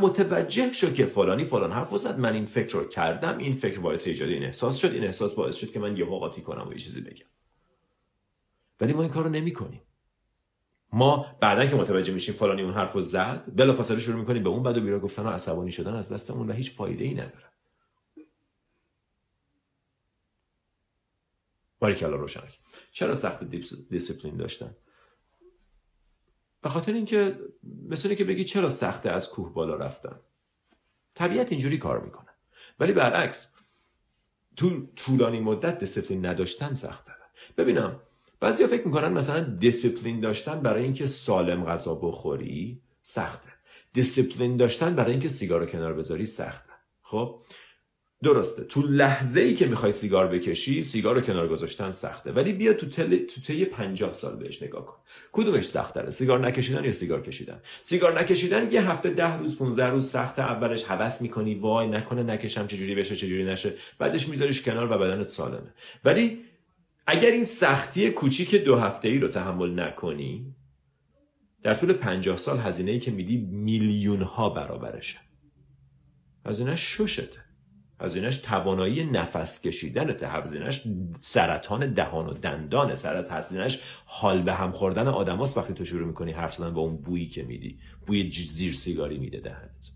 متوجه 0.02 0.74
شو 0.74 0.94
که 0.94 1.06
فلانی 1.06 1.46
فلان 1.46 1.72
حرف 1.72 1.98
زد. 1.98 2.20
من 2.20 2.34
این 2.34 2.46
فکر 2.46 2.78
رو 2.78 2.88
کردم. 2.88 3.38
این 3.38 3.54
فکر 3.54 3.80
باعث 3.80 4.08
ایجاد 4.08 4.30
این 4.30 4.44
احساس 4.44 4.78
شد. 4.78 4.92
این 4.92 5.04
احساس 5.04 5.34
باعث 5.34 5.56
شد 5.56 5.72
که 5.72 5.80
من 5.80 5.98
یه 5.98 6.06
قاطی 6.06 6.42
کنم 6.42 6.68
و 6.70 6.74
یه 6.74 6.80
چیزی 6.80 7.02
بگم. 7.02 7.26
ولی 8.82 8.94
ما 8.94 9.02
این 9.02 9.12
کار 9.12 9.24
رو 9.24 9.30
نمی 9.30 9.54
کنیم 9.54 9.82
ما 10.94 11.26
بعدا 11.42 11.66
که 11.66 11.76
متوجه 11.76 12.14
میشیم 12.14 12.36
فلانی 12.36 12.62
اون 12.62 12.74
حرف 12.74 12.94
رو 12.94 13.02
زد 13.02 13.44
بلافاصله 13.56 14.00
شروع 14.00 14.20
می‌کنیم 14.20 14.44
به 14.44 14.50
اون 14.50 14.64
بد 14.64 14.78
و 14.78 14.82
بیراه 14.82 15.00
گفتن 15.00 15.24
و 15.24 15.30
عصبانی 15.30 15.72
شدن 15.72 15.94
از 15.94 16.14
دستمون 16.14 16.50
و 16.50 16.54
هیچ 16.54 16.72
فایده 16.72 17.04
ای 17.06 17.14
نداره. 17.14 17.52
باریکلا 21.80 22.16
روشنک 22.16 22.60
چرا 22.92 23.14
سخت 23.14 23.44
دیسیپلین 23.90 24.38
داشتن؟ 24.38 24.76
به 26.62 26.70
خاطر 26.70 26.94
اینکه 26.94 27.40
مثل 27.90 28.14
که 28.14 28.24
بگی 28.24 28.44
چرا 28.44 28.70
سخته 28.70 29.10
از 29.10 29.30
کوه 29.30 29.54
بالا 29.54 29.76
رفتن. 29.76 30.20
طبیعت 31.16 31.52
اینجوری 31.52 31.78
کار 31.78 32.00
می‌کنه. 32.00 32.30
ولی 32.80 32.94
برعکس 32.94 33.54
تو 34.56 34.88
طولانی 34.96 35.40
مدت 35.40 35.80
دیسپلین 35.80 36.26
نداشتن 36.26 36.74
سخته 36.74 37.12
ببینم 37.58 38.02
بعضیا 38.40 38.68
فکر 38.68 38.88
می‌کنن 38.88 39.14
مثلا 39.14 39.40
دیسپلین 39.40 40.20
داشتن 40.20 40.62
برای 40.62 40.84
اینکه 40.84 41.08
سالم 41.08 41.66
غذا 41.66 41.96
بخوری 41.96 42.82
سخته. 43.02 43.50
دیسپلین 43.94 44.58
داشتن 44.58 44.96
برای 44.96 45.12
اینکه 45.12 45.30
سیگار 45.30 45.66
کنار 45.66 45.94
بذاری 45.94 46.26
سخته. 46.26 46.74
خب؟ 47.02 47.42
درسته. 48.24 48.64
تو 48.64 48.82
لحظه 48.82 49.42
ای 49.42 49.56
که 49.56 49.68
می‌خوای 49.68 49.92
سیگار 49.92 50.28
بکشی 50.28 50.84
سیگار 50.84 51.16
رو 51.16 51.22
کنار 51.22 51.48
گذاشتن 51.48 51.92
سخته. 51.92 52.32
ولی 52.32 52.54
بیا 52.54 52.74
تو 52.74 52.86
تل 52.86 53.16
تو 53.16 53.42
طی 53.42 53.66
50 53.66 54.14
سال 54.14 54.36
بهش 54.36 54.64
نگاه 54.64 54.86
کن. 54.86 54.98
کدومش 55.32 55.68
سخته 55.68 56.10
سیگار 56.10 56.40
نکشیدن 56.40 56.86
یا 56.86 56.92
سیگار 56.92 57.22
کشیدن؟ 57.22 57.62
سیگار 57.82 58.20
نکشیدن 58.20 58.72
یه 58.72 58.92
هفته 58.92 59.10
ده 59.10 59.38
روز 59.38 59.58
15 59.58 59.90
روز 59.90 60.10
سخته. 60.10 60.42
اولش 60.42 60.84
هوس 60.84 61.22
می‌کنی 61.22 61.56
وای 61.56 61.88
نکنه 61.88 62.24
نکشم 62.24 62.68
چجوری 62.68 62.96
بشه 62.96 63.16
چجوری 63.16 63.46
نشه. 63.46 63.74
بعدش 64.00 64.30
میذاریش 64.30 64.62
کنار 64.62 64.92
و 64.92 64.98
بدنت 64.98 65.28
سالمه. 65.28 65.74
ولی 66.06 66.42
اگر 67.08 67.32
این 67.32 67.44
سختی 67.44 68.10
کوچیک 68.10 68.56
دو 68.56 68.76
هفته 68.76 69.08
ای 69.08 69.20
رو 69.20 69.28
تحمل 69.28 69.80
نکنی 69.80 70.56
در 71.64 71.74
طول 71.74 71.94
50 71.94 72.38
سال 72.38 72.58
هزینه 72.58 72.92
ای 72.92 73.00
که 73.00 73.12
میدی 73.12 73.38
میلیون 73.38 74.22
ها 74.22 74.50
برابرشه. 74.50 75.18
هزینهش 76.46 76.82
شوشته 76.82 77.49
هزینهش 78.02 78.38
توانایی 78.38 79.04
نفس 79.06 79.62
کشیدنته 79.62 80.28
هزینهش 80.28 80.84
سرطان 81.22 81.94
دهان 81.94 82.28
و 82.28 82.34
دندانه 82.34 82.96
سرط 82.96 83.32
هزینهش 83.32 83.80
حال 84.06 84.42
به 84.42 84.54
هم 84.54 84.72
خوردن 84.72 85.08
آدماست 85.08 85.58
وقتی 85.58 85.74
تو 85.74 85.86
شروع 85.86 86.08
می‌کنی 86.08 86.32
حرف 86.32 86.54
زدن 86.54 86.74
با 86.74 86.82
اون 86.82 86.98
بویی 86.98 87.28
که 87.28 87.44
میدی. 87.44 87.80
بوی 88.08 88.32
زیر 88.32 88.74
سیگاری 88.74 89.18
میده 89.18 89.40
دهنت. 89.40 89.92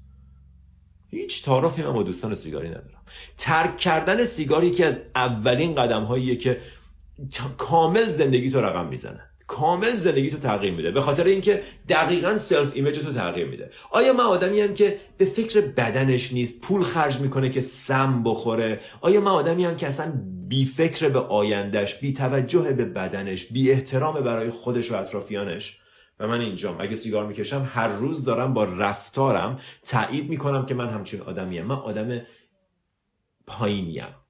هیچ 1.08 1.46
تعارفی 1.46 1.84
من 1.84 1.94
با 1.94 2.04
دوستان 2.04 2.34
سیگاری 2.34 2.70
ندارم. 2.70 3.02
ترک 3.38 3.78
کردن 3.78 4.26
سیگاری 4.26 4.68
یکی 4.68 4.84
از 4.84 5.02
اولین 5.16 5.76
قدم 5.76 6.36
که 6.36 6.62
کامل 7.58 8.08
زندگی 8.08 8.50
تو 8.50 8.62
رقم 8.62 8.88
می‌زنه 8.88 9.33
کامل 9.48 9.96
زندگی 9.96 10.30
تو 10.30 10.38
تغییر 10.38 10.74
میده. 10.74 10.92
به 10.92 11.02
خاطر 11.02 11.24
اینکه 11.24 11.64
دقیقا 11.90 12.38
self 12.38 12.72
image 12.74 13.00
تو 13.00 13.14
تغییر 13.14 13.48
میده. 13.48 13.70
آیا 13.92 14.14
من 14.14 14.24
آدمیم 14.24 14.74
که 14.74 15.00
به 15.18 15.26
فکر 15.26 15.62
بدنش 15.62 16.34
نیست 16.34 16.62
پول 16.62 16.84
خرج 16.84 17.20
می‌کنه 17.20 17.50
که 17.50 17.62
سم 17.62 18.24
بخوره؟ 18.24 18.80
آیا 19.02 19.22
من 19.22 19.32
آدمیم 19.32 19.78
که 19.78 19.88
اصلا 19.88 20.14
بی 20.48 20.66
فکر 20.66 21.10
به 21.10 21.20
آیندهش 21.20 21.96
بی 21.96 22.14
توجه 22.14 22.74
به 22.74 22.86
بدنش 22.86 23.46
بی 23.46 23.72
احترام 23.72 24.14
برای 24.14 24.50
خودش 24.50 24.92
و 24.92 24.96
اطرافیانش؟ 24.96 25.80
و 26.20 26.28
من 26.28 26.42
اینجام. 26.42 26.76
اگه 26.80 26.96
سیگار 26.96 27.26
می‌کشم 27.26 27.70
هر 27.74 27.88
روز 27.88 28.26
دارم 28.26 28.54
با 28.54 28.64
رفتارم 28.64 29.60
تایید 29.84 30.30
می‌کنم 30.30 30.66
که 30.66 30.74
من 30.74 30.90
همچین 30.90 31.22
آدمیم 31.22 31.66
من 31.66 31.76
آدم 31.76 32.22
پایینیم. 33.48 34.23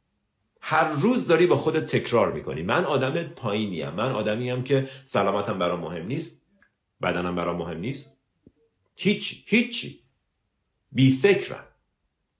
هر 0.65 0.91
روز 0.91 1.27
داری 1.27 1.47
با 1.47 1.57
خودت 1.57 1.85
تکرار 1.85 2.31
می‌کنی. 2.31 2.61
من 2.61 2.85
آدم 2.85 3.23
پایینیم. 3.23 3.89
من 3.89 4.11
آدمیم 4.11 4.63
که 4.63 4.89
سلامتم 5.03 5.59
برام 5.59 5.79
مهم 5.79 6.05
نیست. 6.05 6.41
بدنم 7.01 7.35
برام 7.35 7.57
مهم 7.57 7.77
نیست. 7.77 8.17
هیچی 8.95 9.43
هیچی. 9.47 10.03
بی 10.91 11.11
فکرم. 11.11 11.63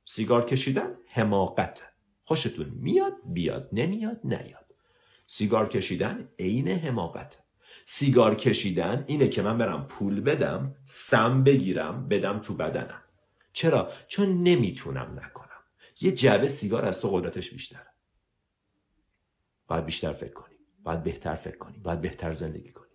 سیگار 0.05 0.45
کشیدن 0.45 0.95
حماقت. 1.07 1.83
خوشتون 2.23 2.69
میاد 2.69 3.13
بیاد. 3.25 3.69
نمیاد 3.73 4.19
نیاد. 4.23 4.65
سیگار 5.25 5.69
کشیدن 5.69 6.29
عین 6.39 6.67
حماقت. 6.67 7.39
سیگار 7.85 8.35
کشیدن 8.35 9.03
اینه 9.07 9.27
که 9.27 9.41
من 9.41 9.57
برم 9.57 9.87
پول 9.87 10.21
بدم 10.21 10.75
سم 10.83 11.43
بگیرم 11.43 12.07
بدم 12.07 12.39
تو 12.39 12.53
بدنم. 12.53 13.01
چرا؟ 13.53 13.91
چون 14.07 14.43
نمی‌تونم 14.43 15.19
نکنم. 15.23 15.49
یه 16.01 16.11
جعبه 16.11 16.47
سیگار 16.47 16.85
از 16.85 17.01
تو 17.01 17.09
قدرتش 17.09 17.51
بیشتره. 17.51 17.92
باید 19.67 19.85
بیشتر 19.85 20.13
فکر 20.13 20.33
کنی 20.33 20.55
باید 20.83 21.03
بهتر 21.03 21.35
فکر 21.35 21.57
کنی 21.57 21.77
باید 21.77 22.01
بهتر 22.01 22.31
زندگی 22.31 22.71
کنی 22.71 22.87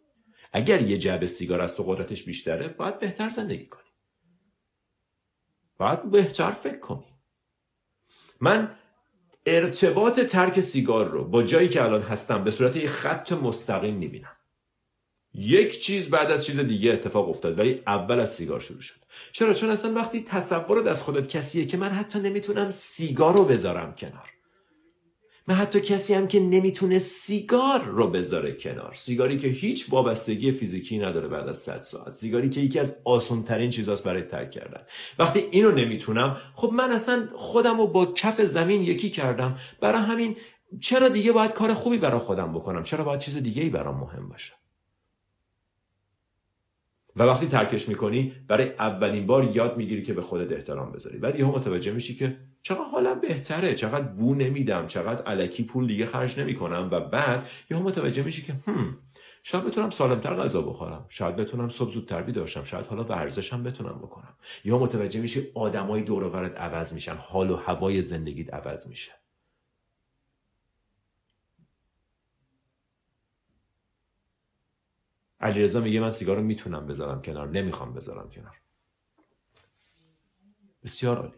اگر 0.52 0.82
یه 0.82 0.98
جعبه 0.98 1.26
سیگار 1.26 1.60
از 1.60 1.76
تو 1.76 1.82
قدرتش 1.82 2.22
بیشتره 2.22 2.68
باید 2.68 2.98
بهتر 2.98 3.30
زندگی 3.30 3.66
کنی 3.66 3.82
باید 5.78 6.10
بهتر 6.10 6.50
فکر 6.50 6.78
کنی 6.78 7.14
من 8.40 8.74
ارتباط 9.46 10.20
ترک 10.20 10.60
سیگار 10.60 11.08
رو 11.08 11.24
با 11.24 11.42
جایی 11.42 11.68
که 11.68 11.82
الان 11.82 12.02
هستم 12.02 12.44
به 12.44 12.50
صورت 12.50 12.76
یه 12.76 12.88
خط 12.88 13.32
مستقیم 13.32 13.94
می‌بینم. 13.94 14.36
یک 15.34 15.80
چیز 15.80 16.10
بعد 16.10 16.30
از 16.30 16.46
چیز 16.46 16.60
دیگه 16.60 16.92
اتفاق 16.92 17.28
افتاد 17.28 17.58
ولی 17.58 17.82
اول 17.86 18.20
از 18.20 18.34
سیگار 18.34 18.60
شروع 18.60 18.80
شد. 18.80 19.00
چرا؟ 19.32 19.54
چون 19.54 19.70
اصلا 19.70 19.92
وقتی 19.92 20.24
تصورت 20.24 20.86
از 20.86 21.02
خودت 21.02 21.28
کسیه 21.28 21.66
که 21.66 21.76
من 21.76 21.88
حتی 21.88 22.18
نمی‌تونم 22.18 22.70
سیگار 22.70 23.34
رو 23.34 23.44
بذارم 23.44 23.94
کنار. 23.94 24.37
من 25.48 25.54
حتی 25.54 25.80
کسی 25.80 26.14
هم 26.14 26.28
که 26.28 26.40
نمی‌تونه 26.40 26.98
سیگار 26.98 27.84
رو 27.84 28.10
بذاره 28.10 28.52
کنار. 28.52 28.92
سیگاری 28.94 29.38
که 29.38 29.48
هیچ 29.48 29.86
وابستگی 29.92 30.52
فیزیکی 30.52 30.98
نداره 30.98 31.28
بعد 31.28 31.48
از 31.48 31.58
100 31.58 31.80
ساعت. 31.80 32.12
سیگاری 32.12 32.50
که 32.50 32.60
یکی 32.60 32.78
از 32.78 32.96
آسان 33.04 33.42
ترین 33.42 33.70
چیزاست 33.70 34.04
برای 34.04 34.22
ترک 34.22 34.50
کردن. 34.50 34.80
وقتی 35.18 35.44
اینو 35.50 35.70
نمی‌تونم 35.70 36.36
خب 36.54 36.70
من 36.72 36.90
اصلا 36.90 37.28
خودم 37.36 37.78
رو 37.78 37.86
با 37.86 38.06
کف 38.06 38.40
زمین 38.40 38.82
یکی 38.82 39.10
کردم. 39.10 39.56
برای 39.80 40.02
همین 40.02 40.36
چرا 40.80 41.08
دیگه 41.08 41.32
باید 41.32 41.52
کار 41.52 41.74
خوبی 41.74 41.98
برای 41.98 42.20
خودم 42.20 42.52
بکنم؟ 42.52 42.82
چرا 42.82 43.04
باید 43.04 43.20
چیز 43.20 43.36
دیگه 43.36 43.62
ای 43.62 43.68
برام 43.68 44.00
مهم 44.00 44.28
باشه؟ 44.28 44.57
و 47.18 47.22
وقتی 47.22 47.46
ترکش 47.46 47.88
می‌کنی 47.88 48.32
برای 48.48 48.70
اولین 48.78 49.26
بار 49.26 49.56
یاد 49.56 49.76
می‌گیری 49.76 50.02
که 50.02 50.12
به 50.12 50.22
خودت 50.22 50.52
احترام 50.52 50.92
بذاری. 50.92 51.18
بعد 51.18 51.38
یهو 51.38 51.58
متوجه 51.58 51.92
میشی 51.92 52.14
که 52.14 52.36
چقدر 52.62 52.84
حالم 52.92 53.20
بهتره 53.20 53.74
چقدر 53.74 54.06
بو 54.06 54.34
نمیدم 54.34 54.86
چقدر 54.86 55.22
علکی 55.22 55.64
پول 55.64 55.86
دیگه 55.86 56.06
خرج 56.06 56.40
نمی‌کنم. 56.40 56.88
و 56.92 57.00
بعد 57.00 57.46
یهو 57.70 57.82
متوجه 57.82 58.22
میشی 58.22 58.42
که 58.42 58.54
هم 58.66 58.98
شاید 59.42 59.64
بتونم 59.64 59.90
سالمتر 59.90 60.34
غذا 60.34 60.62
بخورم. 60.62 61.04
شاید 61.08 61.36
بتونم 61.36 61.68
صبح 61.68 61.90
زودتر 61.90 62.22
بیدار 62.22 62.46
شاید 62.46 62.86
حالا 62.86 63.04
ورزشم 63.04 63.62
بتونم 63.62 63.98
بکنم. 63.98 64.36
یا 64.64 64.78
متوجه 64.78 65.20
میشی 65.20 65.42
آدمای 65.54 66.02
دور 66.02 66.24
و 66.24 66.36
عوض 66.36 66.92
میشن. 66.92 67.14
حال 67.18 67.50
و 67.50 67.56
هوای 67.56 68.02
زندگیت 68.02 68.54
عوض 68.54 68.88
میشه. 68.88 69.17
علیرضا 75.40 75.80
میگه 75.80 76.00
من 76.00 76.10
سیگار 76.10 76.36
رو 76.36 76.42
می‌تونم 76.42 76.86
بذارم 76.86 77.22
کنار 77.22 77.48
نمی‌خوام 77.48 77.94
بذارم 77.94 78.30
کنار. 78.30 78.60
بسیار 80.84 81.18
عالی. 81.18 81.34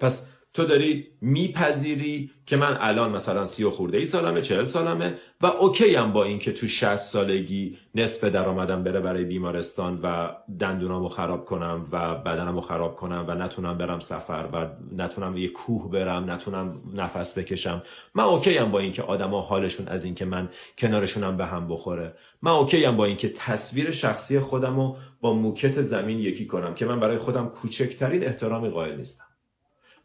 پس 0.00 0.30
تو 0.54 0.64
داری 0.64 1.06
میپذیری 1.20 2.30
که 2.46 2.56
من 2.56 2.76
الان 2.80 3.10
مثلا 3.10 3.46
سی 3.46 3.64
و 3.64 3.70
خورده 3.70 3.98
ای 3.98 4.04
سالمه 4.04 4.40
چهل 4.40 4.64
سالمه 4.64 5.14
و 5.40 5.46
اوکی 5.46 5.94
هم 5.94 6.12
با 6.12 6.24
اینکه 6.24 6.52
تو 6.52 6.66
60 6.66 6.96
سالگی 6.96 7.78
نصف 7.94 8.24
درآمدم 8.24 8.82
بره 8.82 9.00
برای 9.00 9.24
بیمارستان 9.24 10.00
و 10.02 10.28
دندونامو 10.60 11.08
خراب 11.08 11.44
کنم 11.44 11.86
و 11.92 12.14
بدنمو 12.14 12.60
خراب 12.60 12.96
کنم 12.96 13.24
و 13.28 13.34
نتونم 13.34 13.78
برم 13.78 14.00
سفر 14.00 14.48
و 14.52 14.66
نتونم 14.96 15.36
یه 15.36 15.48
کوه 15.48 15.90
برم 15.90 16.30
نتونم 16.30 16.76
نفس 16.94 17.38
بکشم. 17.38 17.82
من 18.14 18.24
OK 18.24 18.56
ام 18.56 18.70
با 18.70 18.78
اینکه 18.78 19.02
آدما 19.02 19.40
حالشون 19.40 19.88
از 19.88 20.04
اینکه 20.04 20.24
من 20.24 20.48
کنارشونم 20.78 21.36
به 21.36 21.46
هم 21.46 21.68
بخوره. 21.68 22.14
من 22.42 22.52
OK 22.52 22.84
ام 22.84 22.96
با 22.96 23.04
اینکه 23.04 23.28
تصویر 23.28 23.90
شخصی 23.90 24.40
خودمو 24.40 24.96
با 25.20 25.34
موکت 25.34 25.82
زمین 25.82 26.18
یکی 26.18 26.46
کنم 26.46 26.74
که 26.74 26.86
من 26.86 27.00
برای 27.00 27.18
خودم 27.18 27.48
کوچکترین 27.48 28.24
احترامی 28.24 28.68
قائل 28.68 28.96
نیستم. 28.96 29.31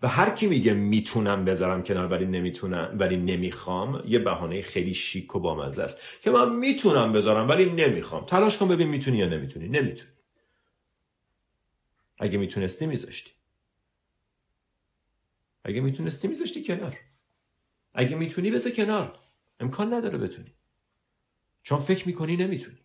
و 0.02 0.08
هر 0.08 0.30
کی 0.30 0.48
میگه 0.48 0.74
می‌تونم 0.74 1.46
بذارم 1.46 1.84
کنار 1.84 2.08
ولی 2.08 2.26
نمی‌تونم 2.26 2.96
ولی 3.00 3.18
نمی‌خوام 3.18 4.04
یه 4.08 4.20
بهانه 4.20 4.62
خیلی 4.62 4.94
شیک 4.94 5.36
و 5.36 5.40
بامزه 5.40 5.84
است 5.84 6.02
که 6.22 6.32
من 6.32 6.56
می‌تونم 6.56 7.14
بذارم 7.14 7.50
ولی 7.50 7.66
نمی‌خوام. 7.66 8.26
تلاش 8.26 8.58
کن 8.58 8.68
ببین 8.68 8.88
می‌تونی 8.88 9.18
یا 9.18 9.28
نمی‌تونی. 9.28 9.68
نمی‌تونی. 9.68 10.12
اگه 12.20 12.38
می‌تونستی 12.38 12.86
میذاشتی. 12.86 13.32
اگه 15.64 15.82
می‌تونستی 15.82 16.28
میذاشتی 16.28 16.64
کنار. 16.64 16.98
اگه 17.94 18.16
می‌تونی 18.16 18.52
بذار 18.52 18.72
کنار. 18.72 19.20
امکان 19.60 19.94
نداره 19.94 20.18
بتونی. 20.18 20.54
چون 21.64 21.80
فکر 21.80 22.08
می‌کنی 22.08 22.38
نمی‌تونی. 22.38 22.78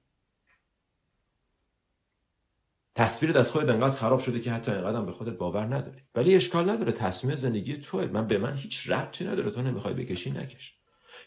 تصویرت 2.95 3.37
از 3.37 3.51
خودت 3.51 3.69
انقدر 3.69 3.97
خراب 3.97 4.21
شده 4.21 4.41
که 4.41 4.53
حتی 4.53 4.71
انقدر 4.71 5.01
به 5.01 5.13
خودت 5.13 5.33
باور 5.33 5.75
نداری. 5.75 6.01
ولی 6.15 6.35
اشکال 6.37 6.71
نداره. 6.71 6.93
تصمیم 6.93 7.35
زندگی 7.35 7.77
توه. 7.77 8.07
من 8.07 8.27
به 8.27 8.39
من 8.39 8.57
هیچ 8.57 8.91
ربطی 8.91 9.25
نداره. 9.25 9.51
تو 9.51 9.63
نمی‌خوای 9.63 9.95
بکشی 9.95 10.31
نکش. 10.31 10.75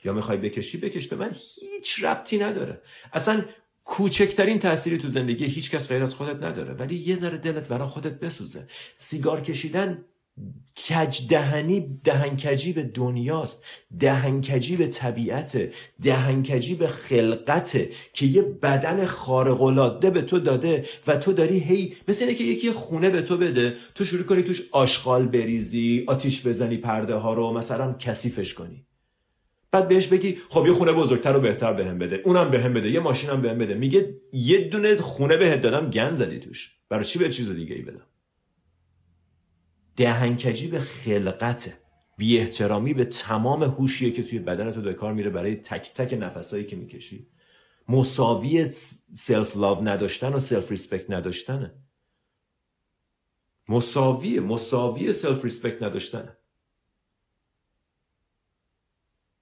یا 0.04 0.14
می‌خوای 0.14 0.38
بکشی 0.38 0.78
بکش. 0.78 1.08
به 1.08 1.16
من 1.16 1.36
هیچ 1.62 2.04
ربطی 2.04 2.38
نداره. 2.38 2.82
اصلا 3.14 3.46
کوچکترین 3.84 4.60
تأثیری 4.60 4.98
تو 4.98 5.08
زندگی 5.08 5.46
هیچ 5.46 5.72
کس 5.72 5.90
غیر 5.90 6.04
از 6.04 6.16
خودت 6.16 6.44
نداره. 6.44 6.74
ولی 6.74 6.96
یه 6.96 7.16
ذره 7.16 7.38
دلت 7.38 7.68
برای 7.68 7.88
خودت 7.88 8.20
بسوزه. 8.20 8.68
سیگار 8.98 9.42
کشیدن 9.42 10.06
کج 10.90 11.28
دهنی 11.30 12.00
دهنکجی 12.04 12.74
به 12.74 12.84
دنیاست. 12.84 13.66
دهنکجی 14.00 14.76
به 14.76 14.88
طبیعت 14.88 15.70
دهنکجی 16.04 16.76
به 16.76 16.88
خلقته 16.88 17.90
که 18.14 18.26
یه 18.26 18.42
بدن 18.42 19.06
خارق 19.06 19.62
به 20.14 20.22
تو 20.22 20.40
داده 20.40 20.86
و 21.08 21.18
تو 21.18 21.34
داری 21.34 21.60
هی 21.60 21.96
مثل 22.08 22.26
اینه 22.26 22.38
که 22.38 22.44
یکی 22.44 22.72
خونه 22.72 23.10
به 23.10 23.22
تو 23.22 23.38
بده 23.38 23.76
تو 23.96 24.06
شروع 24.06 24.24
کنی 24.24 24.44
توش 24.44 24.62
آشغال 24.72 25.28
بریزی 25.28 26.04
آتیش 26.08 26.48
بزنی 26.48 26.78
پرده 26.78 27.16
ها 27.16 27.34
رو 27.34 27.54
مثلا 27.54 27.96
کثیفش 28.00 28.54
کنی. 28.54 28.86
بعد 29.72 29.88
بهش 29.88 30.08
بگی 30.08 30.38
خب 30.50 30.66
یه 30.68 30.74
خونه 30.74 30.94
بزرگتر 30.94 31.34
رو 31.34 31.40
بهتر 31.40 31.74
بهم 31.74 31.98
بده. 31.98 32.22
اونم 32.26 32.52
بهم 32.52 32.74
بده 32.74 32.92
یه 32.92 33.00
ماشینم 33.00 33.42
بهم 33.42 33.58
بده. 33.58 33.74
میگه 33.74 34.16
یه 34.34 34.62
دونه 34.62 34.96
خونه 34.96 35.38
بهت 35.38 35.62
دادم 35.62 35.90
گن 35.90 36.14
زدی 36.14 36.40
توش. 36.40 36.76
برای 36.90 37.06
چی 37.06 37.20
یه 37.20 37.30
چیز 37.30 37.52
دیگه 37.52 37.76
ای 37.76 37.82
بدم؟ 37.82 38.06
دهنکجی 39.96 40.68
به 40.68 40.80
خلقته 40.80 41.78
بی 42.18 42.38
احترامی 42.40 42.94
به 42.94 43.06
تمام 43.06 43.64
هوشیه 43.64 44.12
که 44.12 44.24
توی 44.24 44.40
بدن 44.40 44.72
تو 44.72 44.82
به 44.82 44.94
کار 44.94 45.14
میره 45.14 45.30
برای 45.30 45.56
تک 45.56 45.94
تک 45.94 46.14
نفسایی 46.14 46.66
که 46.66 46.76
می‌کشی. 46.76 47.28
مساوی 47.90 48.66
self 49.16 49.58
love 49.58 49.88
نداشتن 49.88 50.34
و 50.34 50.40
self 50.40 50.72
respect 50.72 51.12
نداشتنه. 51.12 51.76
مساوی 53.70 54.40
مساوی 54.40 55.14
self 55.14 55.44
respect 55.44 55.84
نداشتنه. 55.84 56.38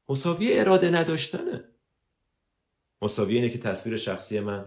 مساوی 0.10 0.60
اراده 0.60 0.90
نداشتنه. 0.90 1.64
مساوی 3.02 3.36
اینه 3.36 3.50
که 3.50 3.58
تصویر 3.58 3.98
شخصی 3.98 4.40
من 4.40 4.66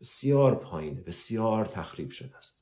بسیار 0.00 0.54
پایینه 0.54 1.00
بسیار 1.00 1.66
تخریب 1.66 2.10
شده 2.10 2.36
است. 2.36 2.59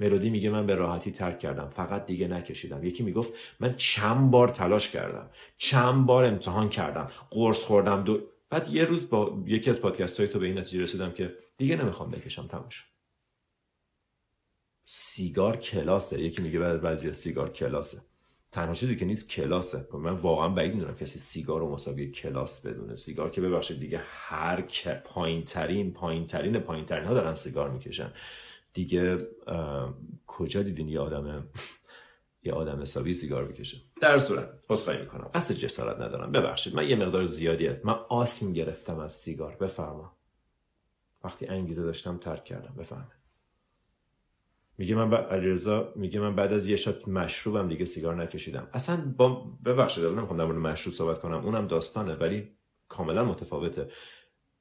ملودی 0.00 0.30
میگه 0.30 0.50
من 0.50 0.66
به 0.66 0.74
راحتی 0.74 1.12
ترک 1.12 1.38
کردم 1.38 1.68
فقط 1.68 2.06
دیگه 2.06 2.28
نکشیدم. 2.28 2.84
یکی 2.84 3.02
می‌گفت 3.02 3.32
من 3.60 3.74
چند 3.76 4.30
بار 4.30 4.48
تلاش 4.48 4.90
کردم 4.90 5.30
چند 5.58 6.06
بار 6.06 6.24
امتحان 6.24 6.68
کردم 6.68 7.10
قرص 7.30 7.64
خوردم 7.64 8.04
دو 8.04 8.20
بعد 8.50 8.68
یه 8.68 8.84
روز 8.84 9.10
با 9.10 9.42
یکی 9.46 9.70
از 9.70 9.80
پادکست 9.80 10.20
های 10.20 10.28
تو 10.28 10.38
به 10.38 10.46
این 10.46 10.58
نتیجه 10.58 10.82
رسیدم 10.82 11.12
که 11.12 11.34
دیگه 11.56 11.76
نمی‌خوام 11.76 12.10
بکشم 12.10 12.46
تماش 12.46 12.84
سیگار 14.84 15.56
کلاسه. 15.56 16.22
یکی 16.22 16.42
میگه 16.42 16.58
بعد 16.58 16.80
بعضی 16.80 17.12
سیگار 17.12 17.50
کلاسه. 17.50 18.00
تنها 18.52 18.74
چیزی 18.74 18.96
که 18.96 19.04
نیست 19.04 19.30
کلاسه. 19.30 19.86
من 19.92 20.12
واقعا 20.12 20.48
بعید 20.48 20.74
می‌دونم 20.74 20.94
کسی 20.94 21.18
سیگار 21.18 21.60
رو 21.60 21.72
مساوی 21.72 22.10
کلاس 22.10 22.66
بدونه. 22.66 22.96
سیگار 22.96 23.30
که 23.30 23.40
ببخشید 23.40 23.80
دیگه 23.80 24.02
هر 24.06 24.60
پایین 25.04 25.44
ترین 25.44 25.92
پایین 25.92 26.26
ترین 26.26 26.58
پایین 26.58 26.86
ترین 26.86 27.04
ها 27.04 27.14
دارن 27.14 27.34
سیگار 27.34 27.70
می‌کشن. 27.70 28.12
دیگه 28.76 29.18
کجا 30.26 30.62
دیدین 30.62 30.88
یه 30.88 31.00
آدم 31.00 31.48
یه 32.42 32.52
آدم 32.52 32.80
حسابی 32.80 33.14
سیگار 33.14 33.44
بکشه؟ 33.44 33.78
در 34.02 34.18
صورت 34.18 34.48
عذرخواهی 34.70 35.00
می‌کنم. 35.00 35.30
قصد 35.34 35.54
جسارت 35.54 36.00
ندارم. 36.00 36.32
ببخشید 36.32 36.74
من 36.74 36.88
یه 36.88 36.96
مقدار 36.96 37.24
زیادیه. 37.24 37.80
من 37.84 37.92
آسم 38.08 38.52
گرفتم 38.52 38.98
از 38.98 39.12
سیگار. 39.12 39.56
بفرما. 39.56 40.16
وقتی 41.24 41.46
انگیزه 41.46 41.82
داشتم 41.82 42.18
ترک 42.18 42.44
کردم. 42.44 42.74
بفرمایید 42.78 43.12
میگه 44.78 44.94
من 44.94 45.14
علیرضا 45.14 45.92
میگه 45.96 46.20
من 46.20 46.36
بعد 46.36 46.52
از 46.52 46.66
یه 46.66 46.76
شات 46.76 47.08
مشروبم 47.08 47.68
دیگه 47.68 47.84
سیگار 47.84 48.14
نکشیدم. 48.14 48.68
اصلا 48.72 49.14
با 49.16 49.28
ببخشید 49.64 50.04
نمی‌خوام 50.04 50.38
در 50.38 50.44
مورد 50.44 50.58
مشروب 50.58 50.94
صحبت 50.94 51.18
کنم. 51.18 51.44
اونم 51.44 51.66
داستانه 51.66 52.14
ولی 52.14 52.48
کاملا 52.88 53.24
متفاوته. 53.24 53.88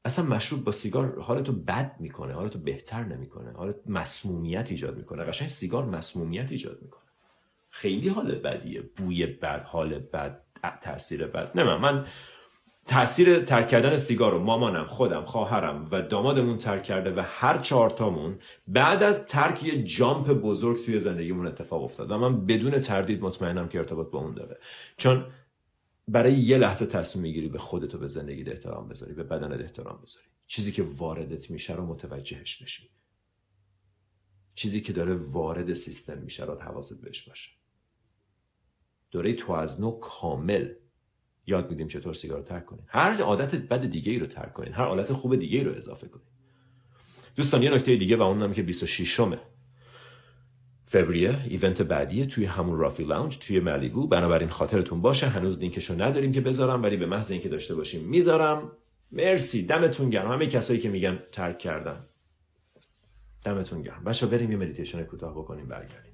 اصلا 0.05 0.25
مشروب 0.25 0.63
با 0.63 0.71
سیگار 0.71 1.19
حالتو 1.21 1.51
بد 1.51 1.95
می‌کنه 1.99 2.33
حالتو 2.33 2.59
بهتر 2.59 3.03
نمی‌کنه. 3.03 3.51
حالت 3.51 3.75
مسمومیت 3.85 4.71
ایجاد 4.71 4.97
می‌کنه. 4.97 5.23
قشنگ 5.23 5.47
سیگار 5.47 5.85
مسمومیت 5.85 6.51
ایجاد 6.51 6.77
می‌کنه. 6.81 7.01
خیلی 7.69 8.09
حال 8.09 8.35
بدیه. 8.35 8.81
بوی 8.81 9.25
بد 9.25 9.63
حال 9.63 9.99
بد 9.99 10.41
تاثیر 10.81 11.27
بد. 11.27 11.51
نه 11.55 11.63
من, 11.63 11.77
من 11.77 12.05
تاثیر 12.85 13.39
ترک 13.39 13.67
کردن 13.67 13.97
سیگار 13.97 14.31
رو 14.31 14.39
مامانم 14.39 14.87
خودم 14.87 15.25
خواهرم 15.25 15.87
و 15.91 16.01
دامادمون 16.01 16.57
ترک 16.57 16.83
کرده 16.83 17.11
و 17.11 17.23
هر 17.25 17.57
چهارتامون 17.57 18.39
بعد 18.67 19.03
از 19.03 19.27
ترک 19.27 19.63
یه 19.63 19.83
جامپ 19.83 20.31
بزرگ 20.31 20.85
توی 20.85 20.99
زندگیمون 20.99 21.47
اتفاق 21.47 21.83
افتاد 21.83 22.11
و 22.11 22.17
من 22.17 22.45
بدون 22.45 22.79
تردید 22.79 23.21
مطمئنم 23.21 23.67
که 23.67 23.77
ارتباط 23.77 24.11
با 24.11 24.19
اون 24.19 24.33
داره. 24.33 24.57
چون 24.97 25.25
برای 26.07 26.33
یه 26.33 26.57
لحظه 26.57 26.85
تصمیم 26.85 27.23
می‌گیری 27.23 27.47
به 27.47 27.59
خودتو 27.59 27.97
به 27.97 28.07
زندگی 28.07 28.51
احترام 28.51 28.87
بذاری 28.87 29.13
به 29.13 29.23
بدنت 29.23 29.61
احترام 29.61 30.01
بذاری. 30.01 30.25
چیزی 30.47 30.71
که 30.71 30.83
واردت 30.83 31.51
میشه 31.51 31.75
رو 31.75 31.85
متوجهش 31.85 32.63
بشی. 32.63 32.89
چیزی 34.55 34.81
که 34.81 34.93
داره 34.93 35.15
وارد 35.15 35.73
سیستم 35.73 36.17
میشه 36.17 36.45
رو 36.45 36.59
حواست 36.59 37.01
بهش 37.01 37.21
باشه. 37.21 37.51
دوره 39.11 39.33
تو 39.33 39.53
از 39.53 39.81
نو 39.81 39.91
کامل 39.91 40.73
یاد 41.47 41.69
میدیم 41.69 41.87
چطور 41.87 42.13
سیگار 42.13 42.41
ترک 42.41 42.65
کنین 42.65 42.85
هر 42.87 43.21
عادت 43.21 43.55
بد 43.55 43.85
دیگه 43.85 44.11
ای 44.11 44.19
رو 44.19 44.27
ترک 44.27 44.53
کنین 44.53 44.73
هر 44.73 44.83
عادت 44.83 45.13
خوب 45.13 45.35
دیگه 45.35 45.57
ای 45.57 45.63
رو 45.63 45.75
اضافه 45.75 46.07
کنین 46.07 46.27
دوستان 47.35 47.63
یه 47.63 47.69
نکته 47.69 47.95
دیگه 47.95 48.17
و 48.17 48.21
اونم 48.21 48.53
که 48.53 48.63
26 48.63 49.19
م 49.19 49.39
فوریه 50.87 51.41
event 51.49 51.81
بعدیه 51.81 52.25
توی 52.25 52.45
همون 52.45 52.77
Rafi 52.77 53.03
Lounge 53.03 53.37
توی 53.37 53.59
ملیبو 53.59 54.07
بنابراین 54.07 54.49
خاطرتون 54.49 55.01
باشه 55.01 55.27
هنوز 55.27 55.59
لینکشو 55.59 56.01
نداریم 56.01 56.31
که 56.31 56.41
بذارم 56.41 56.83
ولی 56.83 56.97
به 56.97 57.05
محض 57.05 57.31
اینکه 57.31 57.49
داشته 57.49 57.75
باشیم 57.75 58.03
می‌ذارم. 58.03 58.71
مرسی. 59.11 59.65
دمتون 59.65 60.09
گرم. 60.09 60.31
همه 60.31 60.47
کسایی 60.47 60.79
که 60.79 60.89
میگن 60.89 61.19
ترک 61.31 61.59
کردن. 61.59 62.05
دمتون 63.43 63.81
گرم. 63.81 64.03
بچه‌ها 64.03 64.27
بریم 64.27 64.51
یه 64.51 64.57
مدیتیشن 64.57 65.03
کوتاه 65.03 65.31
بکنیم 65.31 65.67
برگردیم. 65.67 66.13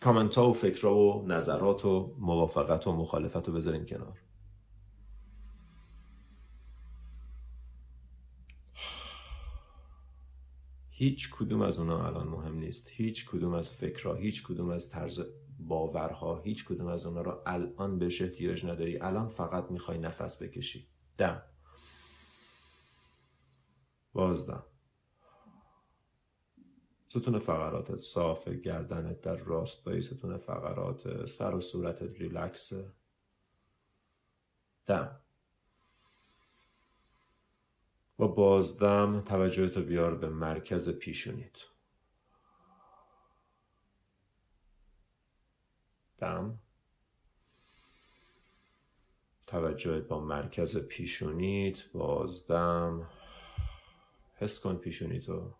کامنت 0.00 0.34
ها 0.34 0.50
و 0.50 0.52
فکر 0.52 0.86
و 0.86 1.24
نظرات 1.28 1.84
و 1.84 2.14
موافقت 2.18 2.86
و 2.86 2.92
مخالفت 2.92 3.48
رو 3.48 3.54
بذاریم 3.54 3.86
کنار. 3.86 4.18
هیچ 10.98 11.30
کدوم 11.30 11.62
از 11.62 11.78
اونا 11.78 12.06
الان 12.06 12.28
مهم 12.28 12.58
نیست. 12.58 12.88
هیچ 12.90 13.26
کدوم 13.26 13.54
از 13.54 13.70
فکرها 13.70 14.14
هیچ 14.14 14.42
کدوم 14.46 14.70
از 14.70 14.90
طرز 14.90 15.22
باورها 15.58 16.40
هیچ 16.40 16.64
کدوم 16.64 16.86
از 16.86 17.06
اونا 17.06 17.22
رو 17.22 17.42
الان 17.46 17.98
بهش 17.98 18.22
احتیاج 18.22 18.66
نداری. 18.66 18.98
الان 18.98 19.28
فقط 19.28 19.70
می‌خوای 19.70 19.98
نفس 19.98 20.42
بکشی. 20.42 20.88
دم. 21.18 21.42
بازدم. 24.12 24.62
ستون 27.06 27.38
فقراتت 27.38 28.00
صاف 28.00 28.48
گردنت 28.48 29.20
در 29.20 29.36
راستای 29.36 30.02
ستون 30.02 30.38
فقرات 30.38 31.26
سر 31.26 31.54
و 31.54 31.60
صورتت 31.60 32.20
ریلکسه 32.20 32.92
دم. 34.86 35.20
با 38.16 38.26
بازدم 38.26 39.20
توجهتو 39.20 39.82
بیار 39.82 40.14
به 40.14 40.28
مرکز 40.28 40.88
پیشونیت. 40.88 41.58
دم. 46.18 46.58
توجهت 49.46 50.02
با 50.02 50.20
مرکز 50.20 50.76
پیشونیت 50.76 51.92
بازدم. 51.92 53.10
حس 54.34 54.60
کن 54.60 54.76
پیشونیتو. 54.76 55.54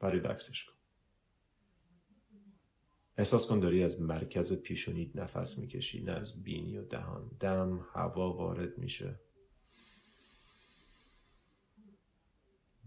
و 0.00 0.06
ریلکسش 0.06 0.64
کن. 0.64 0.72
احساس 3.16 3.46
کن 3.46 3.60
داری 3.60 3.84
از 3.84 4.00
مرکز 4.00 4.62
پیشونیت 4.62 5.16
نفس 5.16 5.58
می‌کشی 5.58 6.02
نه 6.02 6.12
از 6.12 6.42
بینی 6.42 6.78
و 6.78 6.84
دهان. 6.84 7.30
دم 7.40 7.86
هوا 7.94 8.32
وارد 8.32 8.78
میشه. 8.78 9.20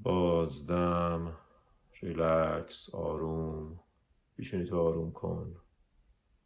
بازدم 0.04 1.38
ریلکس 2.02 2.96
آروم 2.96 3.80
پیشونی 4.36 4.66
تو 4.66 4.82
آروم 4.82 5.12
کن. 5.12 5.62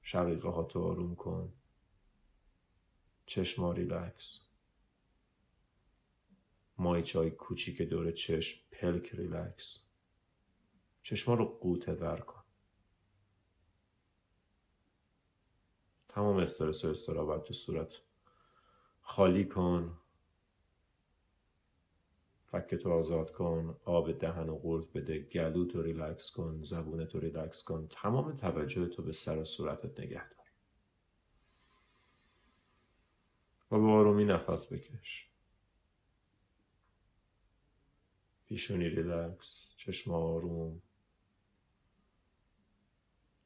شقیقه 0.01 0.49
ها 0.49 0.63
تو 0.63 0.83
آروم 0.83 1.15
کن. 1.15 1.53
چشما 3.25 3.71
ریلکس. 3.71 4.39
ماهیچه 6.77 7.19
های 7.19 7.31
کوچیک 7.31 7.81
دور 7.81 8.11
چشم 8.11 8.61
پلک 8.71 9.15
ریلکس. 9.15 9.87
چشما 11.03 11.33
رو 11.33 11.45
غوطه 11.45 11.93
ور 11.93 12.19
کن. 12.19 12.43
تمام 16.09 16.37
استرس 16.37 16.85
و 16.85 16.89
اضطرابت 16.89 17.43
تو 17.43 17.53
صورت 17.53 17.93
خالی 19.01 19.45
کن. 19.45 19.97
فکتو 22.61 22.91
آزاد 22.91 23.31
کن 23.31 23.77
آب 23.85 24.11
دهن 24.11 24.49
و 24.49 24.55
قورت 24.55 24.93
بده 24.93 25.19
گلو 25.19 25.65
تو 25.65 25.81
ریلکس 25.81 26.31
کن 26.31 26.61
زبونه 26.61 27.05
تو 27.05 27.19
ریلکس 27.19 27.63
کن 27.63 27.87
تمام 27.87 28.35
توجه 28.35 28.87
تو 28.87 29.03
به 29.03 29.11
سر 29.11 29.37
و 29.37 29.45
صورتت 29.45 29.99
نگه 29.99 30.29
دار. 30.29 30.47
و 33.71 33.83
به 33.83 33.91
آرومی 33.91 34.25
نفس 34.25 34.73
بکش. 34.73 35.29
پیشونی 38.45 38.89
ریلکس 38.89 39.67
چشم 39.75 40.13
آروم. 40.13 40.81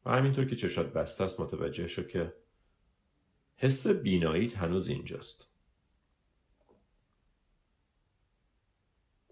و 0.06 0.12
همینطور 0.12 0.46
که 0.46 0.56
چشات 0.56 0.94
بسته 0.94 1.24
است 1.24 1.40
متوجه 1.40 1.88
شو 1.88 2.04
که 2.04 2.34
حس 3.56 3.88
بیناییت 3.88 4.58
هنوز 4.58 4.88
اینجاست. 4.88 5.51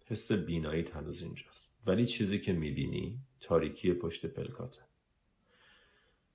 حس 0.09 0.31
بیناییت 0.31 0.95
هنوز 0.95 1.21
اینجاست. 1.21 1.79
ولی 1.85 2.05
چیزی 2.05 2.39
که 2.39 2.53
می‌بینی 2.53 3.19
تاریکی 3.39 3.93
پشت 3.93 4.25
پلکاته. 4.25 4.81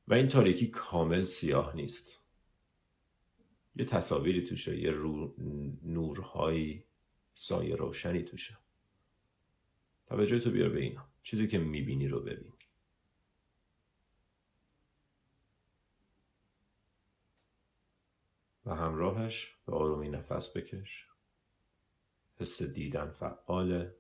و 0.09 0.14
این 0.14 0.29
تاریکی 0.29 0.66
کامل 0.66 1.25
سیاه 1.25 1.77
نیست. 1.77 2.18
یه 3.77 3.85
تصاویری 3.85 4.45
توشه 4.45 4.79
یه 4.79 4.91
رو... 4.91 5.35
نورهایی 5.83 6.85
سایه 7.35 7.77
روشنی 7.77 8.22
توشه. 8.22 8.59
توجه 10.07 10.39
تو 10.39 10.51
بیار 10.51 10.68
به 10.68 10.81
اینا. 10.81 11.09
چیزی 11.22 11.49
که 11.49 11.59
می‌بینی 11.59 12.09
رو 12.09 12.20
ببین. 12.20 12.53
و 18.66 18.75
همراهش 18.75 19.57
به 19.66 19.72
آرومی 19.72 20.09
نفس 20.09 20.57
بکش. 20.57 21.09
حس 22.41 22.62
دیدن 22.62 23.11
فعاله. 23.11 23.97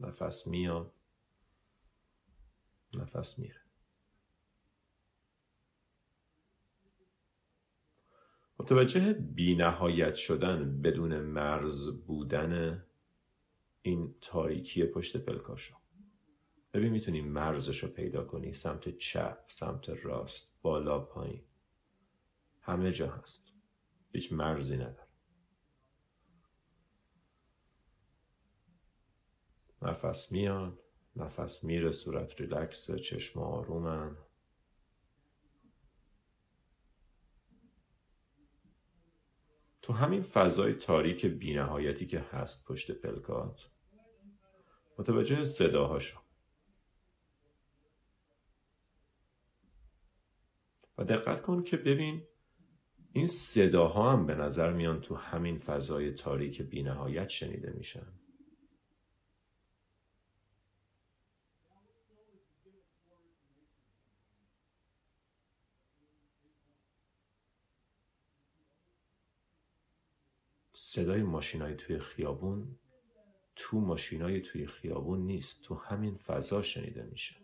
نفس 0.00 0.46
میاد. 0.46 0.92
نفس 2.94 3.38
میره. 3.38 3.60
متوجه 8.58 9.12
بی 9.12 9.54
نهایت 9.54 10.14
شدن 10.14 10.82
بدون 10.82 11.20
مرز 11.20 11.88
بودن 11.88 12.84
این 13.82 14.14
تاریکی 14.20 14.84
پشت 14.84 15.16
پلکاشو. 15.16 15.74
ببین 16.72 16.92
می‌تونی 16.92 17.20
مرزش 17.20 17.82
رو 17.82 17.88
پیدا 17.88 18.24
کنی. 18.24 18.54
سمت 18.54 18.96
چپ 18.96 19.38
سمت 19.48 19.88
راست 19.88 20.52
بالا 20.62 21.00
پایین. 21.00 21.44
همه 22.60 22.92
جا 22.92 23.10
هست. 23.10 23.52
هیچ 24.12 24.32
مرزی 24.32 24.76
نداره. 24.76 25.03
نفس 29.84 30.32
میاد 30.32 30.78
نفس 31.16 31.64
میره 31.64 31.90
صورت 31.90 32.40
ریلکس 32.40 32.90
چشم 32.90 33.40
آرومن. 33.40 34.16
تو 39.82 39.92
همین 39.92 40.22
فضای 40.22 40.74
تاریک 40.74 41.26
بینهایتی 41.26 42.06
که 42.06 42.20
هست 42.20 42.66
پشت 42.66 42.90
پلکات 42.90 43.70
متوجه 44.98 45.44
صداهاشو 45.44 46.20
و 50.98 51.04
دقت 51.04 51.42
کن 51.42 51.62
که 51.62 51.76
ببین 51.76 52.22
این 53.12 53.26
صداها 53.26 54.12
هم 54.12 54.26
به 54.26 54.34
نظر 54.34 54.72
میان 54.72 55.00
تو 55.00 55.14
همین 55.14 55.56
فضای 55.56 56.12
تاریک 56.12 56.62
بینهایت 56.62 57.28
شنیده 57.28 57.72
میشن. 57.72 58.06
صدای 70.94 71.22
ماشینای 71.22 71.74
توی 71.74 71.98
خیابون 71.98 72.78
تو 73.56 73.80
ماشینای 73.80 74.40
توی 74.40 74.66
خیابون 74.66 75.20
نیست. 75.20 75.62
تو 75.62 75.74
همین 75.74 76.16
فضا 76.16 76.62
شنیده 76.62 77.02
میشه. 77.02 77.36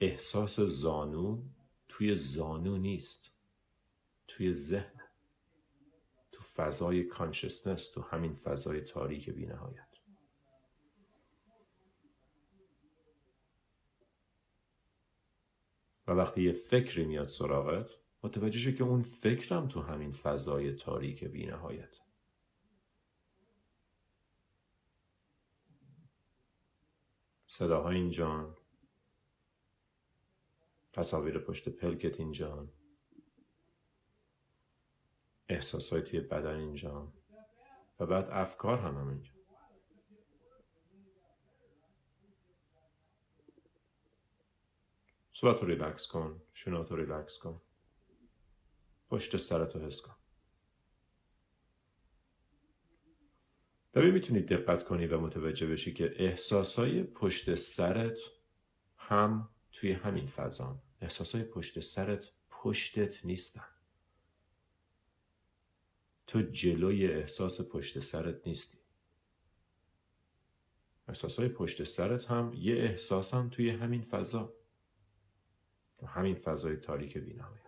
احساس 0.00 0.60
زانو 0.60 1.42
توی 1.88 2.16
زانو 2.16 2.76
نیست. 2.76 3.30
توی 4.28 4.54
ذهن. 4.54 5.00
تو 6.32 6.42
فضای 6.42 7.04
کانشسنس 7.04 7.90
تو 7.90 8.02
همین 8.02 8.34
فضای 8.34 8.80
تاریک 8.80 9.30
بی 9.30 9.46
نهایت 9.46 9.98
و 16.06 16.12
وقتی 16.12 16.42
یه 16.42 16.52
فکری 16.52 17.04
میاد 17.04 17.28
سراغت 17.28 18.05
متوجه 18.26 18.58
شد 18.58 18.74
که 18.74 18.84
اون 18.84 19.02
فکرم 19.02 19.68
تو 19.68 19.82
همین 19.82 20.12
فضای 20.12 20.72
تاریک 20.72 21.24
بی 21.24 21.46
نهایت 21.46 22.00
صداهای 27.46 27.96
اینجان 27.96 28.56
تصاویر 30.92 31.38
پشت 31.38 31.68
پلکت 31.68 32.20
اینجا 32.20 32.68
احساسای 35.48 36.02
توی 36.02 36.20
بدن 36.20 36.60
اینجا 36.60 37.12
و 38.00 38.06
بعد 38.06 38.28
افکار 38.30 38.78
هم 38.78 38.98
هم 38.98 39.08
اینجا 39.08 39.32
صورت 45.32 45.60
رو 45.60 45.68
ریلکس 45.68 46.06
کن 46.06 46.42
شونه‌هات 46.52 46.90
رو 46.90 46.96
ریلکس 46.96 47.38
کن. 47.38 47.60
پشت 49.08 49.36
سرت 49.36 49.76
رو 49.76 49.82
حس 49.82 50.00
کن. 50.00 50.16
ببین 53.94 54.10
می‌تونی 54.10 54.40
دقت 54.40 54.84
کنی 54.84 55.06
و 55.06 55.20
متوجه 55.20 55.66
بشی 55.66 55.92
که 55.92 56.14
احساسای 56.16 57.02
پشت 57.02 57.54
سرت 57.54 58.18
هم 58.96 59.48
توی 59.72 59.92
همین 59.92 60.26
فضا 60.26 60.82
احساسای 61.00 61.42
پشت 61.44 61.80
سرت 61.80 62.24
پشتت 62.50 63.24
نیستن. 63.24 63.66
تو 66.26 66.40
جلوی 66.40 67.06
احساس 67.06 67.60
پشت 67.60 68.00
سرت 68.00 68.46
نیستی. 68.46 68.78
احساسای 71.08 71.48
پشت 71.48 71.84
سرت 71.84 72.24
هم 72.24 72.52
یه 72.56 72.74
احساس 72.74 73.34
هم 73.34 73.50
توی 73.50 73.70
همین 73.70 74.02
فضا. 74.02 74.54
همین 76.06 76.34
فضای 76.34 76.76
تاریک 76.76 77.18
بینهایت 77.18 77.65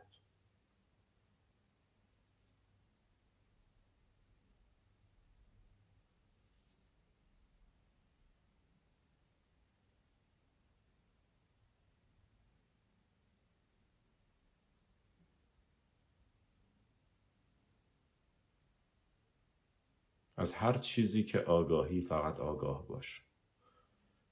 از 20.39 20.55
هر 20.55 20.79
چیزی 20.79 21.25
که 21.25 21.41
آگاهی 21.41 22.01
فقط 22.01 22.41
آگاه 22.41 22.87
باش. 22.87 23.23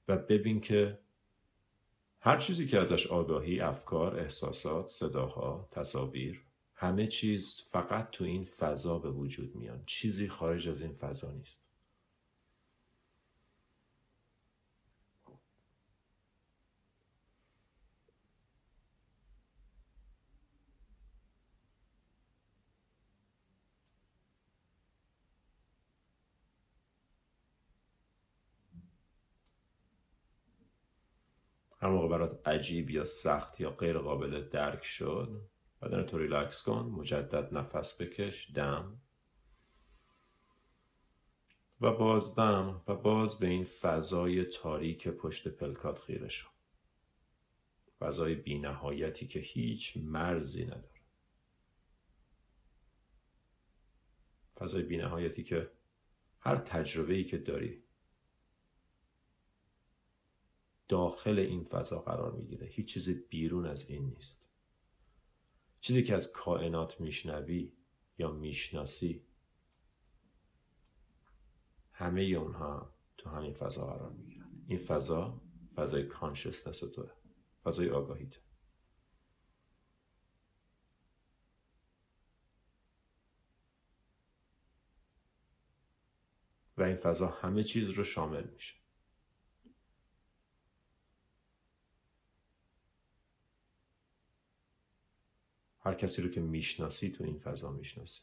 و 0.07 0.17
ببین 0.17 0.61
که 0.61 0.99
هر 2.19 2.37
چیزی 2.37 2.67
که 2.67 2.79
ازش 2.79 3.07
آگاهی 3.07 3.59
افکار 3.59 4.19
احساسات 4.19 4.89
صداها 4.89 5.69
تصاویر 5.71 6.41
همه 6.73 7.07
چیز 7.07 7.63
فقط 7.71 8.11
تو 8.11 8.23
این 8.23 8.43
فضا 8.43 8.99
به 8.99 9.11
وجود 9.11 9.55
میان. 9.55 9.83
چیزی 9.85 10.27
خارج 10.27 10.69
از 10.69 10.81
این 10.81 10.93
فضا 10.93 11.31
نیست. 11.31 11.66
هر 31.79 31.89
موقع 31.89 32.07
برات 32.07 32.47
عجیب 32.47 32.89
یا 32.89 33.05
سخت 33.05 33.59
یا 33.59 33.69
غیر 33.71 33.97
قابل 33.97 34.49
درک 34.49 34.83
شد 34.83 35.41
بدن 35.81 36.03
تو 36.03 36.17
ریلکس 36.17 36.63
کن 36.63 36.79
مجدد 36.79 37.53
نفس 37.53 38.01
بکش 38.01 38.51
دم. 38.55 39.01
و 41.81 41.91
باز 41.91 42.35
دم 42.35 42.81
و 42.87 42.95
باز 42.95 43.39
به 43.39 43.47
این 43.47 43.63
فضای 43.63 44.45
تاریک 44.45 45.07
پشت 45.07 45.47
پلکات 45.47 45.99
خیره 45.99 46.27
شو. 46.27 46.49
فضای 47.99 48.35
بینهایتی 48.35 49.27
که 49.27 49.39
هیچ 49.39 49.97
مرزی 49.97 50.65
نداره. 50.65 51.01
فضای 54.55 54.83
بینهایتی 54.83 55.43
که 55.43 55.71
هر 56.39 56.55
تجربه 56.55 57.23
که 57.23 57.37
داری 57.37 57.83
داخل 60.87 61.39
این 61.39 61.63
فضا 61.63 61.99
قرار 61.99 62.31
می‌گیره. 62.31 62.67
هیچ 62.67 62.93
چیز 62.93 63.09
بیرون 63.09 63.65
از 63.65 63.89
این 63.89 64.05
نیست. 64.05 64.47
چیزی 65.81 66.03
که 66.03 66.15
از 66.15 66.31
کائنات 66.31 67.01
میشنوی 67.01 67.73
یا 68.17 68.31
می‌شناسی 68.31 69.25
همه 71.91 72.21
اونها 72.21 72.93
تو 73.17 73.29
همین 73.29 73.53
فضا 73.53 73.85
قرار 73.85 74.11
می‌گیرن. 74.11 74.51
این 74.67 74.79
فضا 74.79 75.41
فضای 75.75 76.07
کانشسنس 76.07 76.79
توه. 76.79 77.11
فضای 77.63 77.89
آگاهیت 77.89 78.33
و 86.77 86.83
این 86.83 86.95
فضا 86.95 87.27
همه 87.27 87.63
چیز 87.63 87.89
رو 87.89 88.03
شامل 88.03 88.49
میشه. 88.49 88.86
هر 95.87 95.93
کسی 95.93 96.21
رو 96.21 96.29
که 96.29 96.41
می‌شناسی 96.41 97.09
تو 97.09 97.23
این 97.23 97.39
فضا 97.39 97.71
می‌شناسی. 97.71 98.21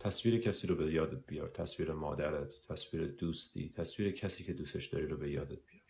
تصویر 0.00 0.40
کسی 0.40 0.66
رو 0.66 0.74
به 0.74 0.92
یادت 0.92 1.26
بیار. 1.26 1.48
تصویر 1.48 1.92
مادرت 1.92 2.66
تصویر 2.68 3.06
دوستی 3.06 3.72
تصویر 3.76 4.10
کسی 4.10 4.44
که 4.44 4.52
دوستش 4.52 4.86
داری 4.86 5.06
رو 5.06 5.16
به 5.16 5.30
یادت 5.30 5.66
بیار. 5.66 5.84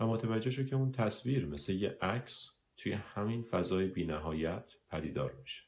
و 0.00 0.06
متوجه 0.06 0.50
شو 0.50 0.64
که 0.64 0.76
اون 0.76 0.92
تصویر 0.92 1.46
مثل 1.46 1.72
یه 1.72 1.98
عکس 2.02 2.50
توی 2.76 2.92
همین 2.92 3.42
فضای 3.42 3.86
بینهایت 3.86 4.72
پدیدار 4.90 5.32
میشه. 5.32 5.62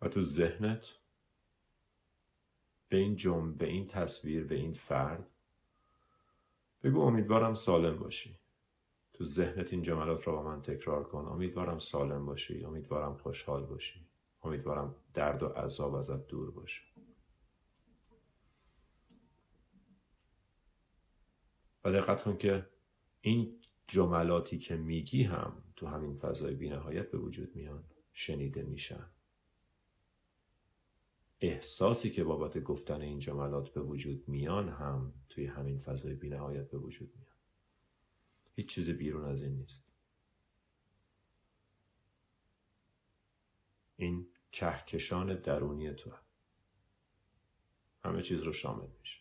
و 0.00 0.08
تو 0.08 0.22
ذهنت 0.22 1.03
به 2.94 3.00
این 3.00 3.16
جمع 3.16 3.52
به 3.52 3.66
این 3.66 3.86
تصویر 3.86 4.44
به 4.44 4.54
این 4.54 4.72
فرد. 4.72 5.30
بگو 6.82 7.00
امیدوارم 7.00 7.54
سالم 7.54 7.98
باشی. 7.98 8.38
تو 9.12 9.24
ذهنت 9.24 9.72
این 9.72 9.82
جملات 9.82 10.24
رو 10.24 10.32
با 10.32 10.42
من 10.42 10.62
تکرار 10.62 11.04
کن. 11.04 11.28
امیدوارم 11.30 11.78
سالم 11.78 12.26
باشی. 12.26 12.64
امیدوارم 12.64 13.16
خوشحال 13.16 13.66
باشی. 13.66 14.06
امیدوارم 14.42 14.94
درد 15.14 15.42
و 15.42 15.46
عذاب 15.46 15.94
ازت 15.94 16.26
دور 16.26 16.50
باشه. 16.50 16.82
و 21.84 21.92
دقت 21.92 22.22
کن 22.22 22.36
که 22.36 22.66
این 23.20 23.60
جملاتی 23.86 24.58
که 24.58 24.76
میگی 24.76 25.22
هم 25.22 25.52
تو 25.76 25.86
همین 25.86 26.16
فضای 26.16 26.54
بینهایت 26.54 27.10
به 27.10 27.18
وجود 27.18 27.56
میان. 27.56 27.84
شنیده 28.12 28.62
میشن. 28.62 29.06
احساسی 31.40 32.10
که 32.10 32.24
بابت 32.24 32.58
گفتن 32.58 33.00
این 33.00 33.18
جملات 33.18 33.68
به 33.68 33.80
وجود 33.80 34.28
میان 34.28 34.68
هم 34.68 35.12
توی 35.28 35.46
همین 35.46 35.78
فضای 35.78 36.14
بینهایت 36.14 36.70
به 36.70 36.78
وجود 36.78 37.16
میان. 37.16 37.34
هیچ 38.54 38.68
چیز 38.68 38.90
بیرون 38.90 39.24
از 39.24 39.42
این 39.42 39.52
نیست. 39.56 39.84
این 43.96 44.28
کهکشان 44.52 45.40
درونی 45.40 45.94
تو. 45.94 46.10
همه 48.04 48.22
چیز 48.22 48.40
رو 48.40 48.52
شامل 48.52 48.88
میشه. 49.00 49.20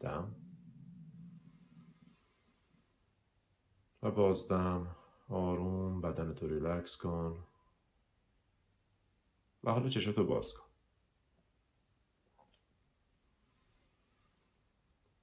دم. 0.00 0.36
و 4.02 4.10
بازدم. 4.10 4.96
آروم 5.28 6.00
بدن 6.00 6.34
تو 6.34 6.46
ریلکس 6.46 6.96
کن. 6.96 7.47
و 9.64 9.70
حالا 9.70 9.88
چشاتو 9.88 10.24
باز 10.24 10.54
کن. 10.54 10.64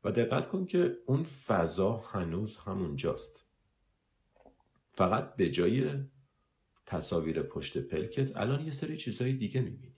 و 0.04 0.12
دقت 0.12 0.50
کن 0.50 0.66
که 0.66 0.98
اون 1.06 1.24
فضا 1.24 1.98
هنوز 1.98 2.58
همونجاست. 2.58 3.46
فقط 4.92 5.36
به 5.36 5.50
جای 5.50 6.04
تصاویر 6.86 7.44
پشت 7.44 7.78
پلکت 7.78 8.38
الان 8.38 8.66
یه 8.66 8.72
سری 8.72 8.98
چیزهای 8.98 9.34
دیگه 9.34 9.62
می‌بینی. 9.62 9.96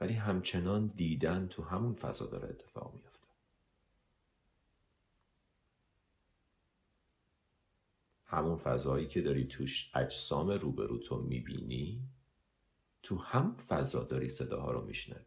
ولی 0.00 0.12
همچنان 0.12 0.86
دیدن 0.86 1.48
تو 1.48 1.62
همون 1.62 1.94
فضا 1.94 2.26
داره 2.26 2.48
اتفاق 2.48 2.94
میافته. 2.94 3.28
همون 8.24 8.56
فضایی 8.56 9.06
که 9.06 9.20
داری 9.20 9.44
توش 9.44 9.90
اجسام 9.94 10.50
روبرو 10.50 10.98
تو 10.98 11.18
می‌بینی 11.22 12.02
تو 13.06 13.16
هم 13.16 13.56
فضا 13.56 14.04
داری 14.04 14.28
صداها 14.28 14.70
رو 14.70 14.84
میشنوی. 14.84 15.24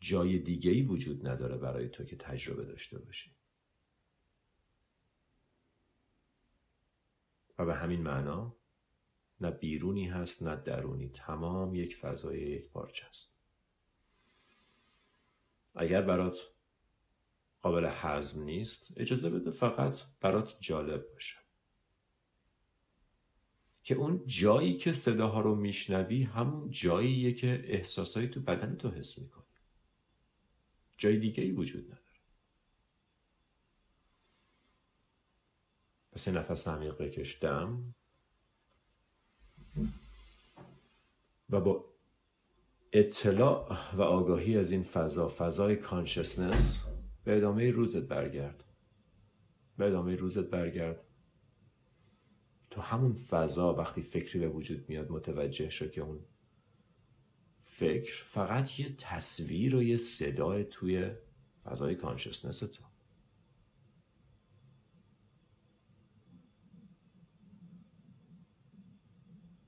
جای 0.00 0.38
دیگه 0.38 0.70
ای 0.70 0.82
وجود 0.82 1.28
نداره 1.28 1.56
برای 1.56 1.88
تو 1.88 2.04
که 2.04 2.16
تجربه 2.16 2.64
داشته 2.64 2.98
باشی. 2.98 3.34
و 7.58 7.64
به 7.64 7.74
همین 7.74 8.02
معنا 8.02 8.56
نه 9.40 9.50
بیرونی 9.50 10.06
هست 10.06 10.42
نه 10.42 10.56
درونی. 10.56 11.08
تمام 11.08 11.74
یک 11.74 11.96
فضای 11.96 12.40
یک 12.40 12.68
پارچه 12.70 13.06
است. 13.06 13.34
اگر 15.74 16.02
برات 16.02 16.38
قابل 17.62 17.86
حزم 17.86 18.42
نیست 18.42 18.92
اجازه 18.96 19.30
بده 19.30 19.50
فقط 19.50 19.96
برات 20.20 20.56
جالب 20.60 21.12
باشه. 21.12 21.47
که 23.88 23.94
اون 23.94 24.22
جایی 24.26 24.76
که 24.76 24.92
صداها 24.92 25.40
رو 25.40 25.54
میشنوی 25.54 26.22
همون 26.22 26.70
جاییه 26.70 27.32
که 27.34 27.64
احساسایی 27.64 28.28
تو 28.28 28.40
بدن 28.40 28.76
تو 28.76 28.90
حس 28.90 29.18
می‌کنی. 29.18 29.44
جای 30.98 31.18
دیگه 31.18 31.42
ای 31.42 31.50
وجود 31.50 31.84
نداره. 31.84 32.02
پس 36.12 36.28
نفس 36.28 36.68
عمیق 36.68 36.96
بکشدم. 36.96 37.94
و 41.50 41.60
با 41.60 41.84
اطلاع 42.92 43.94
و 43.96 44.02
آگاهی 44.02 44.58
از 44.58 44.70
این 44.70 44.82
فضا 44.82 45.28
فضای 45.28 45.76
کانشسنس 45.76 46.84
به 47.24 47.36
ادامه 47.36 47.70
روزت 47.70 48.02
برگرد. 48.02 48.64
به 49.76 49.86
ادامه 49.86 50.16
روزت 50.16 50.50
برگرد. 50.50 51.07
تو 52.78 52.84
همون 52.84 53.14
فضا 53.14 53.74
وقتی 53.74 54.02
فکری 54.02 54.38
به 54.38 54.48
وجود 54.48 54.88
میاد 54.88 55.10
متوجه 55.10 55.68
شو 55.68 55.88
که 55.88 56.00
اون 56.00 56.20
فکر 57.62 58.24
فقط 58.24 58.80
یه 58.80 58.94
تصویر 58.98 59.76
و 59.76 59.82
یه 59.82 59.96
صدای 59.96 60.64
توی 60.64 61.10
فضای 61.64 61.94
کانشسنس 61.94 62.58
تو. 62.58 62.84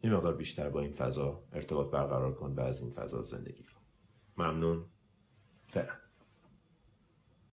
یه 0.05 0.11
مقدار 0.11 0.37
بیشتر 0.37 0.69
با 0.69 0.81
این 0.81 0.93
فضا 0.93 1.45
ارتباط 1.53 1.91
برقرار 1.91 2.35
کن 2.35 2.53
و 2.53 2.61
از 2.61 2.83
این 2.83 2.91
فضا 2.91 3.23
زندگی 3.23 3.63
کن. 3.63 3.81
ممنون. 4.37 4.85
فعلا. 5.67 6.10